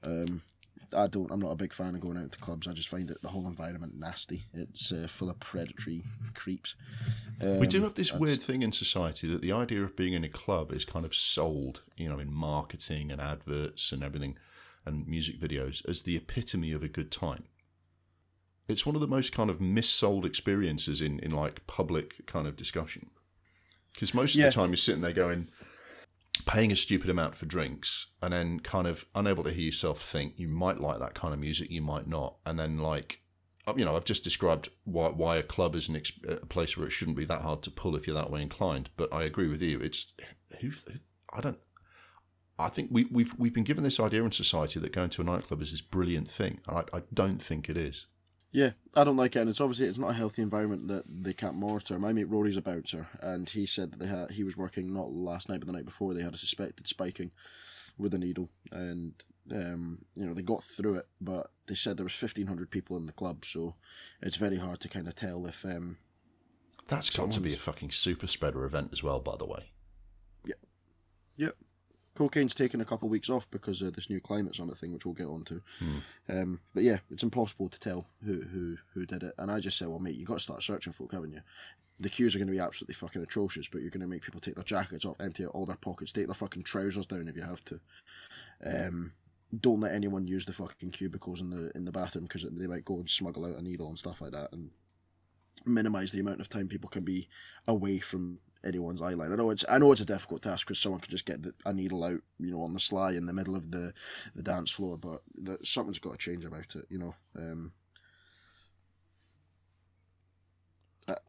Um, 0.05 0.43
I 0.95 1.07
don't. 1.07 1.31
I'm 1.31 1.39
not 1.39 1.51
a 1.51 1.55
big 1.55 1.73
fan 1.73 1.95
of 1.95 2.01
going 2.01 2.17
out 2.17 2.31
to 2.31 2.37
clubs. 2.37 2.67
I 2.67 2.73
just 2.73 2.89
find 2.89 3.09
it 3.09 3.21
the 3.23 3.29
whole 3.29 3.47
environment 3.47 3.93
nasty. 3.97 4.45
It's 4.53 4.91
uh, 4.91 5.07
full 5.09 5.31
of 5.31 5.39
predatory 5.39 6.03
creeps. 6.35 6.75
Um, 7.41 7.59
we 7.59 7.65
do 7.65 7.81
have 7.81 7.95
this 7.95 8.13
weird 8.13 8.39
thing 8.39 8.61
in 8.61 8.71
society 8.71 9.27
that 9.27 9.41
the 9.41 9.51
idea 9.51 9.83
of 9.83 9.95
being 9.95 10.13
in 10.13 10.23
a 10.23 10.29
club 10.29 10.71
is 10.71 10.85
kind 10.85 11.05
of 11.05 11.15
sold, 11.15 11.81
you 11.97 12.07
know, 12.07 12.19
in 12.19 12.31
marketing 12.31 13.11
and 13.11 13.19
adverts 13.19 13.91
and 13.91 14.03
everything, 14.03 14.37
and 14.85 15.07
music 15.07 15.39
videos 15.39 15.87
as 15.89 16.03
the 16.03 16.15
epitome 16.15 16.71
of 16.71 16.83
a 16.83 16.87
good 16.87 17.11
time. 17.11 17.45
It's 18.67 18.85
one 18.85 18.95
of 18.95 19.01
the 19.01 19.07
most 19.07 19.31
kind 19.33 19.49
of 19.49 19.57
missold 19.57 20.23
experiences 20.23 21.01
in 21.01 21.19
in 21.19 21.31
like 21.31 21.65
public 21.65 22.27
kind 22.27 22.47
of 22.47 22.55
discussion. 22.55 23.09
Because 23.95 24.13
most 24.13 24.35
yeah. 24.35 24.47
of 24.47 24.53
the 24.53 24.61
time 24.61 24.69
you're 24.69 24.77
sitting 24.77 25.01
there 25.01 25.13
going, 25.13 25.47
paying 26.45 26.71
a 26.71 26.75
stupid 26.75 27.09
amount 27.09 27.35
for 27.35 27.45
drinks, 27.45 28.07
and 28.21 28.33
then 28.33 28.59
kind 28.59 28.87
of 28.87 29.05
unable 29.15 29.43
to 29.43 29.51
hear 29.51 29.65
yourself 29.65 30.01
think. 30.01 30.37
You 30.37 30.47
might 30.47 30.79
like 30.79 30.99
that 30.99 31.13
kind 31.13 31.33
of 31.33 31.39
music, 31.39 31.71
you 31.71 31.81
might 31.81 32.07
not, 32.07 32.35
and 32.45 32.59
then 32.59 32.79
like. 32.79 33.21
Uh, 33.67 33.73
you 33.75 33.83
know, 33.83 33.95
I've 33.95 34.05
just 34.05 34.23
described 34.23 34.69
why 34.83 35.07
why 35.07 35.37
a 35.37 35.43
club 35.43 35.75
is 35.75 35.89
an 35.89 35.95
ex- 35.95 36.11
a 36.27 36.45
place 36.45 36.77
where 36.77 36.85
it 36.85 36.91
shouldn't 36.91 37.17
be 37.17 37.25
that 37.25 37.41
hard 37.41 37.63
to 37.63 37.71
pull 37.71 37.95
if 37.95 38.05
you're 38.05 38.15
that 38.15 38.29
way 38.29 38.43
inclined. 38.43 38.91
But 38.95 39.11
I 39.11 39.23
agree 39.23 39.47
with 39.47 39.61
you. 39.61 39.79
It's 39.79 40.13
who 40.61 40.71
I 41.33 41.41
don't. 41.41 41.57
I 42.59 42.69
think 42.69 42.89
we, 42.91 43.05
we've 43.05 43.33
we've 43.37 43.53
been 43.53 43.63
given 43.63 43.83
this 43.83 43.99
idea 43.99 44.23
in 44.23 44.31
society 44.31 44.79
that 44.79 44.91
going 44.91 45.09
to 45.09 45.21
a 45.21 45.25
nightclub 45.25 45.61
is 45.63 45.71
this 45.71 45.81
brilliant 45.81 46.29
thing. 46.29 46.59
I, 46.69 46.83
I 46.93 47.01
don't 47.13 47.41
think 47.41 47.67
it 47.67 47.75
is. 47.75 48.05
Yeah, 48.55 48.69
I 48.95 49.03
don't 49.03 49.17
like 49.17 49.35
it, 49.35 49.39
and 49.39 49.49
it's 49.49 49.59
obviously 49.59 49.87
it's 49.87 49.97
not 49.97 50.11
a 50.11 50.13
healthy 50.13 50.41
environment 50.41 50.87
that 50.87 51.03
they 51.07 51.33
can't 51.33 51.57
monitor. 51.57 51.99
My 51.99 52.13
mate 52.13 52.29
Rory's 52.29 52.55
a 52.55 52.61
bouncer, 52.61 53.07
and 53.19 53.49
he 53.49 53.65
said 53.65 53.91
that 53.91 53.99
they 53.99 54.07
had 54.07 54.31
he 54.31 54.45
was 54.45 54.55
working 54.55 54.93
not 54.93 55.11
last 55.11 55.49
night 55.49 55.59
but 55.59 55.67
the 55.67 55.73
night 55.73 55.83
before. 55.83 56.13
They 56.13 56.23
had 56.23 56.33
a 56.33 56.37
suspected 56.37 56.87
spiking 56.87 57.31
with 57.97 58.13
a 58.13 58.17
needle, 58.17 58.47
and 58.71 59.21
um, 59.51 60.05
you 60.15 60.25
know 60.25 60.33
they 60.33 60.41
got 60.41 60.63
through 60.63 60.95
it, 60.95 61.07
but 61.19 61.51
they 61.67 61.75
said 61.75 61.97
there 61.97 62.05
was 62.05 62.13
fifteen 62.13 62.47
hundred 62.47 62.71
people 62.71 62.95
in 62.95 63.07
the 63.07 63.11
club, 63.11 63.43
so 63.43 63.75
it's 64.21 64.37
very 64.37 64.57
hard 64.57 64.79
to 64.79 64.87
kind 64.87 65.09
of 65.09 65.15
tell 65.15 65.45
if. 65.47 65.65
Um, 65.65 65.97
That's 66.87 67.09
got 67.09 67.31
to 67.31 67.41
be 67.41 67.53
a 67.53 67.57
fucking 67.57 67.91
super 67.91 68.27
spreader 68.27 68.63
event 68.63 68.91
as 68.93 69.03
well, 69.03 69.19
by 69.19 69.35
the 69.35 69.45
way. 69.45 69.71
Yeah. 70.45 70.53
Yep. 71.35 71.55
Yeah 71.59 71.64
cocaine's 72.15 72.55
taken 72.55 72.81
a 72.81 72.85
couple 72.85 73.07
of 73.07 73.11
weeks 73.11 73.29
off 73.29 73.49
because 73.51 73.81
of 73.81 73.93
this 73.93 74.09
new 74.09 74.19
climate 74.19 74.55
summit 74.55 74.77
thing, 74.77 74.93
which 74.93 75.05
we'll 75.05 75.13
get 75.13 75.27
onto. 75.27 75.61
Mm. 75.79 76.01
Um, 76.29 76.59
but 76.73 76.83
yeah, 76.83 76.99
it's 77.11 77.23
impossible 77.23 77.69
to 77.69 77.79
tell 77.79 78.07
who, 78.23 78.41
who 78.41 78.77
who 78.93 79.05
did 79.05 79.23
it. 79.23 79.33
And 79.37 79.51
I 79.51 79.59
just 79.59 79.77
said, 79.77 79.89
well, 79.89 79.99
mate, 79.99 80.15
you 80.15 80.25
got 80.25 80.35
to 80.35 80.43
start 80.43 80.63
searching 80.63 80.93
folk, 80.93 81.11
haven't 81.11 81.33
you? 81.33 81.41
The 81.99 82.09
queues 82.09 82.35
are 82.35 82.39
going 82.39 82.47
to 82.47 82.53
be 82.53 82.59
absolutely 82.59 82.95
fucking 82.95 83.21
atrocious, 83.21 83.67
but 83.69 83.81
you're 83.81 83.91
going 83.91 84.01
to 84.01 84.07
make 84.07 84.23
people 84.23 84.41
take 84.41 84.55
their 84.55 84.63
jackets 84.63 85.05
off, 85.05 85.15
empty 85.19 85.45
out 85.45 85.51
all 85.51 85.65
their 85.65 85.77
pockets, 85.77 86.11
take 86.11 86.25
their 86.25 86.33
fucking 86.33 86.63
trousers 86.63 87.05
down 87.05 87.27
if 87.27 87.37
you 87.37 87.43
have 87.43 87.63
to. 87.65 87.79
Um, 88.65 89.13
don't 89.61 89.79
let 89.79 89.93
anyone 89.93 90.27
use 90.27 90.45
the 90.45 90.53
fucking 90.53 90.91
cubicles 90.91 91.39
in 91.39 91.51
the 91.51 91.71
in 91.75 91.85
the 91.85 91.91
bathroom 91.91 92.25
because 92.25 92.45
they 92.49 92.67
might 92.67 92.85
go 92.85 92.95
and 92.95 93.09
smuggle 93.09 93.45
out 93.45 93.57
a 93.57 93.61
needle 93.61 93.87
and 93.87 93.99
stuff 93.99 94.21
like 94.21 94.31
that, 94.31 94.51
and 94.51 94.71
minimize 95.65 96.11
the 96.11 96.19
amount 96.19 96.41
of 96.41 96.49
time 96.49 96.67
people 96.67 96.89
can 96.89 97.03
be 97.03 97.27
away 97.67 97.99
from 97.99 98.39
anyone's 98.65 99.01
eyeline. 99.01 99.31
I 99.31 99.35
know 99.35 99.49
it's 99.49 99.63
I 99.69 99.77
know 99.77 99.91
it's 99.91 100.01
a 100.01 100.05
difficult 100.05 100.41
task 100.41 100.65
because 100.65 100.79
someone 100.79 101.01
can 101.01 101.11
just 101.11 101.25
get 101.25 101.43
the, 101.43 101.53
a 101.65 101.73
needle 101.73 102.03
out, 102.03 102.21
you 102.39 102.51
know, 102.51 102.63
on 102.63 102.73
the 102.73 102.79
sly 102.79 103.11
in 103.11 103.25
the 103.25 103.33
middle 103.33 103.55
of 103.55 103.71
the 103.71 103.93
the 104.35 104.43
dance 104.43 104.71
floor, 104.71 104.97
but 104.97 105.21
something's 105.63 105.99
got 105.99 106.13
to 106.13 106.17
change 106.17 106.45
about 106.45 106.75
it, 106.75 106.85
you 106.89 106.97
know. 106.97 107.15
Um, 107.37 107.73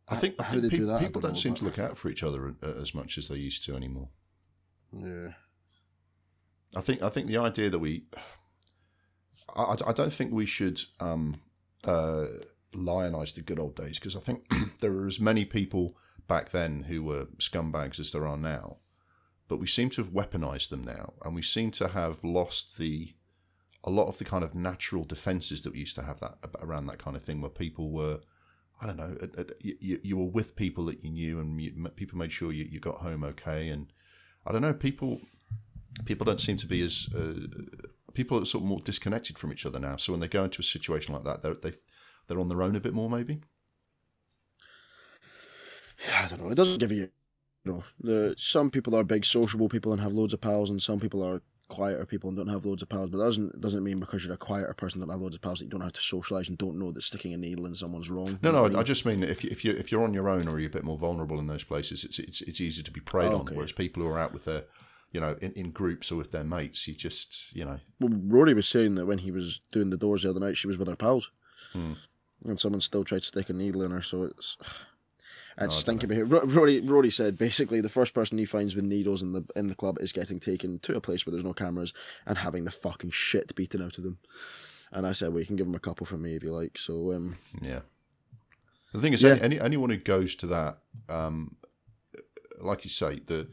I 0.08 0.16
think, 0.16 0.36
I 0.38 0.44
think 0.44 0.70
pe- 0.70 0.78
do 0.78 0.86
that, 0.86 1.00
people 1.00 1.20
don't, 1.20 1.32
don't 1.32 1.40
seem 1.40 1.54
to 1.54 1.64
look 1.64 1.78
out 1.78 1.98
for 1.98 2.08
each 2.08 2.22
other 2.22 2.54
uh, 2.62 2.80
as 2.80 2.94
much 2.94 3.18
as 3.18 3.28
they 3.28 3.36
used 3.36 3.62
to 3.64 3.76
anymore. 3.76 4.08
Yeah, 4.92 5.30
I 6.74 6.80
think 6.80 7.02
I 7.02 7.10
think 7.10 7.26
the 7.26 7.36
idea 7.36 7.68
that 7.70 7.78
we, 7.78 8.04
I, 9.54 9.76
I 9.86 9.92
don't 9.92 10.12
think 10.12 10.32
we 10.32 10.46
should 10.46 10.80
um, 11.00 11.42
uh, 11.84 12.26
lionize 12.72 13.34
the 13.34 13.42
good 13.42 13.58
old 13.58 13.76
days 13.76 13.98
because 13.98 14.16
I 14.16 14.20
think 14.20 14.50
there 14.80 14.92
are 14.92 15.06
as 15.06 15.20
many 15.20 15.44
people 15.44 15.96
back 16.26 16.50
then 16.50 16.84
who 16.84 17.02
were 17.02 17.26
scumbags 17.38 17.98
as 18.00 18.12
there 18.12 18.26
are 18.26 18.36
now, 18.36 18.78
but 19.48 19.58
we 19.58 19.66
seem 19.66 19.90
to 19.90 20.02
have 20.02 20.12
weaponized 20.12 20.70
them 20.70 20.84
now, 20.84 21.14
and 21.24 21.34
we 21.34 21.42
seem 21.42 21.70
to 21.72 21.88
have 21.88 22.24
lost 22.24 22.78
the 22.78 23.14
a 23.84 23.90
lot 23.90 24.08
of 24.08 24.18
the 24.18 24.24
kind 24.24 24.42
of 24.42 24.54
natural 24.54 25.04
defenses 25.04 25.62
that 25.62 25.72
we 25.72 25.78
used 25.78 25.94
to 25.94 26.02
have 26.02 26.18
that 26.18 26.38
around 26.60 26.86
that 26.86 26.98
kind 26.98 27.16
of 27.16 27.22
thing, 27.22 27.40
where 27.40 27.50
people 27.50 27.90
were. 27.90 28.20
I 28.78 28.86
don't 28.86 28.98
know. 28.98 29.16
You, 29.60 29.98
you 30.02 30.16
were 30.18 30.26
with 30.26 30.54
people 30.54 30.84
that 30.86 31.02
you 31.02 31.10
knew, 31.10 31.40
and 31.40 31.58
you, 31.58 31.88
people 31.96 32.18
made 32.18 32.30
sure 32.30 32.52
you, 32.52 32.66
you 32.70 32.78
got 32.78 32.96
home 32.96 33.24
okay. 33.24 33.70
And 33.70 33.90
I 34.46 34.52
don't 34.52 34.60
know. 34.60 34.74
People 34.74 35.20
people 36.04 36.26
don't 36.26 36.40
seem 36.40 36.58
to 36.58 36.66
be 36.66 36.82
as 36.82 37.08
uh, 37.16 37.34
people 38.12 38.42
are 38.42 38.44
sort 38.44 38.64
of 38.64 38.68
more 38.68 38.80
disconnected 38.80 39.38
from 39.38 39.52
each 39.52 39.64
other 39.64 39.80
now. 39.80 39.96
So 39.96 40.12
when 40.12 40.20
they 40.20 40.28
go 40.28 40.44
into 40.44 40.60
a 40.60 40.64
situation 40.64 41.14
like 41.14 41.24
that, 41.24 41.42
they're 41.42 41.54
they, 41.54 41.72
they're 42.26 42.40
on 42.40 42.48
their 42.48 42.62
own 42.62 42.76
a 42.76 42.80
bit 42.80 42.92
more, 42.92 43.08
maybe. 43.08 43.40
I 46.22 46.26
don't 46.28 46.42
know. 46.42 46.50
It 46.50 46.54
doesn't 46.56 46.78
give 46.78 46.92
you 46.92 47.08
you 47.64 47.72
know, 47.72 47.82
the 48.00 48.34
some 48.38 48.70
people 48.70 48.94
are 48.94 49.02
big 49.02 49.24
sociable 49.24 49.68
people 49.68 49.92
and 49.92 50.00
have 50.00 50.12
loads 50.12 50.32
of 50.32 50.40
pals, 50.40 50.70
and 50.70 50.80
some 50.80 51.00
people 51.00 51.22
are 51.22 51.42
quieter 51.68 52.06
people 52.06 52.28
and 52.28 52.36
don't 52.36 52.46
have 52.46 52.64
loads 52.64 52.80
of 52.80 52.88
pals. 52.88 53.10
But 53.10 53.18
that 53.18 53.24
doesn't 53.24 53.60
doesn't 53.60 53.82
mean 53.82 53.98
because 53.98 54.24
you're 54.24 54.34
a 54.34 54.36
quieter 54.36 54.72
person 54.74 55.00
that 55.00 55.10
have 55.10 55.20
loads 55.20 55.34
of 55.34 55.40
pals 55.40 55.58
that 55.58 55.64
you 55.64 55.70
don't 55.70 55.80
have 55.80 55.94
to 55.94 56.00
socialize 56.00 56.48
and 56.48 56.56
don't 56.56 56.78
know 56.78 56.92
that 56.92 57.02
sticking 57.02 57.34
a 57.34 57.36
needle 57.36 57.66
in 57.66 57.74
someone's 57.74 58.08
wrong. 58.08 58.38
No, 58.40 58.50
You 58.50 58.52
know 58.56 58.62
what 58.62 58.72
no. 58.72 58.78
I 58.78 58.80
I 58.82 58.84
just 58.84 59.04
mean 59.04 59.20
that 59.20 59.30
if 59.30 59.42
you, 59.42 59.50
if 59.50 59.64
you 59.64 59.72
if 59.72 59.90
you're 59.90 60.04
on 60.04 60.14
your 60.14 60.28
own 60.28 60.46
or 60.46 60.60
you're 60.60 60.68
a 60.68 60.72
bit 60.72 60.84
more 60.84 60.96
vulnerable 60.98 61.40
in 61.40 61.48
those 61.48 61.64
places, 61.64 62.04
it's 62.04 62.20
it's 62.20 62.40
it's 62.42 62.60
easy 62.60 62.84
to 62.84 62.90
be 62.92 63.00
preyed 63.00 63.32
Oh, 63.32 63.38
on. 63.40 63.46
Whereas 63.46 63.72
people 63.72 64.02
who 64.04 64.08
are 64.10 64.18
out 64.18 64.32
with 64.32 64.44
their, 64.44 64.62
you 65.10 65.20
know, 65.20 65.36
in, 65.40 65.50
in 65.54 65.70
groups 65.72 66.12
or 66.12 66.16
with 66.16 66.30
their 66.30 66.44
mates, 66.44 66.86
you 66.86 66.94
just 66.94 67.52
you 67.52 67.64
know, 67.64 67.80
Well, 67.98 68.12
Rory 68.28 68.54
was 68.54 68.68
saying 68.68 68.94
that 68.94 69.06
when 69.06 69.18
he 69.18 69.32
was 69.32 69.60
doing 69.72 69.90
the 69.90 69.96
doors 69.96 70.22
the 70.22 70.30
other 70.30 70.38
night, 70.40 70.56
she 70.56 70.68
was 70.68 70.78
with 70.78 70.86
her 70.86 70.94
pals, 70.96 71.32
Hmm. 71.72 71.94
and 72.44 72.60
someone 72.60 72.80
still 72.80 73.02
tried 73.02 73.22
to 73.22 73.26
stick 73.26 73.50
a 73.50 73.52
needle 73.52 73.82
in 73.82 73.90
her. 73.90 74.02
So 74.02 74.22
it's 74.22 74.56
it's 75.58 75.76
I 75.76 75.80
stinking 75.80 76.08
behavior. 76.08 76.26
Ro- 76.26 76.44
Rory, 76.46 76.80
Rory 76.80 77.10
said 77.10 77.38
basically 77.38 77.80
the 77.80 77.88
first 77.88 78.12
person 78.14 78.38
he 78.38 78.44
finds 78.44 78.74
with 78.74 78.84
needles 78.84 79.22
in 79.22 79.32
the 79.32 79.44
in 79.56 79.68
the 79.68 79.74
club 79.74 79.98
is 80.00 80.12
getting 80.12 80.38
taken 80.38 80.78
to 80.80 80.96
a 80.96 81.00
place 81.00 81.24
where 81.24 81.32
there's 81.32 81.44
no 81.44 81.52
cameras 81.54 81.92
and 82.26 82.38
having 82.38 82.64
the 82.64 82.70
fucking 82.70 83.10
shit 83.10 83.54
beaten 83.54 83.82
out 83.82 83.96
of 83.98 84.04
them. 84.04 84.18
And 84.92 85.06
I 85.06 85.12
said, 85.12 85.30
well, 85.30 85.40
you 85.40 85.46
can 85.46 85.56
give 85.56 85.66
him 85.66 85.74
a 85.74 85.80
couple 85.80 86.06
from 86.06 86.22
me 86.22 86.36
if 86.36 86.42
you 86.44 86.52
like. 86.52 86.78
So 86.78 87.12
um, 87.12 87.36
yeah. 87.60 87.80
The 88.92 89.00
thing 89.00 89.12
is, 89.12 89.22
Yeah. 89.22 89.32
any, 89.32 89.40
any 89.42 89.60
anyone 89.60 89.90
who 89.90 89.96
goes 89.96 90.34
to 90.36 90.46
that, 90.46 90.78
um, 91.08 91.56
like 92.60 92.84
you 92.84 92.90
say, 92.90 93.20
the 93.26 93.48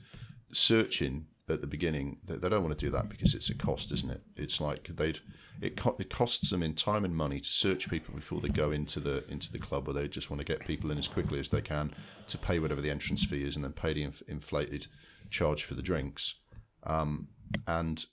searching 0.54 1.26
at 1.50 1.62
the 1.62 1.68
beginning, 1.68 2.20
they, 2.24 2.36
they 2.36 2.50
don't 2.50 2.64
want 2.64 2.78
to 2.78 2.86
do 2.86 2.92
that 2.92 3.10
because 3.10 3.36
it's 3.36 3.50
a 3.50 3.56
cost, 3.56 3.92
isn't 3.92 4.10
it? 4.10 4.22
It's 4.36 4.62
like 4.62 4.88
they'd 4.96 5.20
it 5.62 5.76
co- 5.76 5.96
it 6.00 6.10
costs 6.10 6.50
them 6.50 6.64
in 6.64 6.74
time 6.74 7.04
and 7.06 7.16
money 7.16 7.40
to 7.40 7.50
search 7.50 7.90
people 7.90 8.16
before 8.16 8.40
they 8.40 8.50
go 8.50 8.72
into 8.72 9.00
the 9.00 9.30
into 9.30 9.52
the 9.52 9.60
club, 9.60 9.88
where 9.88 9.94
they 9.94 10.08
just 10.08 10.30
want 10.30 10.40
to 10.40 10.46
get 10.46 10.66
people 10.66 10.92
in 10.92 10.98
as 10.98 11.08
quickly 11.08 11.40
as 11.40 11.50
they 11.50 11.62
can 11.62 11.94
to 12.28 12.38
pay 12.38 12.60
whatever 12.60 12.82
the 12.82 12.90
entrance 12.90 13.24
fee 13.24 13.44
is, 13.44 13.56
and 13.56 13.64
then 13.64 13.74
pay 13.74 13.94
the 13.94 14.04
inf- 14.04 14.24
inflated 14.28 14.88
charge 15.30 15.64
for 15.64 15.74
the 15.74 15.82
drinks, 15.82 16.36
um, 16.84 17.28
and 17.68 18.06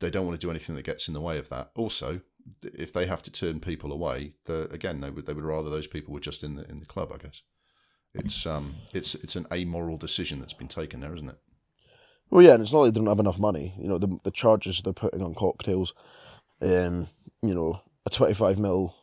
they 0.00 0.10
don't 0.10 0.26
want 0.26 0.38
to 0.38 0.44
do 0.44 0.50
anything 0.50 0.74
that 0.74 0.84
gets 0.84 1.08
in 1.08 1.14
the 1.14 1.20
way 1.20 1.38
of 1.38 1.48
that. 1.48 1.70
Also, 1.76 2.20
if 2.62 2.92
they 2.92 3.06
have 3.06 3.22
to 3.22 3.30
turn 3.30 3.60
people 3.60 3.92
away, 3.92 4.34
the, 4.44 4.68
again 4.72 5.00
they 5.00 5.10
would 5.10 5.26
they 5.26 5.34
would 5.34 5.44
rather 5.44 5.70
those 5.70 5.86
people 5.86 6.12
were 6.12 6.20
just 6.20 6.42
in 6.42 6.56
the 6.56 6.68
in 6.68 6.80
the 6.80 6.86
club. 6.86 7.12
I 7.14 7.18
guess 7.18 7.42
it's 8.14 8.46
um 8.46 8.76
it's 8.92 9.14
it's 9.14 9.36
an 9.36 9.46
amoral 9.52 9.96
decision 9.96 10.40
that's 10.40 10.54
been 10.54 10.68
taken 10.68 11.00
there, 11.00 11.14
isn't 11.14 11.30
it? 11.30 11.38
Well, 12.34 12.42
yeah, 12.42 12.54
and 12.54 12.62
it's 12.64 12.72
not 12.72 12.80
like 12.80 12.92
they 12.92 12.98
don't 12.98 13.06
have 13.06 13.20
enough 13.20 13.38
money. 13.38 13.72
You 13.78 13.88
know, 13.88 13.96
the 13.98 14.18
the 14.24 14.30
charges 14.32 14.82
they're 14.82 14.92
putting 14.92 15.22
on 15.22 15.34
cocktails, 15.34 15.94
um, 16.60 17.06
you 17.42 17.54
know, 17.54 17.80
a 18.04 18.10
twenty 18.10 18.34
five 18.34 18.58
mil 18.58 18.96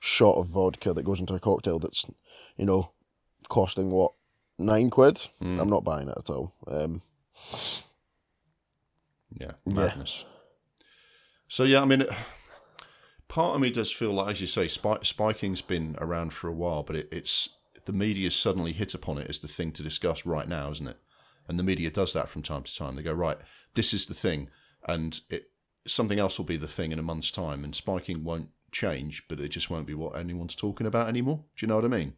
shot 0.00 0.36
of 0.38 0.46
vodka 0.48 0.94
that 0.94 1.04
goes 1.04 1.20
into 1.20 1.34
a 1.34 1.38
cocktail 1.38 1.78
that's, 1.78 2.06
you 2.56 2.64
know, 2.64 2.90
costing 3.50 3.90
what 3.90 4.12
nine 4.58 4.88
quid. 4.88 5.28
I'm 5.42 5.68
not 5.68 5.84
buying 5.84 6.08
it 6.08 6.16
at 6.18 6.30
all. 6.30 6.54
Um, 6.66 7.02
Yeah, 9.38 9.52
Yeah. 9.66 9.74
madness. 9.74 10.24
So 11.48 11.64
yeah, 11.64 11.82
I 11.82 11.84
mean, 11.84 12.04
part 13.28 13.54
of 13.54 13.60
me 13.60 13.68
does 13.70 13.92
feel 13.92 14.12
like, 14.14 14.32
as 14.32 14.40
you 14.40 14.46
say, 14.46 14.68
spi- 14.68 15.02
spiking's 15.02 15.60
been 15.62 15.96
around 16.00 16.32
for 16.32 16.48
a 16.48 16.52
while, 16.52 16.82
but 16.82 16.96
it, 16.96 17.08
it's 17.12 17.50
the 17.84 17.92
media 17.92 18.30
suddenly 18.30 18.72
hit 18.72 18.94
upon 18.94 19.18
it 19.18 19.28
as 19.28 19.38
the 19.40 19.48
thing 19.48 19.70
to 19.72 19.82
discuss 19.82 20.24
right 20.24 20.48
now, 20.48 20.70
isn't 20.70 20.88
it? 20.88 20.96
And 21.48 21.58
the 21.58 21.64
media 21.64 21.90
does 21.90 22.12
that 22.12 22.28
from 22.28 22.42
time 22.42 22.62
to 22.62 22.74
time. 22.74 22.96
They 22.96 23.02
go, 23.02 23.12
right, 23.12 23.38
this 23.74 23.92
is 23.92 24.06
the 24.06 24.14
thing, 24.14 24.48
and 24.86 25.20
it 25.28 25.50
something 25.86 26.18
else 26.18 26.38
will 26.38 26.44
be 26.44 26.56
the 26.56 26.68
thing 26.68 26.92
in 26.92 26.98
a 26.98 27.02
month's 27.02 27.30
time, 27.30 27.64
and 27.64 27.74
spiking 27.74 28.24
won't 28.24 28.50
change, 28.70 29.26
but 29.28 29.40
it 29.40 29.48
just 29.48 29.70
won't 29.70 29.86
be 29.86 29.94
what 29.94 30.16
anyone's 30.16 30.54
talking 30.54 30.86
about 30.86 31.08
anymore. 31.08 31.44
Do 31.56 31.64
you 31.64 31.68
know 31.68 31.76
what 31.76 31.84
I 31.84 31.88
mean? 31.88 32.14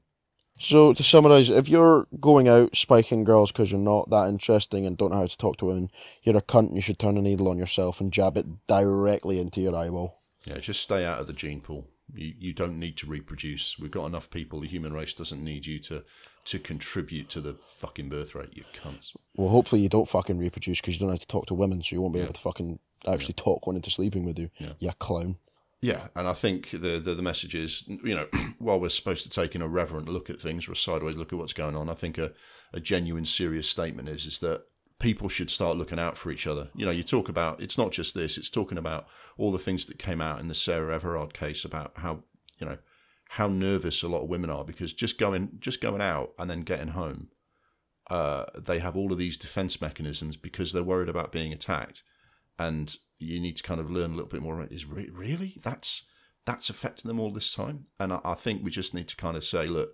So 0.60 0.92
to 0.92 1.02
summarize, 1.02 1.50
if 1.50 1.68
you're 1.68 2.06
going 2.20 2.48
out 2.48 2.76
spiking 2.76 3.24
girls 3.24 3.50
because 3.50 3.72
you're 3.72 3.80
not 3.80 4.10
that 4.10 4.28
interesting 4.28 4.86
and 4.86 4.96
don't 4.96 5.10
know 5.10 5.18
how 5.18 5.26
to 5.26 5.36
talk 5.36 5.56
to 5.58 5.66
women, 5.66 5.90
you're 6.22 6.36
a 6.36 6.42
cunt. 6.42 6.68
and 6.68 6.76
You 6.76 6.82
should 6.82 6.98
turn 6.98 7.18
a 7.18 7.22
needle 7.22 7.48
on 7.48 7.58
yourself 7.58 8.00
and 8.00 8.12
jab 8.12 8.36
it 8.36 8.46
directly 8.68 9.40
into 9.40 9.60
your 9.60 9.74
eyeball. 9.74 10.22
Yeah, 10.44 10.58
just 10.58 10.82
stay 10.82 11.04
out 11.04 11.20
of 11.20 11.26
the 11.26 11.32
gene 11.32 11.60
pool. 11.60 11.88
You 12.14 12.34
you 12.38 12.52
don't 12.52 12.78
need 12.78 12.96
to 12.98 13.06
reproduce. 13.06 13.78
We've 13.78 13.90
got 13.90 14.06
enough 14.06 14.30
people. 14.30 14.60
The 14.60 14.68
human 14.68 14.92
race 14.92 15.12
doesn't 15.12 15.42
need 15.42 15.66
you 15.66 15.80
to 15.80 16.04
to 16.44 16.58
contribute 16.58 17.28
to 17.30 17.40
the 17.40 17.56
fucking 17.76 18.08
birth 18.08 18.34
rate. 18.34 18.50
You 18.56 18.64
cunts. 18.74 19.16
Well, 19.36 19.48
hopefully 19.48 19.82
you 19.82 19.88
don't 19.88 20.08
fucking 20.08 20.38
reproduce 20.38 20.80
because 20.80 20.94
you 20.94 21.00
don't 21.00 21.08
know 21.08 21.14
how 21.14 21.18
to 21.18 21.26
talk 21.26 21.46
to 21.46 21.54
women, 21.54 21.82
so 21.82 21.94
you 21.94 22.02
won't 22.02 22.14
be 22.14 22.20
able 22.20 22.34
to 22.34 22.40
fucking 22.40 22.78
actually 23.06 23.34
talk 23.34 23.66
one 23.66 23.76
into 23.76 23.90
sleeping 23.90 24.22
with 24.24 24.38
you. 24.38 24.50
You 24.78 24.90
clown. 24.98 25.36
Yeah, 25.80 26.06
and 26.16 26.26
I 26.26 26.32
think 26.32 26.70
the, 26.70 26.98
the 26.98 27.14
the 27.14 27.22
message 27.22 27.54
is, 27.54 27.84
you 27.86 28.14
know, 28.14 28.26
while 28.58 28.80
we're 28.80 28.88
supposed 28.88 29.22
to 29.24 29.28
take 29.30 29.54
an 29.54 29.60
irreverent 29.60 30.08
look 30.08 30.30
at 30.30 30.40
things 30.40 30.66
or 30.66 30.72
a 30.72 30.76
sideways 30.76 31.16
look 31.16 31.32
at 31.32 31.38
what's 31.38 31.52
going 31.52 31.76
on, 31.76 31.90
I 31.90 31.94
think 31.94 32.16
a, 32.16 32.32
a 32.72 32.80
genuine, 32.80 33.26
serious 33.26 33.68
statement 33.68 34.08
is 34.08 34.24
is 34.24 34.38
that 34.38 34.64
people 34.98 35.28
should 35.28 35.50
start 35.50 35.76
looking 35.76 35.98
out 35.98 36.16
for 36.16 36.30
each 36.30 36.46
other. 36.46 36.68
You 36.74 36.86
know, 36.86 36.90
you 36.90 37.02
talk 37.02 37.28
about 37.28 37.60
it's 37.60 37.76
not 37.76 37.92
just 37.92 38.14
this; 38.14 38.38
it's 38.38 38.48
talking 38.48 38.78
about 38.78 39.06
all 39.36 39.52
the 39.52 39.58
things 39.58 39.84
that 39.86 39.98
came 39.98 40.22
out 40.22 40.40
in 40.40 40.48
the 40.48 40.54
Sarah 40.54 40.94
Everard 40.94 41.34
case 41.34 41.66
about 41.66 41.92
how 41.96 42.20
you 42.58 42.66
know 42.66 42.78
how 43.34 43.48
nervous 43.48 44.04
a 44.04 44.08
lot 44.08 44.22
of 44.22 44.28
women 44.28 44.48
are 44.48 44.64
because 44.64 44.94
just 44.94 45.18
going 45.18 45.48
just 45.58 45.80
going 45.80 46.00
out 46.00 46.30
and 46.38 46.48
then 46.48 46.60
getting 46.60 46.88
home, 46.88 47.28
uh, 48.08 48.44
they 48.56 48.78
have 48.78 48.96
all 48.96 49.10
of 49.10 49.18
these 49.18 49.36
defense 49.36 49.80
mechanisms 49.80 50.36
because 50.36 50.72
they're 50.72 50.84
worried 50.84 51.08
about 51.08 51.32
being 51.32 51.52
attacked 51.52 52.04
and 52.60 52.96
you 53.18 53.40
need 53.40 53.56
to 53.56 53.62
kind 53.64 53.80
of 53.80 53.90
learn 53.90 54.12
a 54.12 54.14
little 54.14 54.30
bit 54.30 54.40
more. 54.40 54.62
Is 54.70 54.86
re- 54.86 55.10
really 55.12 55.54
that's 55.64 56.04
that's 56.44 56.70
affecting 56.70 57.08
them 57.08 57.18
all 57.18 57.32
this 57.32 57.52
time? 57.52 57.86
And 57.98 58.12
I, 58.12 58.20
I 58.24 58.34
think 58.34 58.62
we 58.62 58.70
just 58.70 58.94
need 58.94 59.08
to 59.08 59.16
kind 59.16 59.36
of 59.36 59.42
say, 59.42 59.66
look, 59.66 59.90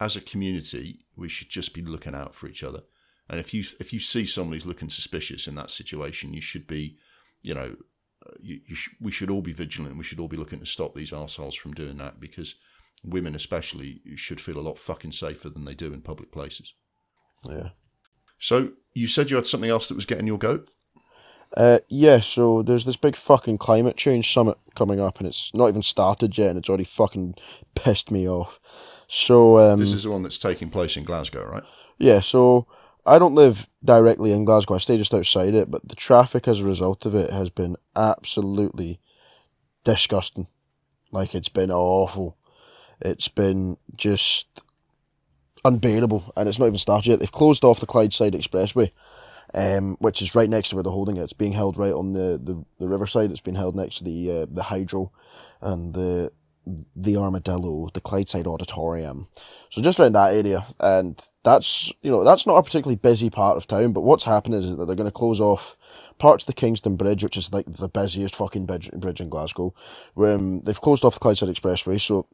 as 0.00 0.16
a 0.16 0.20
community, 0.20 1.06
we 1.14 1.28
should 1.28 1.48
just 1.48 1.72
be 1.72 1.82
looking 1.82 2.14
out 2.16 2.34
for 2.34 2.48
each 2.48 2.64
other. 2.64 2.80
And 3.28 3.38
if 3.38 3.54
you 3.54 3.62
if 3.78 3.92
you 3.92 4.00
see 4.00 4.24
who's 4.24 4.66
looking 4.66 4.90
suspicious 4.90 5.46
in 5.46 5.54
that 5.54 5.70
situation, 5.70 6.34
you 6.34 6.40
should 6.40 6.66
be, 6.66 6.98
you 7.44 7.54
know, 7.54 7.76
uh, 8.26 8.32
you, 8.40 8.62
you 8.66 8.74
sh- 8.74 8.96
we 9.00 9.12
should 9.12 9.30
all 9.30 9.42
be 9.42 9.52
vigilant. 9.52 9.96
We 9.96 10.02
should 10.02 10.18
all 10.18 10.26
be 10.26 10.36
looking 10.36 10.58
to 10.58 10.66
stop 10.66 10.96
these 10.96 11.12
arseholes 11.12 11.54
from 11.54 11.72
doing 11.72 11.98
that 11.98 12.18
because 12.18 12.56
women, 13.04 13.34
especially, 13.34 14.00
should 14.16 14.40
feel 14.40 14.58
a 14.58 14.60
lot 14.60 14.78
fucking 14.78 15.12
safer 15.12 15.48
than 15.48 15.64
they 15.64 15.74
do 15.74 15.92
in 15.92 16.02
public 16.02 16.32
places. 16.32 16.74
Yeah. 17.48 17.70
So 18.38 18.72
you 18.94 19.06
said 19.06 19.30
you 19.30 19.36
had 19.36 19.46
something 19.46 19.70
else 19.70 19.86
that 19.88 19.94
was 19.94 20.06
getting 20.06 20.26
your 20.26 20.38
goat. 20.38 20.68
Uh, 21.56 21.80
yeah, 21.88 22.20
so 22.20 22.62
there's 22.62 22.84
this 22.84 22.96
big 22.96 23.16
fucking 23.16 23.58
climate 23.58 23.96
change 23.96 24.32
summit 24.32 24.56
coming 24.76 25.00
up, 25.00 25.18
and 25.18 25.26
it's 25.26 25.52
not 25.52 25.68
even 25.68 25.82
started 25.82 26.38
yet, 26.38 26.50
and 26.50 26.58
it's 26.58 26.68
already 26.68 26.84
fucking 26.84 27.34
pissed 27.74 28.10
me 28.10 28.28
off. 28.28 28.60
So, 29.08 29.58
um, 29.58 29.80
This 29.80 29.92
is 29.92 30.04
the 30.04 30.10
one 30.12 30.22
that's 30.22 30.38
taking 30.38 30.70
place 30.70 30.96
in 30.96 31.02
Glasgow, 31.04 31.44
right? 31.44 31.64
yeah, 31.98 32.20
so 32.20 32.68
I 33.04 33.18
don't 33.18 33.34
live 33.34 33.68
directly 33.84 34.30
in 34.32 34.44
Glasgow, 34.44 34.74
I 34.74 34.78
stay 34.78 34.96
just 34.96 35.12
outside 35.12 35.54
it, 35.54 35.70
but 35.70 35.88
the 35.88 35.96
traffic 35.96 36.46
as 36.46 36.60
a 36.60 36.64
result 36.64 37.04
of 37.04 37.16
it 37.16 37.30
has 37.30 37.50
been 37.50 37.76
absolutely 37.96 39.00
disgusting. 39.82 40.46
Like, 41.10 41.34
it's 41.34 41.48
been 41.48 41.72
awful. 41.72 42.36
It's 43.00 43.28
been 43.28 43.76
just 43.96 44.62
unbearable, 45.64 46.32
and 46.36 46.48
it's 46.48 46.58
not 46.58 46.66
even 46.66 46.78
started 46.78 47.08
yet. 47.08 47.20
They've 47.20 47.32
closed 47.32 47.64
off 47.64 47.80
the 47.80 47.86
Clydeside 47.86 48.34
Expressway, 48.34 48.90
um, 49.54 49.96
which 50.00 50.22
is 50.22 50.34
right 50.34 50.48
next 50.48 50.70
to 50.70 50.76
where 50.76 50.82
they're 50.82 50.92
holding 50.92 51.16
it. 51.16 51.22
It's 51.22 51.32
being 51.32 51.52
held 51.52 51.76
right 51.76 51.92
on 51.92 52.12
the, 52.12 52.40
the, 52.42 52.64
the 52.78 52.88
riverside. 52.88 53.30
It's 53.30 53.40
been 53.40 53.54
held 53.54 53.74
next 53.74 53.96
to 53.98 54.04
the 54.04 54.30
uh, 54.30 54.46
the 54.50 54.64
hydro 54.64 55.12
and 55.60 55.94
the 55.94 56.32
the 56.94 57.16
armadillo, 57.16 57.88
the 57.94 58.00
Clydeside 58.00 58.46
Auditorium. 58.46 59.28
So 59.70 59.80
just 59.80 59.98
around 59.98 60.12
that 60.12 60.34
area, 60.34 60.66
and 60.78 61.20
that's 61.42 61.92
you 62.02 62.10
know 62.10 62.22
that's 62.24 62.46
not 62.46 62.56
a 62.56 62.62
particularly 62.62 62.96
busy 62.96 63.30
part 63.30 63.56
of 63.56 63.66
town. 63.66 63.92
But 63.92 64.02
what's 64.02 64.24
happening 64.24 64.60
is 64.60 64.76
that 64.76 64.84
they're 64.84 64.96
going 64.96 65.08
to 65.08 65.12
close 65.12 65.40
off 65.40 65.76
parts 66.18 66.44
of 66.44 66.46
the 66.46 66.52
Kingston 66.52 66.96
Bridge, 66.96 67.24
which 67.24 67.36
is 67.36 67.52
like 67.52 67.72
the 67.72 67.88
busiest 67.88 68.36
fucking 68.36 68.66
bridge, 68.66 68.90
bridge 68.92 69.20
in 69.20 69.30
Glasgow. 69.30 69.74
Um, 70.16 70.60
they've 70.62 70.80
closed 70.80 71.04
off 71.04 71.14
the 71.14 71.20
Clydeside 71.20 71.50
Expressway, 71.50 72.00
so 72.00 72.26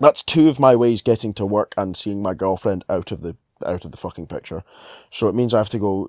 that's 0.00 0.22
two 0.22 0.48
of 0.48 0.60
my 0.60 0.76
ways 0.76 1.02
getting 1.02 1.32
to 1.34 1.46
work 1.46 1.72
and 1.76 1.96
seeing 1.96 2.22
my 2.22 2.34
girlfriend 2.34 2.84
out 2.88 3.10
of 3.10 3.22
the 3.22 3.36
out 3.64 3.84
of 3.84 3.90
the 3.90 3.96
fucking 3.96 4.26
picture. 4.26 4.62
So 5.10 5.28
it 5.28 5.34
means 5.34 5.54
I 5.54 5.58
have 5.58 5.70
to 5.70 5.78
go, 5.78 6.08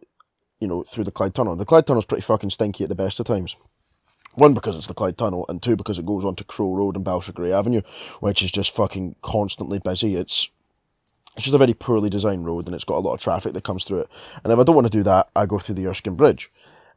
you 0.60 0.68
know, 0.68 0.84
through 0.84 1.06
the 1.06 1.12
Clyde 1.12 1.34
Tunnel. 1.34 1.56
The 1.56 1.66
Clyde 1.66 1.88
Tunnel's 1.88 2.06
pretty 2.06 2.24
fucking 2.24 2.50
stinky 2.50 2.84
at 2.84 2.90
the 2.90 2.96
best 2.96 3.20
of 3.20 3.26
times. 3.26 3.56
One 4.34 4.54
because 4.54 4.76
it's 4.76 4.88
the 4.88 4.94
Clyde 4.94 5.18
Tunnel, 5.18 5.46
and 5.50 5.64
two 5.64 5.76
because 5.76 5.98
it 5.98 6.06
goes 6.06 6.24
on 6.24 6.36
to 6.36 6.44
Crow 6.44 6.74
Road 6.74 6.96
and 6.96 7.06
Balshagray 7.06 7.52
Avenue, 7.52 7.82
which 8.20 8.44
is 8.44 8.52
just 8.52 8.76
fucking 8.76 9.16
constantly 9.22 9.80
busy. 9.80 10.16
It's 10.16 10.50
it's 11.36 11.46
just 11.46 11.56
a 11.56 11.60
very 11.60 11.74
poorly 11.74 12.10
designed 12.10 12.46
road, 12.46 12.66
and 12.66 12.76
it's 12.76 12.84
got 12.84 12.98
a 12.98 13.06
lot 13.06 13.14
of 13.14 13.22
traffic 13.22 13.54
that 13.54 13.64
comes 13.64 13.84
through 13.84 14.02
it. 14.02 14.10
And 14.44 14.52
if 14.52 14.60
I 14.60 14.64
don't 14.64 14.76
want 14.76 14.88
to 14.88 14.98
do 14.98 15.04
that, 15.04 15.30
I 15.36 15.46
go 15.46 15.60
through 15.60 15.76
the 15.76 15.88
Erskine 15.88 16.16
Bridge. 16.16 16.52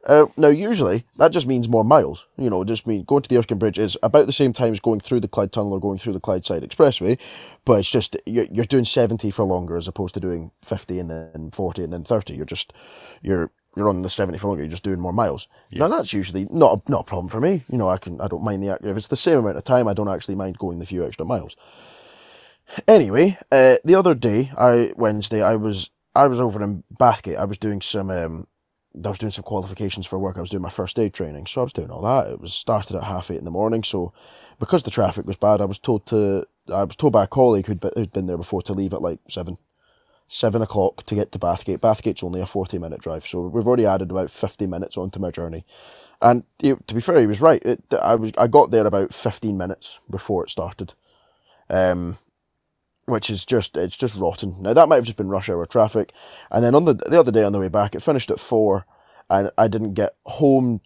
Uh, 0.05 0.25
now, 0.35 0.47
usually 0.47 1.05
that 1.17 1.31
just 1.31 1.45
means 1.45 1.69
more 1.69 1.83
miles. 1.83 2.25
You 2.37 2.49
know, 2.49 2.63
it 2.63 2.67
just 2.67 2.87
means 2.87 3.05
going 3.05 3.21
to 3.21 3.29
the 3.29 3.37
Erskine 3.37 3.59
Bridge 3.59 3.77
is 3.77 3.97
about 4.01 4.25
the 4.25 4.33
same 4.33 4.51
time 4.51 4.73
as 4.73 4.79
going 4.79 4.99
through 4.99 5.19
the 5.19 5.27
Clyde 5.27 5.51
Tunnel 5.51 5.73
or 5.73 5.79
going 5.79 5.99
through 5.99 6.13
the 6.13 6.19
Clydeside 6.19 6.63
Expressway, 6.63 7.19
but 7.65 7.79
it's 7.79 7.91
just 7.91 8.17
you're, 8.25 8.47
you're 8.51 8.65
doing 8.65 8.85
seventy 8.85 9.29
for 9.29 9.45
longer 9.45 9.77
as 9.77 9.87
opposed 9.87 10.15
to 10.15 10.19
doing 10.19 10.51
fifty 10.63 10.97
and 10.97 11.09
then 11.09 11.51
forty 11.51 11.83
and 11.83 11.93
then 11.93 12.03
thirty. 12.03 12.33
You're 12.33 12.45
just 12.45 12.73
you're 13.21 13.51
you're 13.75 13.89
on 13.89 14.01
the 14.01 14.09
seventy 14.09 14.39
for 14.39 14.47
longer. 14.47 14.63
You're 14.63 14.71
just 14.71 14.83
doing 14.83 14.99
more 14.99 15.13
miles. 15.13 15.47
Now 15.71 15.87
that's 15.87 16.13
usually 16.13 16.47
not 16.49 16.79
a, 16.79 16.91
not 16.91 17.01
a 17.01 17.05
problem 17.05 17.29
for 17.29 17.39
me. 17.39 17.63
You 17.69 17.77
know, 17.77 17.89
I 17.89 17.97
can 17.97 18.19
I 18.19 18.27
don't 18.27 18.43
mind 18.43 18.63
the 18.63 18.77
if 18.81 18.97
it's 18.97 19.07
the 19.07 19.15
same 19.15 19.37
amount 19.37 19.57
of 19.57 19.63
time. 19.63 19.87
I 19.87 19.93
don't 19.93 20.09
actually 20.09 20.35
mind 20.35 20.57
going 20.57 20.79
the 20.79 20.85
few 20.85 21.05
extra 21.05 21.25
miles. 21.25 21.55
Anyway, 22.87 23.37
uh, 23.51 23.75
the 23.83 23.95
other 23.95 24.15
day, 24.15 24.51
I 24.57 24.93
Wednesday, 24.95 25.43
I 25.43 25.57
was 25.57 25.91
I 26.15 26.27
was 26.27 26.41
over 26.41 26.61
in 26.61 26.83
Bathgate. 26.99 27.37
I 27.37 27.45
was 27.45 27.57
doing 27.57 27.81
some 27.81 28.09
um, 28.09 28.47
I 28.93 29.09
was 29.09 29.19
doing 29.19 29.31
some 29.31 29.43
qualifications 29.43 30.05
for 30.05 30.19
work. 30.19 30.37
I 30.37 30.41
was 30.41 30.49
doing 30.49 30.63
my 30.63 30.69
first 30.69 30.99
aid 30.99 31.13
training, 31.13 31.47
so 31.47 31.61
I 31.61 31.63
was 31.63 31.73
doing 31.73 31.89
all 31.89 32.01
that. 32.01 32.31
It 32.31 32.41
was 32.41 32.53
started 32.53 32.97
at 32.97 33.03
half 33.03 33.31
eight 33.31 33.37
in 33.39 33.45
the 33.45 33.51
morning. 33.51 33.83
So, 33.83 34.13
because 34.59 34.83
the 34.83 34.91
traffic 34.91 35.25
was 35.25 35.37
bad, 35.37 35.61
I 35.61 35.65
was 35.65 35.79
told 35.79 36.05
to. 36.07 36.45
I 36.73 36.83
was 36.83 36.95
told 36.95 37.13
by 37.13 37.23
a 37.23 37.27
colleague 37.27 37.67
who'd, 37.67 37.79
be, 37.79 37.89
who'd 37.95 38.13
been 38.13 38.27
there 38.27 38.37
before 38.37 38.61
to 38.63 38.73
leave 38.73 38.93
at 38.93 39.01
like 39.01 39.19
seven, 39.29 39.57
seven 40.27 40.61
o'clock 40.61 41.03
to 41.03 41.15
get 41.15 41.31
to 41.31 41.39
Bathgate. 41.39 41.79
Bathgate's 41.79 42.23
only 42.23 42.41
a 42.41 42.45
forty 42.45 42.77
minute 42.77 43.01
drive, 43.01 43.25
so 43.25 43.47
we've 43.47 43.65
already 43.65 43.85
added 43.85 44.11
about 44.11 44.29
fifty 44.29 44.67
minutes 44.67 44.97
onto 44.97 45.19
my 45.19 45.31
journey. 45.31 45.65
And 46.21 46.43
it, 46.61 46.85
to 46.87 46.93
be 46.93 47.01
fair, 47.01 47.19
he 47.19 47.27
was 47.27 47.41
right. 47.41 47.63
It, 47.63 47.83
I 48.01 48.15
was 48.15 48.31
I 48.37 48.47
got 48.47 48.71
there 48.71 48.85
about 48.85 49.13
fifteen 49.13 49.57
minutes 49.57 49.99
before 50.09 50.43
it 50.43 50.49
started, 50.49 50.93
um, 51.69 52.17
which 53.11 53.29
is 53.29 53.45
just 53.45 53.77
it's 53.77 53.97
just 53.97 54.15
rotten. 54.15 54.55
Now 54.61 54.73
that 54.73 54.87
might 54.87 54.95
have 54.95 55.05
just 55.05 55.17
been 55.17 55.29
rush 55.29 55.49
hour 55.49 55.65
traffic, 55.65 56.13
and 56.49 56.63
then 56.63 56.73
on 56.73 56.85
the 56.85 56.93
the 56.93 57.19
other 57.19 57.31
day 57.31 57.43
on 57.43 57.51
the 57.51 57.59
way 57.59 57.67
back, 57.67 57.93
it 57.93 58.01
finished 58.01 58.31
at 58.31 58.39
four, 58.39 58.85
and 59.29 59.51
I 59.57 59.67
didn't 59.67 59.93
get 59.93 60.15
home. 60.25 60.81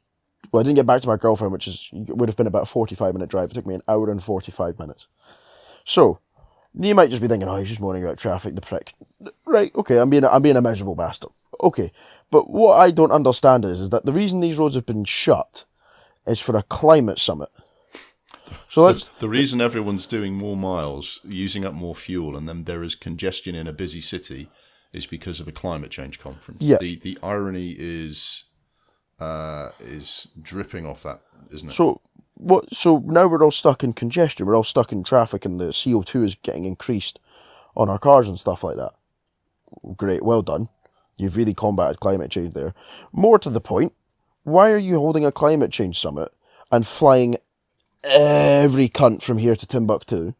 Well, 0.51 0.61
I 0.61 0.63
didn't 0.63 0.77
get 0.77 0.85
back 0.85 1.01
to 1.01 1.07
my 1.07 1.17
girlfriend, 1.17 1.53
which 1.53 1.67
is 1.67 1.89
would 1.93 2.27
have 2.27 2.35
been 2.35 2.47
about 2.47 2.63
a 2.63 2.65
forty 2.65 2.95
five 2.95 3.13
minute 3.13 3.29
drive. 3.29 3.51
It 3.51 3.53
took 3.53 3.67
me 3.67 3.75
an 3.75 3.83
hour 3.87 4.09
and 4.09 4.23
forty 4.23 4.51
five 4.51 4.79
minutes. 4.79 5.07
So 5.83 6.19
you 6.73 6.95
might 6.95 7.09
just 7.09 7.21
be 7.21 7.27
thinking, 7.27 7.47
oh, 7.47 7.57
he's 7.57 7.69
just 7.69 7.79
moaning 7.79 8.03
about 8.03 8.17
traffic, 8.17 8.55
the 8.55 8.61
prick. 8.61 8.93
Right, 9.45 9.73
okay, 9.75 9.97
I'm 9.97 10.09
being 10.09 10.23
a, 10.23 10.29
I'm 10.29 10.41
being 10.41 10.57
a 10.57 10.61
miserable 10.61 10.95
bastard. 10.95 11.31
Okay, 11.61 11.91
but 12.31 12.49
what 12.49 12.73
I 12.79 12.91
don't 12.91 13.11
understand 13.11 13.63
is, 13.63 13.79
is 13.79 13.91
that 13.91 14.05
the 14.05 14.11
reason 14.11 14.39
these 14.41 14.57
roads 14.57 14.75
have 14.75 14.85
been 14.85 15.05
shut 15.05 15.63
is 16.27 16.41
for 16.41 16.57
a 16.57 16.63
climate 16.63 17.19
summit. 17.19 17.49
So 18.69 18.81
let's. 18.81 19.07
The, 19.07 19.21
the 19.21 19.29
reason 19.29 19.61
everyone's 19.61 20.05
doing 20.05 20.33
more 20.33 20.57
miles, 20.57 21.19
using 21.23 21.65
up 21.65 21.73
more 21.73 21.95
fuel, 21.95 22.35
and 22.35 22.47
then 22.47 22.63
there 22.63 22.83
is 22.83 22.95
congestion 22.95 23.55
in 23.55 23.67
a 23.67 23.73
busy 23.73 24.01
city, 24.01 24.49
is 24.93 25.05
because 25.05 25.39
of 25.39 25.47
a 25.47 25.51
climate 25.51 25.91
change 25.91 26.19
conference. 26.19 26.63
Yeah. 26.63 26.77
The 26.79 26.95
the 26.95 27.17
irony 27.21 27.75
is, 27.77 28.45
uh, 29.19 29.69
is 29.79 30.27
dripping 30.41 30.85
off 30.85 31.03
that, 31.03 31.21
isn't 31.51 31.69
it? 31.69 31.73
So 31.73 32.01
what? 32.35 32.73
So 32.73 33.01
now 33.05 33.27
we're 33.27 33.43
all 33.43 33.51
stuck 33.51 33.83
in 33.83 33.93
congestion. 33.93 34.45
We're 34.45 34.55
all 34.55 34.63
stuck 34.63 34.91
in 34.91 35.03
traffic, 35.03 35.45
and 35.45 35.59
the 35.59 35.71
CO 35.71 36.01
two 36.01 36.23
is 36.23 36.35
getting 36.35 36.65
increased 36.65 37.19
on 37.75 37.89
our 37.89 37.99
cars 37.99 38.27
and 38.27 38.39
stuff 38.39 38.63
like 38.63 38.77
that. 38.77 38.93
Great, 39.95 40.23
well 40.23 40.41
done. 40.41 40.69
You've 41.17 41.37
really 41.37 41.53
combated 41.53 41.99
climate 41.99 42.31
change 42.31 42.53
there. 42.53 42.73
More 43.11 43.39
to 43.39 43.49
the 43.49 43.61
point, 43.61 43.93
why 44.43 44.71
are 44.71 44.77
you 44.77 44.95
holding 44.95 45.25
a 45.25 45.31
climate 45.31 45.71
change 45.71 45.99
summit 45.99 46.31
and 46.71 46.85
flying 46.85 47.37
every 48.05 48.89
cunt 48.89 49.21
from 49.21 49.37
here 49.37 49.55
to 49.55 49.65
Timbuktu 49.67 50.33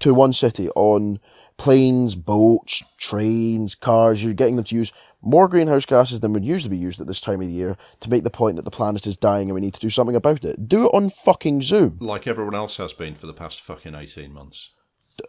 to 0.00 0.14
one 0.14 0.32
city 0.32 0.68
on 0.70 1.20
planes, 1.56 2.14
boats, 2.14 2.82
trains, 2.98 3.74
cars? 3.74 4.24
You're 4.24 4.34
getting 4.34 4.56
them 4.56 4.64
to 4.66 4.74
use 4.74 4.92
more 5.20 5.46
greenhouse 5.46 5.84
gases 5.86 6.20
than 6.20 6.32
would 6.32 6.44
usually 6.44 6.70
be 6.76 6.82
used 6.82 7.00
at 7.00 7.06
this 7.06 7.20
time 7.20 7.40
of 7.40 7.46
the 7.46 7.52
year 7.52 7.76
to 8.00 8.10
make 8.10 8.24
the 8.24 8.30
point 8.30 8.56
that 8.56 8.64
the 8.64 8.70
planet 8.72 9.06
is 9.06 9.16
dying 9.16 9.48
and 9.48 9.54
we 9.54 9.60
need 9.60 9.74
to 9.74 9.80
do 9.80 9.90
something 9.90 10.16
about 10.16 10.44
it. 10.44 10.68
Do 10.68 10.86
it 10.86 10.94
on 10.94 11.10
fucking 11.10 11.62
Zoom. 11.62 11.98
like 12.00 12.26
everyone 12.26 12.54
else 12.56 12.76
has 12.78 12.92
been 12.92 13.14
for 13.14 13.26
the 13.26 13.32
past 13.32 13.60
fucking 13.60 13.94
eighteen 13.94 14.32
months. 14.32 14.70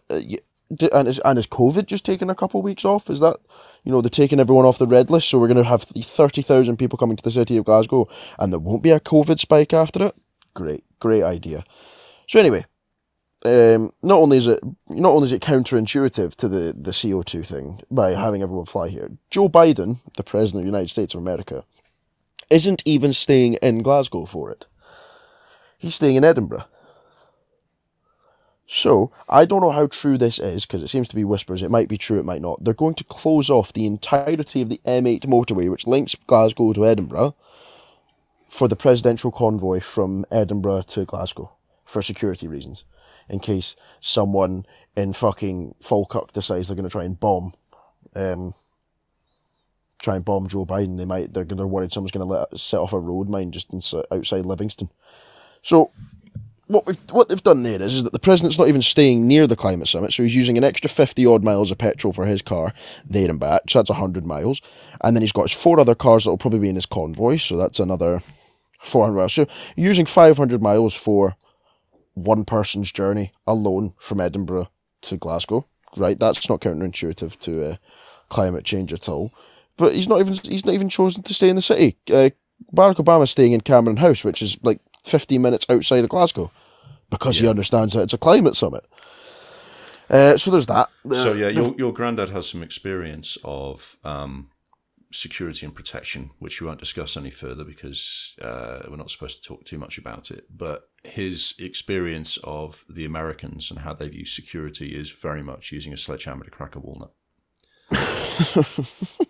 Uh, 0.09 0.21
y- 0.27 0.39
d- 0.75 0.89
and 0.91 1.07
is 1.07 1.19
and 1.19 1.37
is 1.37 1.45
COVID 1.45 1.85
just 1.85 2.05
taking 2.05 2.29
a 2.31 2.35
couple 2.35 2.59
of 2.59 2.63
weeks 2.63 2.85
off? 2.85 3.07
Is 3.09 3.19
that 3.19 3.37
you 3.83 3.91
know 3.91 4.01
they're 4.01 4.09
taking 4.09 4.39
everyone 4.39 4.65
off 4.65 4.79
the 4.79 4.87
red 4.87 5.11
list, 5.11 5.29
so 5.29 5.37
we're 5.37 5.47
going 5.47 5.57
to 5.63 5.69
have 5.69 5.83
thirty 5.83 6.41
thousand 6.41 6.77
people 6.77 6.97
coming 6.97 7.15
to 7.17 7.23
the 7.23 7.29
city 7.29 7.57
of 7.57 7.65
Glasgow, 7.65 8.07
and 8.39 8.51
there 8.51 8.59
won't 8.59 8.81
be 8.81 8.89
a 8.89 8.99
COVID 8.99 9.37
spike 9.39 9.73
after 9.73 10.07
it? 10.07 10.15
Great, 10.53 10.83
great 10.99 11.23
idea. 11.23 11.63
So 12.27 12.39
anyway, 12.39 12.65
um, 13.45 13.91
not 14.01 14.19
only 14.19 14.37
is 14.37 14.47
it 14.47 14.59
not 14.87 15.09
only 15.09 15.25
is 15.25 15.31
it 15.31 15.41
counterintuitive 15.41 16.35
to 16.35 16.47
the 16.47 16.73
the 16.73 16.93
CO 16.93 17.23
two 17.23 17.43
thing 17.43 17.81
by 17.91 18.11
having 18.11 18.41
everyone 18.41 18.65
fly 18.65 18.89
here, 18.89 19.11
Joe 19.29 19.49
Biden, 19.49 19.99
the 20.15 20.23
president 20.23 20.61
of 20.61 20.65
the 20.65 20.71
United 20.71 20.89
States 20.89 21.13
of 21.13 21.19
America, 21.21 21.65
isn't 22.49 22.83
even 22.85 23.13
staying 23.13 23.55
in 23.55 23.81
Glasgow 23.81 24.25
for 24.25 24.51
it. 24.51 24.67
He's 25.77 25.95
staying 25.95 26.15
in 26.15 26.23
Edinburgh. 26.23 26.65
So, 28.65 29.11
I 29.27 29.45
don't 29.45 29.61
know 29.61 29.71
how 29.71 29.87
true 29.87 30.17
this 30.17 30.39
is 30.39 30.65
because 30.65 30.81
it 30.81 30.87
seems 30.87 31.09
to 31.09 31.15
be 31.15 31.25
whispers. 31.25 31.61
It 31.61 31.69
might 31.69 31.89
be 31.89 31.97
true, 31.97 32.17
it 32.17 32.25
might 32.25 32.41
not. 32.41 32.63
They're 32.63 32.73
going 32.73 32.95
to 32.95 33.03
close 33.03 33.49
off 33.49 33.73
the 33.73 33.85
entirety 33.85 34.61
of 34.61 34.69
the 34.69 34.79
M8 34.85 35.25
motorway, 35.25 35.69
which 35.69 35.85
links 35.85 36.15
Glasgow 36.15 36.71
to 36.73 36.85
Edinburgh, 36.85 37.35
for 38.53 38.67
the 38.67 38.75
presidential 38.75 39.31
convoy 39.31 39.79
from 39.79 40.23
Edinburgh 40.29 40.83
to 40.83 41.05
Glasgow 41.05 41.53
for 41.85 42.03
security 42.03 42.47
reasons. 42.47 42.83
In 43.27 43.39
case 43.39 43.75
someone 43.99 44.67
in 44.95 45.13
fucking 45.13 45.73
Falkirk 45.81 46.33
decides 46.33 46.67
they're 46.67 46.75
going 46.75 46.87
to 46.87 46.91
try 46.91 47.03
and 47.03 47.19
bomb, 47.19 47.53
um, 48.15 48.53
try 49.97 50.17
and 50.17 50.23
bomb 50.23 50.47
Joe 50.47 50.67
Biden, 50.67 50.99
they 50.99 51.05
might, 51.05 51.33
they're, 51.33 51.45
they're 51.45 51.65
worried 51.65 51.91
someone's 51.91 52.11
going 52.11 52.27
to 52.27 52.31
let 52.31 52.59
set 52.59 52.79
off 52.79 52.93
a 52.93 52.99
road 52.99 53.27
mine 53.27 53.51
just 53.51 53.73
outside 54.11 54.45
Livingston. 54.45 54.91
So, 55.63 55.89
what 56.67 56.85
we've 56.85 56.99
what 57.09 57.29
they've 57.29 57.41
done 57.41 57.63
there 57.63 57.81
is, 57.81 57.95
is 57.95 58.03
that 58.03 58.13
the 58.13 58.19
president's 58.19 58.59
not 58.59 58.67
even 58.67 58.83
staying 58.83 59.27
near 59.27 59.47
the 59.47 59.55
climate 59.55 59.87
summit, 59.87 60.13
so 60.13 60.21
he's 60.21 60.35
using 60.35 60.59
an 60.59 60.63
extra 60.63 60.89
fifty 60.89 61.25
odd 61.25 61.43
miles 61.43 61.71
of 61.71 61.79
petrol 61.79 62.13
for 62.13 62.25
his 62.25 62.43
car 62.43 62.73
there 63.03 63.29
and 63.29 63.39
back, 63.39 63.63
so 63.67 63.79
that's 63.79 63.89
hundred 63.89 64.27
miles, 64.27 64.61
and 65.01 65.15
then 65.15 65.21
he's 65.21 65.31
got 65.31 65.49
his 65.49 65.59
four 65.59 65.79
other 65.79 65.95
cars 65.95 66.23
that 66.23 66.29
will 66.29 66.37
probably 66.37 66.59
be 66.59 66.69
in 66.69 66.75
his 66.75 66.85
convoy, 66.85 67.37
so 67.37 67.57
that's 67.57 67.79
another 67.79 68.21
four 68.83 69.05
hundred 69.05 69.17
miles. 69.17 69.33
So 69.33 69.47
using 69.75 70.05
five 70.05 70.37
hundred 70.37 70.61
miles 70.61 70.93
for 70.93 71.35
one 72.13 72.45
person's 72.45 72.91
journey 72.91 73.31
alone 73.47 73.93
from 73.99 74.19
Edinburgh 74.19 74.69
to 75.03 75.17
Glasgow, 75.17 75.65
right? 75.97 76.19
That's 76.19 76.47
not 76.49 76.61
counterintuitive 76.61 77.39
to 77.39 77.63
uh, 77.63 77.75
climate 78.29 78.65
change 78.65 78.93
at 78.93 79.09
all. 79.09 79.31
But 79.77 79.95
he's 79.95 80.07
not 80.07 80.19
even 80.19 80.35
he's 80.43 80.65
not 80.65 80.75
even 80.75 80.89
chosen 80.89 81.23
to 81.23 81.33
stay 81.33 81.49
in 81.49 81.55
the 81.55 81.61
city. 81.61 81.97
Uh, 82.11 82.29
Barack 82.73 82.95
Obama's 82.95 83.31
staying 83.31 83.51
in 83.53 83.61
Cameron 83.61 83.97
House, 83.97 84.23
which 84.23 84.41
is 84.41 84.57
like 84.63 84.79
15 85.05 85.41
minutes 85.41 85.65
outside 85.69 86.03
of 86.03 86.09
Glasgow, 86.09 86.51
because 87.09 87.39
he 87.39 87.47
understands 87.47 87.93
that 87.93 88.03
it's 88.03 88.13
a 88.13 88.17
climate 88.17 88.55
summit. 88.55 88.85
Uh, 90.09 90.37
so 90.37 90.51
there's 90.51 90.67
that. 90.67 90.89
So 91.09 91.31
Uh, 91.31 91.33
yeah, 91.33 91.47
your 91.49 91.73
your 91.77 91.93
granddad 91.93 92.29
has 92.29 92.47
some 92.49 92.61
experience 92.61 93.37
of 93.43 93.97
um, 94.03 94.49
security 95.13 95.65
and 95.65 95.75
protection, 95.75 96.31
which 96.39 96.59
we 96.59 96.67
won't 96.67 96.79
discuss 96.79 97.15
any 97.15 97.29
further 97.29 97.63
because 97.63 98.35
uh, 98.41 98.79
we're 98.89 98.97
not 98.97 99.11
supposed 99.11 99.41
to 99.41 99.47
talk 99.47 99.63
too 99.63 99.77
much 99.77 99.97
about 99.97 100.31
it. 100.31 100.45
But 100.55 100.89
his 101.03 101.53
experience 101.59 102.37
of 102.43 102.83
the 102.89 103.05
Americans 103.05 103.69
and 103.69 103.81
how 103.81 103.93
they 103.93 104.09
view 104.09 104.25
security 104.25 104.95
is 104.95 105.11
very 105.11 105.43
much 105.43 105.71
using 105.71 105.93
a 105.93 105.97
sledgehammer 105.97 106.43
to 106.43 106.51
crack 106.51 106.75
a 106.75 106.79
walnut. 106.79 107.13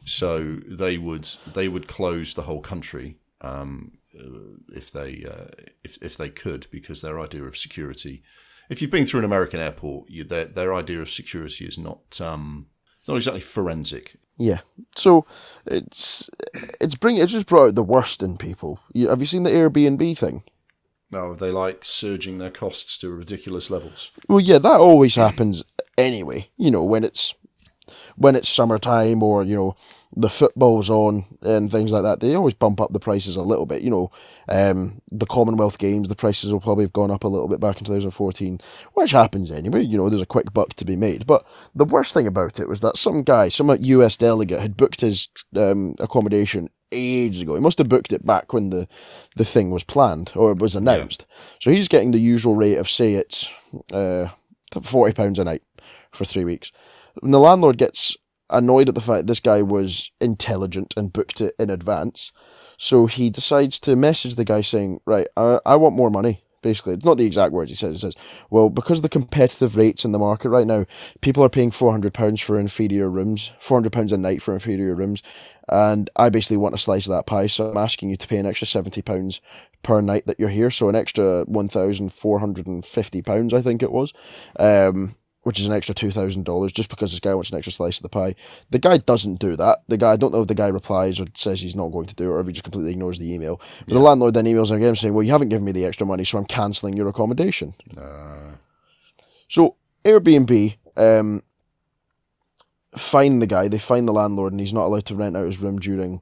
so 0.05 0.59
they 0.65 0.97
would 0.97 1.29
they 1.53 1.67
would 1.67 1.88
close 1.88 2.34
the 2.34 2.43
whole 2.43 2.61
country 2.61 3.17
um, 3.41 3.91
uh, 4.17 4.55
if 4.69 4.91
they 4.91 5.25
uh, 5.29 5.47
if 5.84 6.01
if 6.01 6.15
they 6.15 6.29
could 6.29 6.67
because 6.71 7.01
their 7.01 7.19
idea 7.19 7.43
of 7.43 7.57
security. 7.57 8.23
If 8.69 8.81
you've 8.81 8.91
been 8.91 9.05
through 9.05 9.19
an 9.19 9.25
American 9.25 9.59
airport, 9.59 10.09
you, 10.09 10.23
their 10.23 10.45
their 10.45 10.73
idea 10.73 11.01
of 11.01 11.09
security 11.09 11.65
is 11.65 11.77
not 11.77 12.21
um, 12.21 12.67
it's 12.99 13.07
not 13.09 13.17
exactly 13.17 13.41
forensic. 13.41 14.15
Yeah. 14.38 14.61
So 14.95 15.25
it's 15.65 16.29
it's 16.79 16.95
bring 16.95 17.17
it's 17.17 17.31
just 17.31 17.47
brought 17.47 17.69
out 17.69 17.75
the 17.75 17.84
worst 17.84 18.23
in 18.23 18.38
people. 18.38 18.79
You, 18.93 19.09
have 19.09 19.21
you 19.21 19.25
seen 19.27 19.43
the 19.43 19.51
Airbnb 19.51 20.17
thing? 20.17 20.43
No, 21.11 21.36
they 21.36 21.51
like 21.51 21.86
surging 21.86 22.39
their 22.39 22.49
costs 22.49 22.97
to 22.99 23.09
ridiculous 23.11 23.69
levels. 23.69 24.09
Well, 24.27 24.39
yeah, 24.39 24.57
that 24.57 24.79
always 24.79 25.13
happens 25.13 25.63
anyway. 25.95 26.49
You 26.57 26.71
know, 26.71 26.84
when 26.84 27.03
it's 27.03 27.36
when 28.15 28.36
it's 28.36 28.49
summertime 28.49 29.21
or 29.21 29.43
you 29.43 29.55
know 29.55 29.75
the 30.16 30.30
football's 30.30 30.89
on 30.89 31.26
and 31.41 31.72
things 31.72 31.91
like 31.91 32.03
that, 32.03 32.20
they 32.20 32.36
always 32.36 32.53
bump 32.53 32.80
up 32.80 32.93
the 32.93 32.99
prices 32.99 33.36
a 33.36 33.41
little 33.41 33.66
bit. 33.66 33.82
You 33.82 33.89
know, 33.89 34.11
um, 34.47 35.01
the 35.11 35.26
Commonwealth 35.26 35.78
Games, 35.78 36.07
the 36.07 36.16
prices 36.16 36.51
will 36.51 36.59
probably 36.59 36.84
have 36.84 36.93
gone 36.93 37.11
up 37.11 37.24
a 37.24 37.28
little 37.28 37.47
bit 37.47 37.59
back 37.59 37.78
in 37.78 37.86
2014, 37.86 38.59
which 38.93 39.11
happens 39.11 39.49
anyway. 39.49 39.82
You 39.82 39.97
know, 39.97 40.09
there's 40.09 40.22
a 40.22 40.28
quick 40.28 40.53
buck 40.53 40.76
to 40.76 40.86
be 40.86 40.95
made. 40.95 41.26
But 41.26 41.45
the 41.74 41.86
worst 41.86 42.14
thing 42.14 42.28
about 42.28 42.59
it 42.59 42.70
was 42.70 42.82
that 42.82 42.97
some 42.97 43.24
guy, 43.24 43.49
some 43.49 43.76
US 43.80 44.18
delegate, 44.18 44.61
had 44.61 44.78
booked 44.78 45.01
his 45.01 45.30
um, 45.55 45.95
accommodation 45.99 46.70
ages 46.91 47.41
ago. 47.41 47.55
He 47.55 47.61
must 47.61 47.80
have 47.80 47.89
booked 47.89 48.14
it 48.14 48.26
back 48.26 48.53
when 48.53 48.70
the, 48.70 48.88
the 49.36 49.45
thing 49.45 49.72
was 49.72 49.84
planned 49.84 50.32
or 50.36 50.51
it 50.51 50.59
was 50.59 50.76
announced. 50.76 51.26
So 51.59 51.72
he's 51.72 51.88
getting 51.88 52.11
the 52.11 52.20
usual 52.20 52.55
rate 52.55 52.78
of, 52.78 52.89
say, 52.89 53.16
it's 53.16 53.49
uh, 53.91 54.30
£40 54.72 55.39
a 55.39 55.43
night 55.43 55.64
for 56.11 56.26
three 56.26 56.45
weeks. 56.45 56.72
When 57.20 57.32
the 57.32 57.39
landlord 57.39 57.78
gets 57.78 58.16
annoyed 58.53 58.89
at 58.89 58.95
the 58.95 59.01
fact 59.01 59.27
this 59.27 59.39
guy 59.39 59.61
was 59.61 60.11
intelligent 60.21 60.93
and 60.95 61.13
booked 61.13 61.41
it 61.41 61.55
in 61.59 61.69
advance, 61.69 62.31
so 62.77 63.05
he 63.05 63.29
decides 63.29 63.79
to 63.81 63.95
message 63.95 64.35
the 64.35 64.45
guy 64.45 64.61
saying, 64.61 65.01
Right, 65.05 65.27
I, 65.35 65.59
I 65.65 65.75
want 65.75 65.95
more 65.95 66.09
money. 66.09 66.43
Basically, 66.61 66.93
it's 66.93 67.03
not 67.03 67.17
the 67.17 67.25
exact 67.25 67.51
words 67.51 67.69
he 67.69 67.75
says. 67.75 67.95
He 67.95 67.99
says, 67.99 68.15
Well, 68.49 68.69
because 68.69 69.01
the 69.01 69.09
competitive 69.09 69.75
rates 69.75 70.05
in 70.05 70.13
the 70.13 70.19
market 70.19 70.49
right 70.49 70.65
now, 70.65 70.85
people 71.21 71.43
are 71.43 71.49
paying 71.49 71.71
£400 71.71 72.41
for 72.41 72.57
inferior 72.57 73.09
rooms, 73.09 73.51
£400 73.61 74.11
a 74.11 74.17
night 74.17 74.41
for 74.41 74.53
inferior 74.53 74.95
rooms, 74.95 75.21
and 75.69 76.09
I 76.15 76.29
basically 76.29 76.57
want 76.57 76.75
a 76.75 76.77
slice 76.77 77.05
of 77.05 77.11
that 77.11 77.25
pie, 77.25 77.47
so 77.47 77.69
I'm 77.69 77.77
asking 77.77 78.09
you 78.09 78.17
to 78.17 78.27
pay 78.27 78.37
an 78.37 78.45
extra 78.45 78.67
£70 78.67 79.39
per 79.81 80.01
night 80.01 80.25
that 80.27 80.39
you're 80.39 80.49
here, 80.49 80.71
so 80.71 80.89
an 80.89 80.95
extra 80.95 81.45
£1,450, 81.45 83.53
I 83.53 83.61
think 83.61 83.83
it 83.83 83.91
was. 83.91 84.13
Um, 84.57 85.15
which 85.43 85.59
is 85.59 85.65
an 85.65 85.73
extra 85.73 85.93
two 85.93 86.11
thousand 86.11 86.43
dollars, 86.45 86.71
just 86.71 86.89
because 86.89 87.11
this 87.11 87.19
guy 87.19 87.33
wants 87.35 87.51
an 87.51 87.57
extra 87.57 87.71
slice 87.71 87.97
of 87.97 88.03
the 88.03 88.09
pie. 88.09 88.35
The 88.69 88.79
guy 88.79 88.97
doesn't 88.97 89.39
do 89.39 89.55
that. 89.55 89.83
The 89.87 89.97
guy, 89.97 90.11
I 90.13 90.15
don't 90.15 90.33
know 90.33 90.41
if 90.41 90.47
the 90.47 90.55
guy 90.55 90.67
replies 90.67 91.19
or 91.19 91.25
says 91.35 91.61
he's 91.61 91.75
not 91.75 91.89
going 91.89 92.07
to 92.07 92.15
do 92.15 92.25
it, 92.25 92.33
or 92.33 92.39
if 92.39 92.47
he 92.47 92.53
just 92.53 92.63
completely 92.63 92.91
ignores 92.91 93.19
the 93.19 93.31
email. 93.33 93.61
But 93.79 93.93
the 93.93 93.99
landlord 93.99 94.33
then 94.33 94.45
emails 94.45 94.71
him 94.71 94.77
again 94.77 94.95
saying, 94.95 95.13
"Well, 95.13 95.23
you 95.23 95.31
haven't 95.31 95.49
given 95.49 95.65
me 95.65 95.71
the 95.71 95.85
extra 95.85 96.07
money, 96.07 96.23
so 96.23 96.37
I'm 96.37 96.45
cancelling 96.45 96.95
your 96.97 97.07
accommodation." 97.07 97.73
Uh, 97.97 98.51
So 99.49 99.75
Airbnb 100.05 100.75
um, 100.97 101.43
fine 102.97 103.39
the 103.39 103.47
guy. 103.47 103.67
They 103.67 103.79
find 103.79 104.07
the 104.07 104.13
landlord, 104.13 104.53
and 104.53 104.59
he's 104.59 104.73
not 104.73 104.85
allowed 104.85 105.05
to 105.07 105.15
rent 105.15 105.37
out 105.37 105.45
his 105.45 105.59
room 105.59 105.79
during 105.79 106.21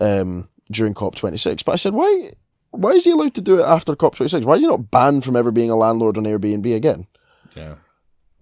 um, 0.00 0.48
during 0.70 0.94
COP 0.94 1.14
twenty 1.14 1.36
six. 1.38 1.62
But 1.62 1.72
I 1.72 1.76
said, 1.76 1.94
why? 1.94 2.32
Why 2.70 2.90
is 2.90 3.04
he 3.04 3.10
allowed 3.12 3.34
to 3.34 3.40
do 3.40 3.58
it 3.60 3.64
after 3.64 3.96
COP 3.96 4.16
twenty 4.16 4.28
six? 4.30 4.44
Why 4.44 4.54
are 4.54 4.58
you 4.58 4.68
not 4.68 4.90
banned 4.90 5.24
from 5.24 5.36
ever 5.36 5.50
being 5.50 5.70
a 5.70 5.76
landlord 5.76 6.16
on 6.18 6.24
Airbnb 6.24 6.74
again? 6.74 7.06
yeah. 7.54 7.74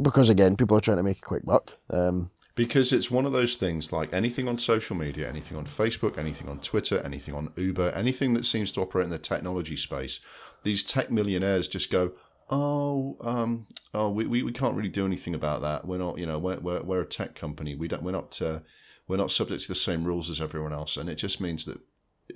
Because 0.00 0.28
again, 0.28 0.56
people 0.56 0.76
are 0.76 0.80
trying 0.80 0.96
to 0.98 1.02
make 1.02 1.18
a 1.18 1.22
quick 1.22 1.44
buck. 1.44 1.72
Um, 1.90 2.30
Because 2.56 2.92
it's 2.92 3.10
one 3.10 3.26
of 3.26 3.32
those 3.32 3.56
things 3.56 3.92
like 3.92 4.12
anything 4.12 4.48
on 4.48 4.58
social 4.58 4.96
media, 4.96 5.28
anything 5.28 5.56
on 5.56 5.66
Facebook, 5.66 6.18
anything 6.18 6.48
on 6.48 6.60
Twitter, 6.60 7.00
anything 7.00 7.34
on 7.34 7.52
Uber, 7.56 7.90
anything 7.90 8.34
that 8.34 8.44
seems 8.44 8.70
to 8.72 8.80
operate 8.80 9.04
in 9.04 9.10
the 9.10 9.18
technology 9.18 9.76
space, 9.76 10.20
these 10.62 10.84
tech 10.84 11.10
millionaires 11.10 11.66
just 11.66 11.90
go, 11.90 12.12
oh, 12.50 13.16
um, 13.22 13.66
oh, 13.92 14.10
we, 14.10 14.26
we, 14.26 14.42
we 14.42 14.52
can't 14.52 14.76
really 14.76 14.88
do 14.88 15.04
anything 15.06 15.34
about 15.34 15.62
that. 15.62 15.86
We're 15.86 15.98
not, 15.98 16.18
you 16.18 16.26
know, 16.26 16.38
we're, 16.38 16.60
we're, 16.60 16.82
we're 16.82 17.00
a 17.00 17.06
tech 17.06 17.34
company. 17.34 17.74
We 17.74 17.88
don't, 17.88 18.02
we're 18.02 18.12
not, 18.12 18.40
uh, 18.40 18.60
we're 19.08 19.16
not 19.16 19.32
subject 19.32 19.62
to 19.62 19.68
the 19.68 19.74
same 19.74 20.04
rules 20.04 20.30
as 20.30 20.40
everyone 20.40 20.72
else. 20.72 20.96
And 20.96 21.08
it 21.08 21.16
just 21.16 21.40
means 21.40 21.64
that 21.64 21.80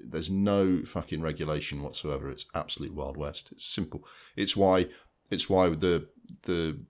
there's 0.05 0.31
no 0.31 0.83
fucking 0.85 1.23
regulation 1.23 1.83
whatsoever. 1.83 2.29
It's 2.29 2.47
absolute 2.55 2.95
wild 2.95 3.17
west. 3.17 3.51
It's 3.53 3.65
simple. 3.65 4.05
It's 4.37 4.57
why, 4.57 4.87
it's 5.31 5.49
why 5.49 5.69
the, 5.69 6.09
the, 6.43 6.81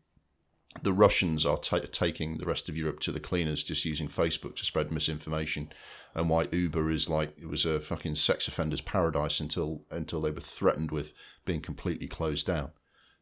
the 0.82 0.92
Russians 0.92 1.46
are 1.46 1.56
ta 1.56 1.78
taking 1.78 2.38
the 2.38 2.46
rest 2.46 2.68
of 2.68 2.76
Europe 2.76 3.00
to 3.00 3.12
the 3.12 3.20
cleaners 3.20 3.62
just 3.62 3.84
using 3.84 4.08
Facebook 4.08 4.54
to 4.56 4.64
spread 4.64 4.90
misinformation, 4.90 5.72
and 6.14 6.28
why 6.28 6.48
Uber 6.52 6.90
is 6.90 7.08
like 7.08 7.34
it 7.38 7.48
was 7.48 7.64
a 7.64 7.80
fucking 7.80 8.14
sex 8.14 8.48
offenders' 8.48 8.80
paradise 8.80 9.40
until 9.40 9.84
until 9.90 10.20
they 10.20 10.30
were 10.30 10.40
threatened 10.40 10.90
with 10.90 11.14
being 11.44 11.60
completely 11.60 12.06
closed 12.06 12.46
down. 12.46 12.70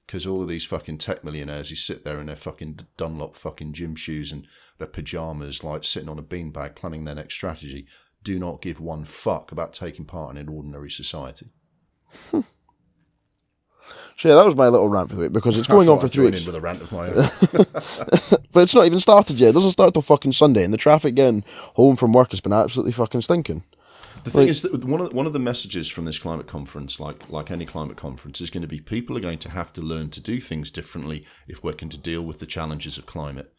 Because 0.06 0.26
all 0.26 0.42
of 0.42 0.48
these 0.48 0.64
fucking 0.64 0.98
tech 0.98 1.24
millionaires 1.24 1.70
who 1.70 1.74
sit 1.74 2.04
there 2.04 2.20
in 2.20 2.26
their 2.26 2.36
fucking 2.36 2.86
Dunlop 2.96 3.34
fucking 3.34 3.72
gym 3.72 3.96
shoes 3.96 4.30
and 4.30 4.46
their 4.78 4.86
pajamas, 4.86 5.64
like 5.64 5.82
sitting 5.82 6.08
on 6.08 6.18
a 6.18 6.22
beanbag 6.22 6.76
planning 6.76 7.04
their 7.04 7.16
next 7.16 7.34
strategy, 7.34 7.86
do 8.22 8.38
not 8.38 8.62
give 8.62 8.80
one 8.80 9.04
fuck 9.04 9.50
about 9.50 9.72
taking 9.72 10.04
part 10.04 10.30
in 10.30 10.36
an 10.36 10.48
ordinary 10.48 10.90
society. 10.90 11.46
so 14.16 14.28
yeah, 14.28 14.34
that 14.34 14.46
was 14.46 14.56
my 14.56 14.68
little 14.68 14.88
rant 14.88 15.10
for 15.10 15.16
the 15.16 15.22
week 15.22 15.32
because 15.32 15.58
it's 15.58 15.68
going 15.68 15.88
on 15.88 16.00
for 16.00 16.08
three 16.08 16.26
weeks, 16.26 16.40
in 16.40 16.46
with 16.46 16.54
a 16.54 16.60
rant 16.60 16.80
of 16.80 16.90
but 18.52 18.62
it's 18.62 18.74
not 18.74 18.86
even 18.86 19.00
started 19.00 19.38
yet. 19.38 19.50
It 19.50 19.52
doesn't 19.52 19.72
start 19.72 19.92
till 19.92 20.02
fucking 20.02 20.32
Sunday, 20.32 20.64
and 20.64 20.72
the 20.72 20.78
traffic 20.78 21.14
getting 21.14 21.44
home 21.74 21.96
from 21.96 22.12
work 22.12 22.30
has 22.30 22.40
been 22.40 22.52
absolutely 22.52 22.92
fucking 22.92 23.22
stinking. 23.22 23.64
The 24.24 24.30
thing 24.30 24.48
is 24.48 24.62
that 24.62 24.84
one 24.84 25.00
of 25.00 25.12
one 25.12 25.26
of 25.26 25.34
the 25.34 25.38
messages 25.38 25.88
from 25.88 26.06
this 26.06 26.18
climate 26.18 26.46
conference, 26.46 26.98
like 26.98 27.28
like 27.28 27.50
any 27.50 27.66
climate 27.66 27.96
conference, 27.96 28.40
is 28.40 28.50
going 28.50 28.62
to 28.62 28.68
be 28.68 28.80
people 28.80 29.16
are 29.16 29.20
going 29.20 29.38
to 29.38 29.50
have 29.50 29.72
to 29.74 29.82
learn 29.82 30.10
to 30.10 30.20
do 30.20 30.40
things 30.40 30.70
differently 30.70 31.24
if 31.46 31.62
we're 31.62 31.72
going 31.72 31.90
to 31.90 31.98
deal 31.98 32.22
with 32.22 32.38
the 32.38 32.46
challenges 32.46 32.96
of 32.98 33.06
climate. 33.06 33.52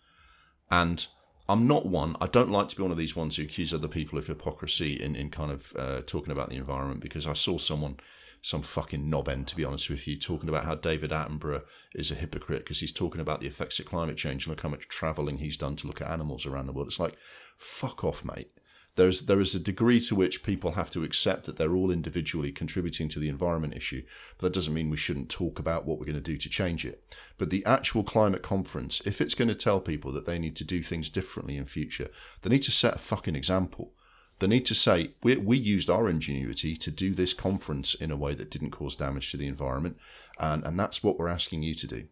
And 0.72 1.05
I'm 1.47 1.68
not 1.68 1.86
one. 1.86 2.18
I 2.20 2.28
don't 2.28 2.49
like 2.49 2.68
to 2.70 2.76
be 2.76 2.82
one 2.82 2.91
of 2.91 2.97
these 2.97 3.16
ones 3.16 3.38
who 3.38 3.43
accuse 3.43 3.74
other 3.74 3.88
people 3.88 4.18
of 4.18 4.28
hypocrisy 4.28 4.93
in 4.93 5.16
in 5.16 5.30
kind 5.30 5.51
of 5.51 5.74
uh, 5.78 6.01
talking 6.05 6.32
about 6.32 6.49
the 6.49 6.58
environment 6.58 6.99
because 6.99 7.28
I 7.28 7.34
saw 7.34 7.60
someone. 7.60 7.97
Some 8.42 8.62
fucking 8.62 9.10
knob 9.10 9.28
end, 9.28 9.48
to 9.48 9.56
be 9.56 9.66
honest 9.66 9.90
with 9.90 10.08
you, 10.08 10.18
talking 10.18 10.50
about 10.50 10.66
how 10.66 10.76
David 10.76 11.12
Attenborough 11.12 11.64
is 11.94 12.12
a 12.12 12.16
hypocrite 12.16 12.64
because 12.64 12.80
he's 12.80 12.92
talking 12.92 13.22
about 13.22 13.42
the 13.42 13.48
effects 13.48 13.80
of 13.80 13.86
climate 13.86 14.18
change 14.18 14.46
and 14.46 14.52
look 14.52 14.62
how 14.62 14.70
much 14.70 14.88
travelling 14.88 15.40
he's 15.40 15.58
done 15.58 15.76
to 15.78 15.88
look 15.88 16.02
at 16.02 16.10
animals 16.10 16.46
around 16.46 16.68
the 16.68 16.74
world. 16.74 16.88
It's 16.88 17.00
like, 17.00 17.18
fuck 17.58 18.04
off, 18.04 18.24
mate 18.24 18.52
there's 18.98 19.22
there 19.22 19.40
is 19.40 19.56
a 19.56 19.60
degree 19.60 20.00
to 20.02 20.16
which 20.16 20.44
people 20.44 20.74
have 20.74 20.90
to 20.92 21.04
accept 21.04 21.46
that 21.46 21.56
they're 21.56 21.76
all 21.76 21.92
individually 21.92 22.52
contributing 22.52 23.08
to 23.08 23.20
the 23.20 23.30
environment 23.30 23.76
issue. 23.76 24.04
But 24.38 24.48
that 24.48 24.54
doesn't 24.54 24.74
mean 24.74 24.90
we 24.90 24.98
shouldn't 24.98 25.30
talk 25.30 25.60
about 25.60 25.86
what 25.86 25.98
we're 25.98 26.06
going 26.06 26.16
to 26.16 26.22
do 26.22 26.38
to 26.38 26.50
change 26.50 26.86
it. 26.86 27.02
But 27.38 27.50
the 27.50 27.66
actual 27.66 28.04
climate 28.04 28.42
conference, 28.42 29.02
if 29.06 29.22
it's 29.22 29.36
going 29.36 29.48
to 29.48 29.56
tell 29.56 29.80
people 29.80 30.12
that 30.12 30.26
they 30.26 30.38
need 30.38 30.56
to 30.58 30.66
do 30.66 30.84
things 30.84 31.10
differently 31.10 31.56
in 31.56 31.66
future, 31.66 32.10
they 32.42 32.50
need 32.50 32.64
to 32.64 32.72
set 32.72 32.96
a 32.96 33.00
fucking 33.00 33.36
example. 33.36 33.94
They 34.40 34.48
need 34.48 34.66
to 34.68 34.76
say 34.76 35.12
we 35.24 35.36
we 35.38 35.58
used 35.58 35.90
our 35.90 36.08
ingenuity 36.10 36.76
to 36.78 36.92
do 36.92 37.14
this 37.14 37.34
conference 37.34 37.94
in 37.96 38.12
a 38.12 38.18
way 38.18 38.34
that 38.36 38.52
didn't 38.52 38.72
cause 38.72 38.96
damage 38.96 39.32
to 39.32 39.38
the 39.38 39.48
environment, 39.48 39.98
and 40.40 40.64
and 40.64 40.80
that's 40.80 41.04
what 41.04 41.18
we're 41.18 41.28
asking 41.28 41.64
you 41.64 41.74
to 41.74 41.88
do. 41.88 42.08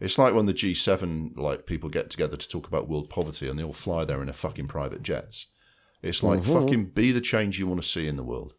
It's 0.00 0.18
like 0.18 0.34
when 0.34 0.46
the 0.46 0.54
G7 0.54 1.36
like 1.36 1.66
people 1.66 1.90
get 1.90 2.08
together 2.10 2.36
to 2.36 2.48
talk 2.48 2.66
about 2.66 2.88
world 2.88 3.10
poverty 3.10 3.48
and 3.48 3.58
they 3.58 3.64
all 3.64 3.72
fly 3.72 4.04
there 4.04 4.22
in 4.22 4.28
a 4.28 4.32
fucking 4.32 4.68
private 4.68 5.02
jets. 5.02 5.46
It's 6.02 6.22
like 6.22 6.40
mm-hmm. 6.40 6.52
fucking 6.52 6.84
be 6.90 7.10
the 7.10 7.20
change 7.20 7.58
you 7.58 7.66
want 7.66 7.82
to 7.82 7.88
see 7.88 8.06
in 8.06 8.16
the 8.16 8.22
world. 8.22 8.54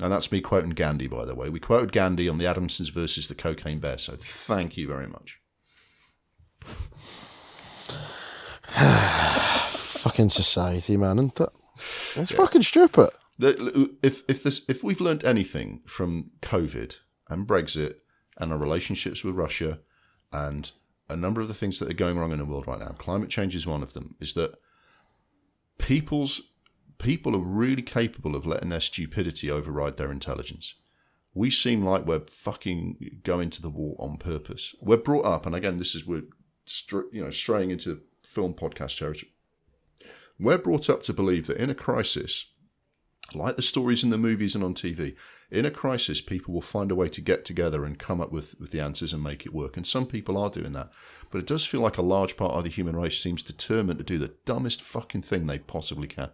And 0.00 0.10
that's 0.12 0.32
me 0.32 0.40
quoting 0.40 0.70
Gandhi, 0.70 1.06
by 1.06 1.24
the 1.24 1.34
way. 1.34 1.48
We 1.48 1.60
quoted 1.60 1.92
Gandhi 1.92 2.28
on 2.28 2.38
the 2.38 2.46
Adamsons 2.46 2.90
versus 2.90 3.28
the 3.28 3.34
Cocaine 3.34 3.78
Bear, 3.78 3.98
so 3.98 4.16
thank 4.18 4.76
you 4.76 4.88
very 4.88 5.06
much. 5.06 5.38
Fucking 9.98 10.30
society, 10.30 10.96
man, 10.96 11.18
isn't 11.18 11.40
it? 11.40 11.50
It's 12.16 12.32
fucking 12.32 12.62
stupid. 12.62 13.10
If 13.38 14.22
if 14.28 14.42
this 14.42 14.64
if 14.68 14.84
we've 14.84 15.00
learned 15.00 15.24
anything 15.24 15.80
from 15.86 16.30
COVID 16.42 16.96
and 17.28 17.46
Brexit 17.46 17.94
and 18.38 18.52
our 18.52 18.58
relationships 18.58 19.24
with 19.24 19.34
Russia 19.34 19.80
and 20.32 20.70
a 21.08 21.16
number 21.16 21.40
of 21.40 21.48
the 21.48 21.54
things 21.54 21.78
that 21.78 21.90
are 21.90 21.94
going 21.94 22.18
wrong 22.18 22.32
in 22.32 22.38
the 22.38 22.44
world 22.44 22.66
right 22.66 22.78
now, 22.78 22.94
climate 22.98 23.30
change 23.30 23.54
is 23.54 23.66
one 23.66 23.82
of 23.82 23.94
them. 23.94 24.14
Is 24.20 24.34
that 24.34 24.54
people's 25.78 26.42
people 26.98 27.34
are 27.34 27.40
really 27.40 27.82
capable 27.82 28.36
of 28.36 28.46
letting 28.46 28.68
their 28.68 28.80
stupidity 28.80 29.50
override 29.50 29.96
their 29.96 30.12
intelligence. 30.12 30.76
We 31.34 31.50
seem 31.50 31.84
like 31.84 32.06
we're 32.06 32.26
fucking 32.30 33.20
going 33.24 33.50
to 33.50 33.62
the 33.62 33.70
war 33.70 33.96
on 33.98 34.18
purpose. 34.18 34.74
We're 34.80 34.98
brought 34.98 35.24
up, 35.24 35.46
and 35.46 35.54
again, 35.54 35.78
this 35.78 35.94
is 35.94 36.06
we're 36.06 36.24
you 37.12 37.24
know 37.24 37.30
straying 37.30 37.70
into 37.70 38.02
film 38.22 38.54
podcast 38.54 38.98
territory. 38.98 39.32
We're 40.42 40.58
brought 40.58 40.90
up 40.90 41.04
to 41.04 41.12
believe 41.12 41.46
that 41.46 41.58
in 41.58 41.70
a 41.70 41.74
crisis, 41.74 42.46
like 43.32 43.54
the 43.54 43.62
stories 43.62 44.02
in 44.02 44.10
the 44.10 44.18
movies 44.18 44.56
and 44.56 44.64
on 44.64 44.74
TV, 44.74 45.14
in 45.52 45.64
a 45.64 45.70
crisis, 45.70 46.20
people 46.20 46.52
will 46.52 46.60
find 46.60 46.90
a 46.90 46.96
way 46.96 47.08
to 47.10 47.20
get 47.20 47.44
together 47.44 47.84
and 47.84 47.96
come 47.96 48.20
up 48.20 48.32
with, 48.32 48.58
with 48.58 48.72
the 48.72 48.80
answers 48.80 49.12
and 49.12 49.22
make 49.22 49.46
it 49.46 49.54
work. 49.54 49.76
And 49.76 49.86
some 49.86 50.04
people 50.04 50.36
are 50.36 50.50
doing 50.50 50.72
that. 50.72 50.92
But 51.30 51.38
it 51.38 51.46
does 51.46 51.64
feel 51.64 51.80
like 51.80 51.96
a 51.96 52.02
large 52.02 52.36
part 52.36 52.54
of 52.54 52.64
the 52.64 52.70
human 52.70 52.96
race 52.96 53.22
seems 53.22 53.42
determined 53.42 54.00
to 54.00 54.04
do 54.04 54.18
the 54.18 54.34
dumbest 54.44 54.82
fucking 54.82 55.22
thing 55.22 55.46
they 55.46 55.60
possibly 55.60 56.08
can. 56.08 56.30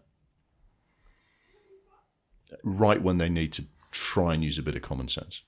Right 2.65 3.03
when 3.03 3.19
they 3.19 3.29
need 3.29 3.53
to 3.53 3.65
try 3.91 4.33
and 4.33 4.43
use 4.43 4.59
a 4.59 4.63
bit 4.63 4.75
of 4.75 4.81
common 4.81 5.09
sense. 5.09 5.43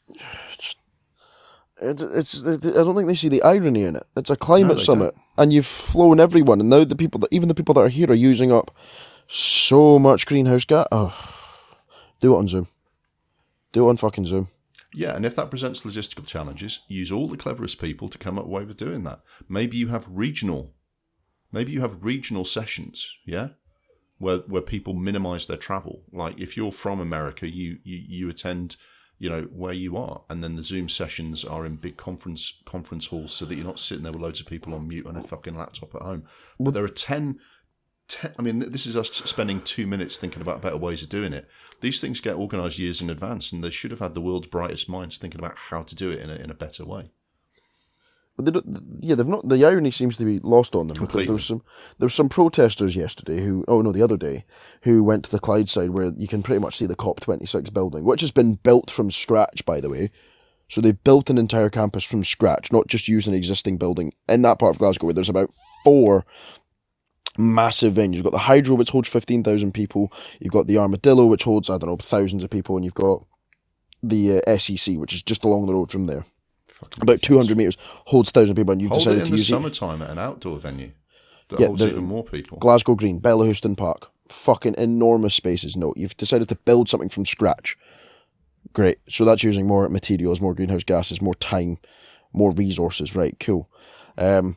It's, 1.83 2.03
it's, 2.03 2.45
I 2.45 2.57
don't 2.57 2.95
think 2.95 3.07
they 3.07 3.14
see 3.14 3.28
the 3.28 3.43
irony 3.43 3.85
in 3.85 3.97
it. 3.97 4.07
It's 4.16 4.31
a 4.31 4.37
climate 4.37 4.78
they 4.78 4.85
summit, 4.85 5.14
and 5.39 5.53
you've 5.53 5.66
flown 5.66 6.20
everyone, 6.20 6.61
and 6.61 6.68
now 6.68 6.85
the 6.85 6.97
people 6.97 7.20
that 7.20 7.33
even 7.33 7.49
the 7.49 7.55
people 7.55 7.74
that 7.74 7.81
are 7.81 7.89
here 7.89 8.11
are 8.11 8.14
using 8.14 8.53
up 8.53 8.70
so 9.26 9.99
much 9.99 10.26
greenhouse 10.26 10.64
gas. 10.64 10.87
Oh, 10.93 11.14
do 12.20 12.35
it 12.35 12.39
on 12.39 12.49
Zoom. 12.49 12.68
Do 13.72 13.87
it 13.87 13.91
on 13.91 13.97
fucking 13.97 14.26
Zoom. 14.26 14.49
Yeah, 14.93 15.14
and 15.14 15.24
if 15.24 15.37
that 15.37 15.51
presents 15.51 15.83
logistical 15.83 16.26
challenges, 16.26 16.81
use 16.89 17.12
all 17.12 17.28
the 17.28 17.37
cleverest 17.37 17.81
people 17.81 18.09
to 18.09 18.18
come 18.18 18.39
up 18.39 18.47
with 18.47 18.76
doing 18.76 19.05
that. 19.05 19.20
Maybe 19.49 19.76
you 19.76 19.89
have 19.89 20.07
regional, 20.11 20.74
maybe 21.53 21.70
you 21.70 21.81
have 21.81 22.05
regional 22.05 22.45
sessions, 22.45 23.16
yeah, 23.24 23.51
where 24.18 24.39
where 24.39 24.62
people 24.62 24.95
minimise 24.95 25.47
their 25.47 25.57
travel. 25.57 26.03
Like 26.12 26.41
if 26.41 26.57
you're 26.57 26.72
from 26.72 27.01
America, 27.01 27.49
you 27.49 27.78
you 27.85 27.99
you 28.09 28.28
attend, 28.28 28.76
you 29.21 29.31
know, 29.31 29.43
where 29.53 29.75
you 29.75 29.97
are, 29.97 30.23
and 30.29 30.43
then 30.43 30.57
the 30.57 30.62
Zoom 30.62 30.89
sessions 30.89 31.45
are 31.45 31.66
in 31.66 31.77
big 31.77 31.97
conference 31.97 32.61
conference 32.64 33.07
halls, 33.07 33.33
so 33.33 33.45
that 33.45 33.55
you're 33.55 33.64
not 33.64 33.79
sitting 33.79 34.03
there 34.03 34.12
with 34.12 34.23
loads 34.23 34.41
of 34.41 34.47
people 34.47 34.75
on 34.75 34.89
mute 34.89 35.07
on 35.07 35.14
a 35.14 35.23
fucking 35.23 35.57
laptop 35.57 35.95
at 35.95 36.03
home. 36.03 36.25
But 36.59 36.73
there 36.73 36.85
are 36.85 36.89
ten. 36.89 37.39
ten 38.09 38.35
I 38.39 38.43
mean, 38.43 38.59
this 38.59 38.87
is 38.87 38.97
us 38.97 39.11
spending 39.11 39.61
two 39.61 39.87
minutes 39.87 40.16
thinking 40.16 40.43
about 40.43 40.62
better 40.62 40.79
ways 40.79 41.03
of 41.03 41.11
doing 41.11 41.35
it. 41.35 41.47
These 41.83 42.01
things 42.01 42.21
get 42.21 42.37
organised 42.37 42.79
years 42.79 43.03
in 43.03 43.11
advance, 43.11 43.53
and 43.53 43.62
they 43.62 43.71
should 43.71 43.91
have 43.91 44.01
had 44.01 44.14
the 44.14 44.23
world's 44.23 44.49
brightest 44.49 44.89
minds 44.89 45.18
thinking 45.18 45.39
about 45.39 45.57
how 45.68 45.83
to 45.83 45.95
do 45.95 46.11
it 46.11 46.21
in 46.21 46.31
a, 46.31 46.35
in 46.35 46.51
a 46.51 46.55
better 46.55 46.87
way. 46.87 47.12
But 48.41 48.45
they 48.45 48.61
don't, 48.61 48.99
yeah, 49.01 49.14
they've 49.14 49.26
not. 49.26 49.49
The 49.49 49.64
irony 49.64 49.91
seems 49.91 50.16
to 50.16 50.24
be 50.24 50.38
lost 50.41 50.74
on 50.74 50.88
them 50.88 50.99
because 50.99 51.26
there 51.26 51.32
was 51.32 51.45
some 51.45 51.62
there 51.99 52.07
was 52.07 52.14
some 52.14 52.28
protesters 52.28 52.97
yesterday 52.97 53.41
who, 53.41 53.64
oh 53.68 53.82
no, 53.82 53.93
the 53.93 54.03
other 54.03 54.16
day, 54.16 54.45
who 54.82 55.05
went 55.05 55.24
to 55.24 55.30
the 55.30 55.41
Clydeside 55.41 55.91
where 55.91 56.12
you 56.16 56.28
can 56.28 56.43
pretty 56.43 56.61
much 56.61 56.76
see 56.76 56.86
the 56.86 56.97
COP 56.97 57.20
twenty 57.20 57.47
six 57.47 57.70
building, 57.70 58.05
which 58.05 58.20
has 58.20 58.30
been 58.30 58.55
built 58.55 58.91
from 58.91 59.11
scratch, 59.11 59.64
by 59.64 59.80
the 59.80 59.91
way. 59.91 60.11
So 60.68 60.80
they 60.80 60.93
built 60.93 61.30
an 61.30 61.38
entire 61.38 61.68
campus 61.68 62.05
from 62.05 62.22
scratch, 62.22 62.70
not 62.70 62.86
just 62.86 63.09
use 63.09 63.26
an 63.26 63.34
existing 63.34 63.76
building 63.76 64.12
in 64.28 64.43
that 64.43 64.61
part 64.61 64.74
of 64.74 64.78
Glasgow 64.78 65.07
where 65.07 65.14
there's 65.14 65.28
about 65.28 65.51
four 65.82 66.24
massive 67.38 67.95
venues. 67.95 68.14
You've 68.14 68.24
got 68.24 68.32
the 68.32 68.38
Hydro, 68.38 68.76
which 68.76 68.91
holds 68.91 69.09
fifteen 69.09 69.43
thousand 69.43 69.72
people. 69.72 70.12
You've 70.38 70.53
got 70.53 70.66
the 70.66 70.78
Armadillo, 70.78 71.26
which 71.26 71.45
holds 71.45 71.68
I 71.68 71.78
don't 71.78 71.91
know 71.91 71.97
thousands 71.97 72.45
of 72.45 72.51
people, 72.51 72.76
and 72.76 72.84
you've 72.84 72.95
got 72.95 73.24
the 74.03 74.41
uh, 74.47 74.59
SEC, 74.59 74.97
which 74.97 75.12
is 75.12 75.22
just 75.22 75.45
along 75.45 75.66
the 75.66 75.74
road 75.74 75.91
from 75.91 76.07
there. 76.07 76.24
About 77.01 77.22
200 77.22 77.57
meters, 77.57 77.76
holds 78.07 78.31
thousand 78.31 78.55
people, 78.55 78.72
and 78.72 78.81
you've 78.81 78.91
Hold 78.91 79.01
decided 79.01 79.18
it 79.18 79.22
in 79.22 79.26
to 79.26 79.33
the 79.33 79.39
use 79.39 79.49
summertime 79.49 80.03
at 80.03 80.11
an 80.11 80.18
outdoor 80.18 80.59
venue 80.59 80.93
that 81.49 81.61
Yeah, 81.61 81.66
holds 81.66 81.83
even 81.85 82.05
more 82.05 82.24
people. 82.24 82.59
Glasgow 82.59 82.95
Green, 82.95 83.20
Bellahouston 83.20 83.76
Park, 83.76 84.11
fucking 84.28 84.74
enormous 84.78 85.35
spaces. 85.35 85.76
No, 85.76 85.93
you've 85.97 86.16
decided 86.16 86.49
to 86.49 86.57
build 86.57 86.89
something 86.89 87.09
from 87.09 87.26
scratch. 87.26 87.76
Great. 88.72 88.99
So 89.09 89.24
that's 89.24 89.43
using 89.43 89.66
more 89.66 89.89
materials, 89.89 90.41
more 90.41 90.55
greenhouse 90.55 90.85
gases, 90.85 91.20
more 91.20 91.35
time, 91.35 91.78
more 92.33 92.53
resources. 92.53 93.16
Right, 93.16 93.39
cool. 93.41 93.68
Um, 94.16 94.57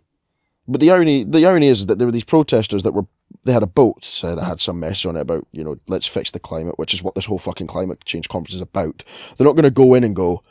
but 0.67 0.82
the 0.82 0.91
irony, 0.91 1.24
the 1.24 1.45
irony 1.45 1.67
is 1.67 1.88
that 1.88 1.97
there 1.97 2.07
were 2.07 2.11
these 2.11 2.24
protesters 2.24 2.84
that 2.84 2.93
were 2.93 3.05
they 3.45 3.51
had 3.51 3.63
a 3.63 3.67
boat 3.67 4.03
so 4.05 4.36
that 4.36 4.43
had 4.45 4.59
some 4.59 4.80
message 4.80 5.05
on 5.05 5.17
it 5.17 5.21
about 5.21 5.45
you 5.51 5.63
know 5.63 5.76
let's 5.88 6.07
fix 6.07 6.32
the 6.32 6.39
climate, 6.39 6.78
which 6.78 6.93
is 6.93 7.03
what 7.03 7.15
this 7.15 7.26
whole 7.26 7.39
fucking 7.39 7.67
climate 7.67 8.05
change 8.05 8.30
conference 8.30 8.53
is 8.55 8.61
about. 8.61 9.03
They're 9.38 9.47
not 9.47 9.55
going 9.55 9.63
to 9.63 9.71
go 9.71 9.93
in 9.95 10.03
and 10.03 10.15
go, 10.15 10.43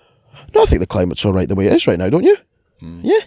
no, 0.54 0.62
I 0.62 0.66
think 0.66 0.80
the 0.80 0.86
climate's 0.86 1.24
all 1.24 1.32
right 1.32 1.48
the 1.48 1.54
way 1.54 1.66
it 1.66 1.72
is 1.72 1.86
right 1.86 1.98
now, 1.98 2.08
don't 2.08 2.24
you? 2.24 2.36
Hmm. 2.80 3.00
Yeah. 3.02 3.20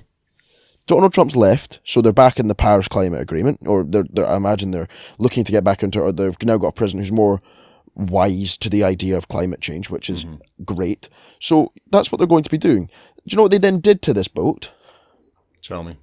Donald 0.88 1.14
Trump's 1.14 1.36
left, 1.36 1.80
so 1.84 2.02
they're 2.02 2.14
back 2.14 2.40
in 2.40 2.48
the 2.48 2.56
Paris 2.56 2.88
Climate 2.88 3.20
Agreement, 3.20 3.60
or 3.66 3.84
they're, 3.84 4.06
they're, 4.10 4.28
I 4.28 4.36
imagine 4.36 4.72
they're 4.72 4.88
looking 5.18 5.44
to 5.44 5.52
get 5.52 5.64
back 5.64 5.82
into, 5.82 6.00
or 6.00 6.12
they've 6.12 6.36
now 6.44 6.58
got 6.58 6.68
a 6.68 6.72
president 6.74 7.04
who's 7.04 7.12
more 7.12 7.42
wise 7.96 8.58
to 8.58 8.70
the 8.70 8.84
idea 8.84 9.18
of 9.18 9.28
climate 9.28 9.62
change, 9.62 9.90
which 9.90 10.10
is 10.10 10.26
mm-hmm. 10.26 10.64
great. 10.64 11.10
So 11.40 11.72
that's 11.92 12.12
what 12.12 12.20
they're 12.20 12.28
going 12.28 12.44
to 12.44 12.50
be 12.50 12.58
doing. 12.58 12.86
Do 12.86 13.24
you 13.28 13.38
know 13.38 13.44
what 13.44 13.52
they 13.52 13.58
then 13.58 13.80
did 13.80 14.02
to 14.04 14.14
this 14.14 14.28
boat? 14.28 14.70
Tell 15.62 15.84
me. 15.84 15.98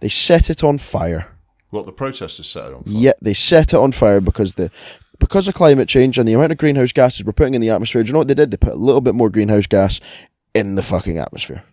They 0.00 0.08
set 0.08 0.48
it 0.48 0.64
on 0.64 0.78
fire. 0.78 1.36
What 1.70 1.86
the 1.86 1.92
protesters 1.92 2.48
set 2.48 2.68
it 2.68 2.74
on 2.74 2.84
fire. 2.84 2.94
Yeah, 2.94 3.12
they 3.20 3.34
set 3.34 3.74
it 3.74 3.78
on 3.78 3.92
fire 3.92 4.20
because 4.20 4.54
the 4.54 4.70
because 5.18 5.48
of 5.48 5.54
climate 5.54 5.88
change 5.88 6.18
and 6.18 6.26
the 6.26 6.32
amount 6.32 6.52
of 6.52 6.58
greenhouse 6.58 6.92
gases 6.92 7.24
we're 7.24 7.32
putting 7.32 7.54
in 7.54 7.60
the 7.60 7.70
atmosphere. 7.70 8.02
Do 8.02 8.08
you 8.08 8.12
know 8.12 8.20
what 8.20 8.28
they 8.28 8.34
did? 8.34 8.50
They 8.50 8.56
put 8.56 8.72
a 8.72 8.76
little 8.76 9.00
bit 9.00 9.14
more 9.14 9.30
greenhouse 9.30 9.66
gas 9.66 10.00
in 10.54 10.76
the 10.76 10.82
fucking 10.82 11.18
atmosphere. 11.18 11.64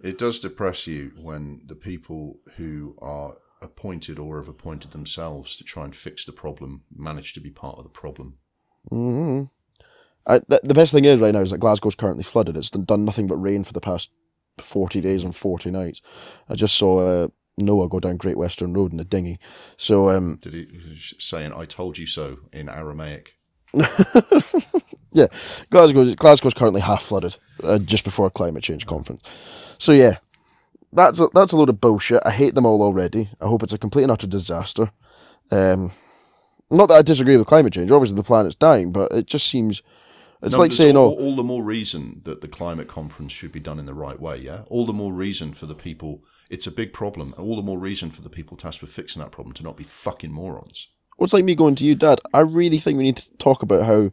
It 0.00 0.16
does 0.16 0.38
depress 0.38 0.86
you 0.86 1.12
when 1.20 1.62
the 1.66 1.74
people 1.74 2.38
who 2.56 2.96
are 3.02 3.36
appointed 3.60 4.18
or 4.18 4.38
have 4.38 4.48
appointed 4.48 4.92
themselves 4.92 5.56
to 5.56 5.64
try 5.64 5.84
and 5.84 5.94
fix 5.94 6.24
the 6.24 6.32
problem 6.32 6.84
manage 6.94 7.32
to 7.34 7.40
be 7.40 7.50
part 7.50 7.76
of 7.78 7.84
the 7.84 7.90
problem. 7.90 8.38
I, 10.26 10.38
the, 10.46 10.60
the 10.62 10.74
best 10.74 10.92
thing 10.92 11.04
is 11.04 11.20
right 11.20 11.34
now 11.34 11.40
is 11.40 11.50
that 11.50 11.58
Glasgow's 11.58 11.96
currently 11.96 12.22
flooded. 12.22 12.56
It's 12.56 12.70
done, 12.70 13.04
nothing 13.04 13.26
but 13.26 13.36
rain 13.36 13.64
for 13.64 13.72
the 13.72 13.80
past 13.80 14.10
forty 14.58 15.00
days 15.00 15.24
and 15.24 15.34
forty 15.34 15.70
nights. 15.70 16.00
I 16.48 16.54
just 16.54 16.76
saw 16.76 17.00
uh, 17.00 17.28
Noah 17.56 17.88
go 17.88 17.98
down 17.98 18.18
Great 18.18 18.38
Western 18.38 18.72
Road 18.72 18.92
in 18.92 19.00
a 19.00 19.04
dinghy. 19.04 19.38
So 19.76 20.10
um, 20.10 20.38
Did 20.40 20.54
he 20.54 20.96
saying 21.18 21.52
"I 21.52 21.64
told 21.64 21.98
you 21.98 22.06
so" 22.06 22.38
in 22.52 22.68
Aramaic? 22.68 23.34
yeah, 25.12 25.26
Glasgow's 25.70 26.14
Glasgow's 26.14 26.54
currently 26.54 26.82
half 26.82 27.02
flooded 27.02 27.36
uh, 27.62 27.78
just 27.78 28.04
before 28.04 28.26
a 28.26 28.30
climate 28.30 28.62
change 28.62 28.86
conference. 28.86 29.22
So 29.78 29.92
yeah, 29.92 30.18
that's 30.92 31.20
a, 31.20 31.28
that's 31.34 31.52
a 31.52 31.56
load 31.56 31.68
of 31.68 31.80
bullshit. 31.80 32.22
I 32.24 32.30
hate 32.30 32.54
them 32.54 32.66
all 32.66 32.82
already. 32.82 33.30
I 33.40 33.46
hope 33.46 33.62
it's 33.62 33.72
a 33.72 33.78
complete 33.78 34.04
and 34.04 34.12
utter 34.12 34.26
disaster. 34.26 34.90
Um, 35.50 35.92
not 36.70 36.86
that 36.86 36.96
I 36.96 37.02
disagree 37.02 37.36
with 37.36 37.46
climate 37.46 37.72
change. 37.72 37.90
Obviously, 37.90 38.16
the 38.16 38.22
planet's 38.22 38.54
dying, 38.54 38.92
but 38.92 39.10
it 39.12 39.26
just 39.26 39.48
seems 39.48 39.82
it's 40.42 40.54
No, 40.54 40.60
like 40.60 40.72
saying, 40.72 40.96
all, 40.96 41.16
"Oh, 41.18 41.24
all 41.24 41.36
the 41.36 41.42
more 41.42 41.64
reason 41.64 42.20
that 42.24 42.42
the 42.42 42.48
climate 42.48 42.86
conference 42.86 43.32
should 43.32 43.50
be 43.50 43.58
done 43.60 43.78
in 43.78 43.86
the 43.86 43.94
right 43.94 44.20
way. 44.20 44.36
Yeah, 44.36 44.62
all 44.68 44.86
the 44.86 44.92
more 44.92 45.12
reason 45.12 45.52
for 45.52 45.66
the 45.66 45.74
people. 45.74 46.22
It's 46.48 46.66
a 46.66 46.70
big 46.70 46.92
problem. 46.92 47.34
All 47.36 47.56
the 47.56 47.62
more 47.62 47.78
reason 47.78 48.10
for 48.10 48.22
the 48.22 48.30
people 48.30 48.56
tasked 48.56 48.80
with 48.80 48.90
fixing 48.92 49.20
that 49.20 49.32
problem 49.32 49.52
to 49.54 49.62
not 49.62 49.76
be 49.76 49.84
fucking 49.84 50.32
morons. 50.32 50.88
Well, 51.18 51.24
it's 51.24 51.34
like 51.34 51.44
me 51.44 51.56
going 51.56 51.74
to 51.76 51.84
you, 51.84 51.94
Dad. 51.94 52.20
I 52.32 52.40
really 52.40 52.78
think 52.78 52.96
we 52.96 53.04
need 53.04 53.16
to 53.16 53.36
talk 53.38 53.62
about 53.62 53.84
how 53.84 54.12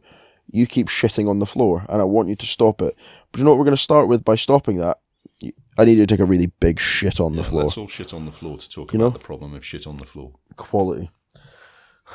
you 0.50 0.66
keep 0.66 0.88
shitting 0.88 1.28
on 1.28 1.38
the 1.38 1.46
floor, 1.46 1.84
and 1.88 2.00
I 2.00 2.04
want 2.04 2.28
you 2.28 2.36
to 2.36 2.46
stop 2.46 2.80
it. 2.80 2.96
But 3.32 3.38
you 3.38 3.44
know 3.44 3.50
what 3.50 3.58
we're 3.58 3.64
going 3.64 3.76
to 3.76 3.82
start 3.82 4.08
with 4.08 4.24
by 4.24 4.36
stopping 4.36 4.78
that? 4.78 4.98
I 5.78 5.84
need 5.84 5.98
you 5.98 6.06
to 6.06 6.14
take 6.14 6.20
a 6.20 6.24
really 6.24 6.46
big 6.46 6.80
shit 6.80 7.20
on 7.20 7.36
the 7.36 7.44
floor. 7.44 7.64
Let's 7.64 7.76
all 7.76 7.88
shit 7.88 8.14
on 8.14 8.24
the 8.24 8.32
floor 8.32 8.56
to 8.56 8.68
talk 8.68 8.92
You 8.92 8.98
about 8.98 9.04
know? 9.06 9.10
the 9.10 9.24
problem 9.24 9.54
of 9.54 9.64
shit 9.64 9.86
on 9.86 9.98
the 9.98 10.04
floor. 10.06 10.32
Quality. 10.56 11.10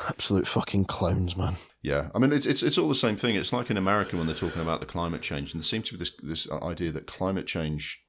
Absolute 0.08 0.48
fucking 0.48 0.86
clowns, 0.86 1.36
man. 1.36 1.56
Yeah, 1.82 2.08
I 2.14 2.18
mean 2.18 2.32
it's, 2.32 2.46
it's 2.46 2.62
it's 2.62 2.78
all 2.78 2.88
the 2.88 2.94
same 2.94 3.16
thing. 3.16 3.34
It's 3.34 3.52
like 3.52 3.70
in 3.70 3.76
America 3.76 4.16
when 4.16 4.26
they're 4.26 4.34
talking 4.36 4.62
about 4.62 4.80
the 4.80 4.86
climate 4.86 5.20
change, 5.20 5.52
and 5.52 5.60
there 5.60 5.66
seems 5.66 5.88
to 5.88 5.94
be 5.94 5.98
this 5.98 6.12
this 6.22 6.50
idea 6.50 6.92
that 6.92 7.06
climate 7.06 7.46
change, 7.46 8.02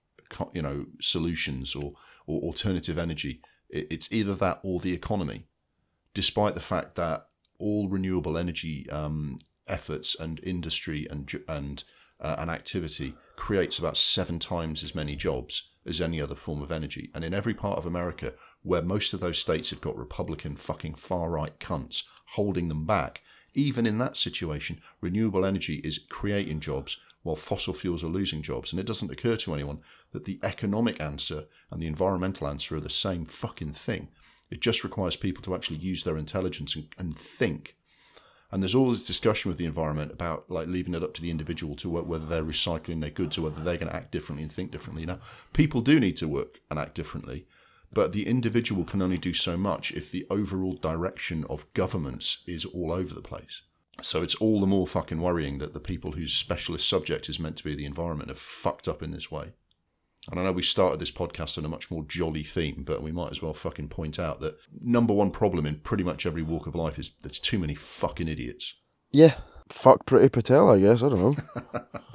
you 0.54 0.62
know, 0.62 0.86
solutions 1.02 1.76
or 1.76 1.94
or 2.26 2.40
alternative 2.42 2.98
energy, 2.98 3.42
it's 3.70 4.12
either 4.14 4.36
that 4.36 4.60
or 4.64 4.80
the 4.80 4.94
economy, 4.94 5.48
despite 6.14 6.54
the 6.54 6.62
fact 6.62 6.96
that 6.96 7.26
all 7.60 7.90
renewable 7.90 8.38
energy 8.38 8.90
um, 8.92 9.40
efforts 9.68 10.16
and 10.20 10.39
industry 10.43 11.07
and 11.09 11.32
and 11.47 11.84
uh, 12.20 12.36
and 12.39 12.49
activity 12.49 13.16
creates 13.36 13.80
about 13.80 13.97
seven 13.97 14.39
times 14.39 14.84
as 14.84 14.95
many 14.95 15.16
jobs 15.16 15.70
as 15.86 15.99
any 15.99 16.22
other 16.22 16.36
form 16.36 16.61
of 16.61 16.72
energy. 16.72 17.09
And 17.14 17.24
in 17.24 17.34
every 17.34 17.53
part 17.53 17.78
of 17.78 17.86
America 17.86 18.34
where 18.61 18.82
most 18.82 19.14
of 19.14 19.20
those 19.20 19.38
states 19.38 19.70
have 19.72 19.82
got 19.82 19.97
Republican 19.97 20.55
fucking 20.55 20.95
far 20.95 21.30
right 21.30 21.59
cunts 21.59 22.03
holding 22.28 22.70
them 22.70 22.86
back, 22.86 23.22
even 23.53 23.86
in 23.86 23.97
that 23.97 24.18
situation, 24.18 24.82
renewable 25.01 25.45
energy 25.45 25.82
is 25.84 25.99
creating 26.09 26.61
jobs 26.61 26.97
while 27.24 27.36
fossil 27.36 27.74
fuels 27.74 28.03
are 28.03 28.07
losing 28.07 28.41
jobs. 28.41 28.72
And 28.72 28.80
it 28.80 28.86
doesn't 28.86 29.11
occur 29.11 29.36
to 29.38 29.53
anyone 29.53 29.80
that 30.11 30.26
the 30.26 30.39
economic 30.43 31.01
answer 31.01 31.45
and 31.72 31.82
the 31.82 31.88
environmental 31.88 32.47
answer 32.47 32.76
are 32.76 32.82
the 32.82 32.89
same 32.89 33.26
fucking 33.26 33.74
thing. 33.74 34.09
It 34.49 34.61
just 34.61 34.84
requires 34.84 35.16
people 35.16 35.41
to 35.43 35.55
actually 35.55 35.78
use 35.78 36.03
their 36.03 36.18
intelligence 36.18 36.76
and, 36.76 36.88
and 36.97 37.18
think. 37.18 37.76
And 38.54 38.62
there's 38.62 38.76
all 38.76 38.91
this 38.91 39.08
discussion 39.08 39.49
with 39.49 39.58
the 39.58 39.66
environment 39.66 40.12
about 40.12 40.45
like 40.47 40.68
leaving 40.68 40.93
it 40.93 41.01
up 41.01 41.16
to 41.16 41.24
the 41.24 41.32
individual 41.32 41.76
to 41.78 41.89
work 41.89 42.06
whether 42.06 42.28
they're 42.28 42.43
recycling 42.43 43.01
their 43.01 43.10
goods 43.10 43.36
or 43.36 43.41
whether 43.41 43.64
they're 43.64 43.78
going 43.78 43.89
to 43.89 43.95
act 43.95 44.12
differently 44.12 44.43
and 44.43 44.51
think 44.51 44.70
differently. 44.70 45.08
Now, 45.08 45.18
people 45.54 45.82
do 45.82 45.99
need 45.99 46.16
to 46.18 46.28
work 46.28 46.60
and 46.70 46.78
act 46.78 46.93
differently, 46.93 47.47
but 47.91 48.12
the 48.12 48.28
individual 48.28 48.84
can 48.84 49.01
only 49.01 49.18
do 49.18 49.34
so 49.34 49.58
much 49.58 49.91
if 49.93 50.12
the 50.12 50.28
overall 50.30 50.74
direction 50.74 51.45
of 51.49 51.66
governments 51.74 52.43
is 52.45 52.64
all 52.64 52.91
over 52.91 53.16
the 53.16 53.22
place. 53.22 53.64
So 54.04 54.22
it's 54.22 54.36
all 54.36 54.60
the 54.60 54.68
more 54.68 54.86
fucking 54.86 55.20
worrying 55.20 55.58
that 55.58 55.74
the 55.74 55.80
people 55.80 56.12
whose 56.12 56.36
specialist 56.36 56.88
subject 56.88 57.30
is 57.30 57.39
meant 57.39 57.58
to 57.58 57.64
be 57.64 57.74
the 57.74 57.86
environment 57.86 58.30
have 58.30 58.38
fucked 58.38 58.88
up 58.88 59.01
in 59.01 59.10
this 59.10 59.32
way. 59.32 59.54
And 60.32 60.40
I 60.40 60.44
know 60.44 60.52
we 60.52 60.62
started 60.62 61.00
this 61.00 61.12
podcast 61.12 61.58
on 61.58 61.66
a 61.66 61.70
much 61.70 61.92
more 61.92 62.04
jolly 62.08 62.44
theme, 62.44 62.84
but 62.86 63.04
we 63.04 63.12
might 63.12 63.32
as 63.32 63.42
well 63.42 63.54
fucking 63.54 63.90
point 63.90 64.18
out 64.18 64.40
that 64.40 64.58
number 64.82 65.14
one 65.14 65.32
problem 65.32 65.66
in 65.66 65.80
pretty 65.80 66.04
much 66.04 66.26
every 66.26 66.44
walk 66.44 66.66
of 66.66 66.76
life 66.76 66.98
is 66.98 67.12
there's 67.22 67.40
too 67.40 67.60
many 67.60 67.76
fucking 67.76 68.28
idiots. 68.28 68.76
Yeah. 69.12 69.36
Fuck 69.70 70.06
Priti 70.06 70.32
Patel, 70.32 70.70
I 70.70 70.80
guess. 70.80 71.04
I 71.04 71.10
don't 71.10 71.20
know. 71.20 71.84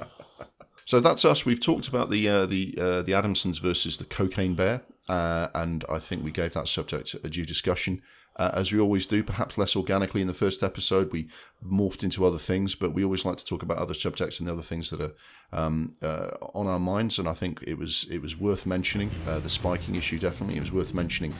So 0.89 0.99
that's 0.99 1.23
us. 1.23 1.45
We've 1.45 1.59
talked 1.59 1.87
about 1.87 2.09
the 2.09 2.27
uh, 2.27 2.45
the 2.47 2.73
uh, 2.75 3.01
the 3.03 3.11
Adamsons 3.11 3.59
versus 3.59 3.97
the 3.97 4.05
Cocaine 4.05 4.55
Bear, 4.55 4.81
uh, 5.09 5.49
and 5.55 5.83
I 5.89 5.99
think 5.99 6.23
we 6.23 6.31
gave 6.31 6.53
that 6.53 6.67
subject 6.67 7.15
a 7.23 7.29
due 7.29 7.45
discussion. 7.45 8.01
Uh, 8.35 8.51
as 8.53 8.71
we 8.71 8.79
always 8.79 9.05
do, 9.05 9.21
perhaps 9.21 9.57
less 9.57 9.75
organically 9.75 10.21
in 10.21 10.27
the 10.27 10.33
first 10.33 10.63
episode, 10.63 11.11
we 11.11 11.27
morphed 11.65 12.03
into 12.03 12.23
other 12.23 12.37
things, 12.37 12.73
but 12.73 12.93
we 12.93 13.03
always 13.03 13.25
like 13.25 13.35
to 13.37 13.43
talk 13.43 13.61
about 13.61 13.77
other 13.77 13.93
subjects 13.93 14.39
and 14.39 14.47
the 14.47 14.53
other 14.53 14.61
things 14.61 14.91
that 14.91 15.01
are 15.01 15.11
um, 15.51 15.93
uh, 16.01 16.29
on 16.53 16.67
our 16.67 16.79
minds. 16.79 17.19
And 17.19 17.27
I 17.27 17.33
think 17.33 17.61
it 17.67 17.77
was 17.77 18.07
it 18.09 18.21
was 18.21 18.37
worth 18.37 18.65
mentioning 18.65 19.11
uh, 19.27 19.39
the 19.39 19.49
spiking 19.49 19.95
issue. 19.95 20.19
Definitely, 20.19 20.55
it 20.55 20.61
was 20.61 20.71
worth 20.71 20.93
mentioning 20.93 21.33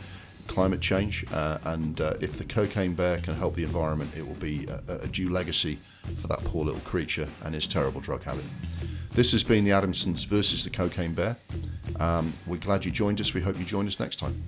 climate 0.50 0.82
change. 0.82 1.26
Uh, 1.32 1.60
and 1.64 2.02
uh, 2.02 2.16
if 2.20 2.38
the 2.38 2.44
cocaine 2.44 2.94
bear 2.94 3.20
can 3.20 3.34
help 3.34 3.56
the 3.56 3.64
environment, 3.64 4.12
it 4.18 4.28
will 4.28 4.36
be 4.36 4.68
a, 4.88 4.96
a 4.96 5.08
due 5.08 5.30
legacy 5.30 5.78
for 6.18 6.28
that 6.28 6.44
poor 6.44 6.66
little 6.66 6.82
creature 6.82 7.28
and 7.46 7.56
his 7.56 7.68
terrible 7.68 8.02
drug 8.02 8.24
habit. 8.24 8.44
This 9.12 9.32
has 9.32 9.44
been 9.44 9.64
the 9.64 9.72
Adamsons 9.72 10.26
versus 10.26 10.64
the 10.64 10.70
Cocaine 10.70 11.14
Bear. 11.14 11.38
Um, 12.00 12.34
we're 12.46 12.58
glad 12.58 12.86
you 12.86 12.92
joined 12.92 13.22
us. 13.22 13.34
We 13.34 13.42
hope 13.42 13.58
you 13.58 13.66
join 13.66 13.88
us 13.88 14.00
next 14.00 14.18
time. 14.18 14.42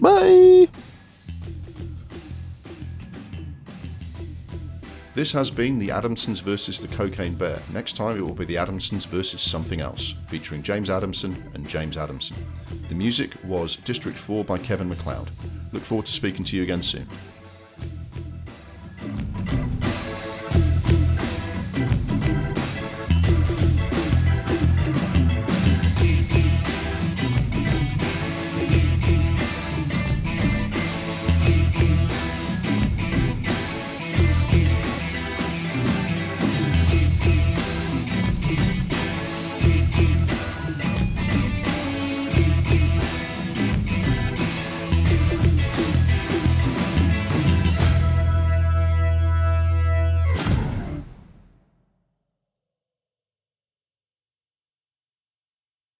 Bye. 0.00 0.68
This 5.16 5.32
has 5.32 5.50
been 5.50 5.78
the 5.78 5.88
Adamsons 5.88 6.42
versus 6.42 6.78
the 6.78 6.94
Cocaine 6.94 7.36
Bear. 7.36 7.58
Next 7.72 7.96
time 7.96 8.18
it 8.18 8.20
will 8.20 8.34
be 8.34 8.44
the 8.44 8.56
Adamsons 8.56 9.06
versus 9.06 9.40
something 9.40 9.80
else, 9.80 10.14
featuring 10.28 10.62
James 10.62 10.90
Adamson 10.90 11.42
and 11.54 11.66
James 11.66 11.96
Adamson. 11.96 12.36
The 12.90 12.94
music 12.94 13.30
was 13.42 13.76
District 13.76 14.18
4 14.18 14.44
by 14.44 14.58
Kevin 14.58 14.90
MacLeod. 14.90 15.30
Look 15.72 15.82
forward 15.82 16.04
to 16.04 16.12
speaking 16.12 16.44
to 16.44 16.56
you 16.56 16.64
again 16.64 16.82
soon. 16.82 17.08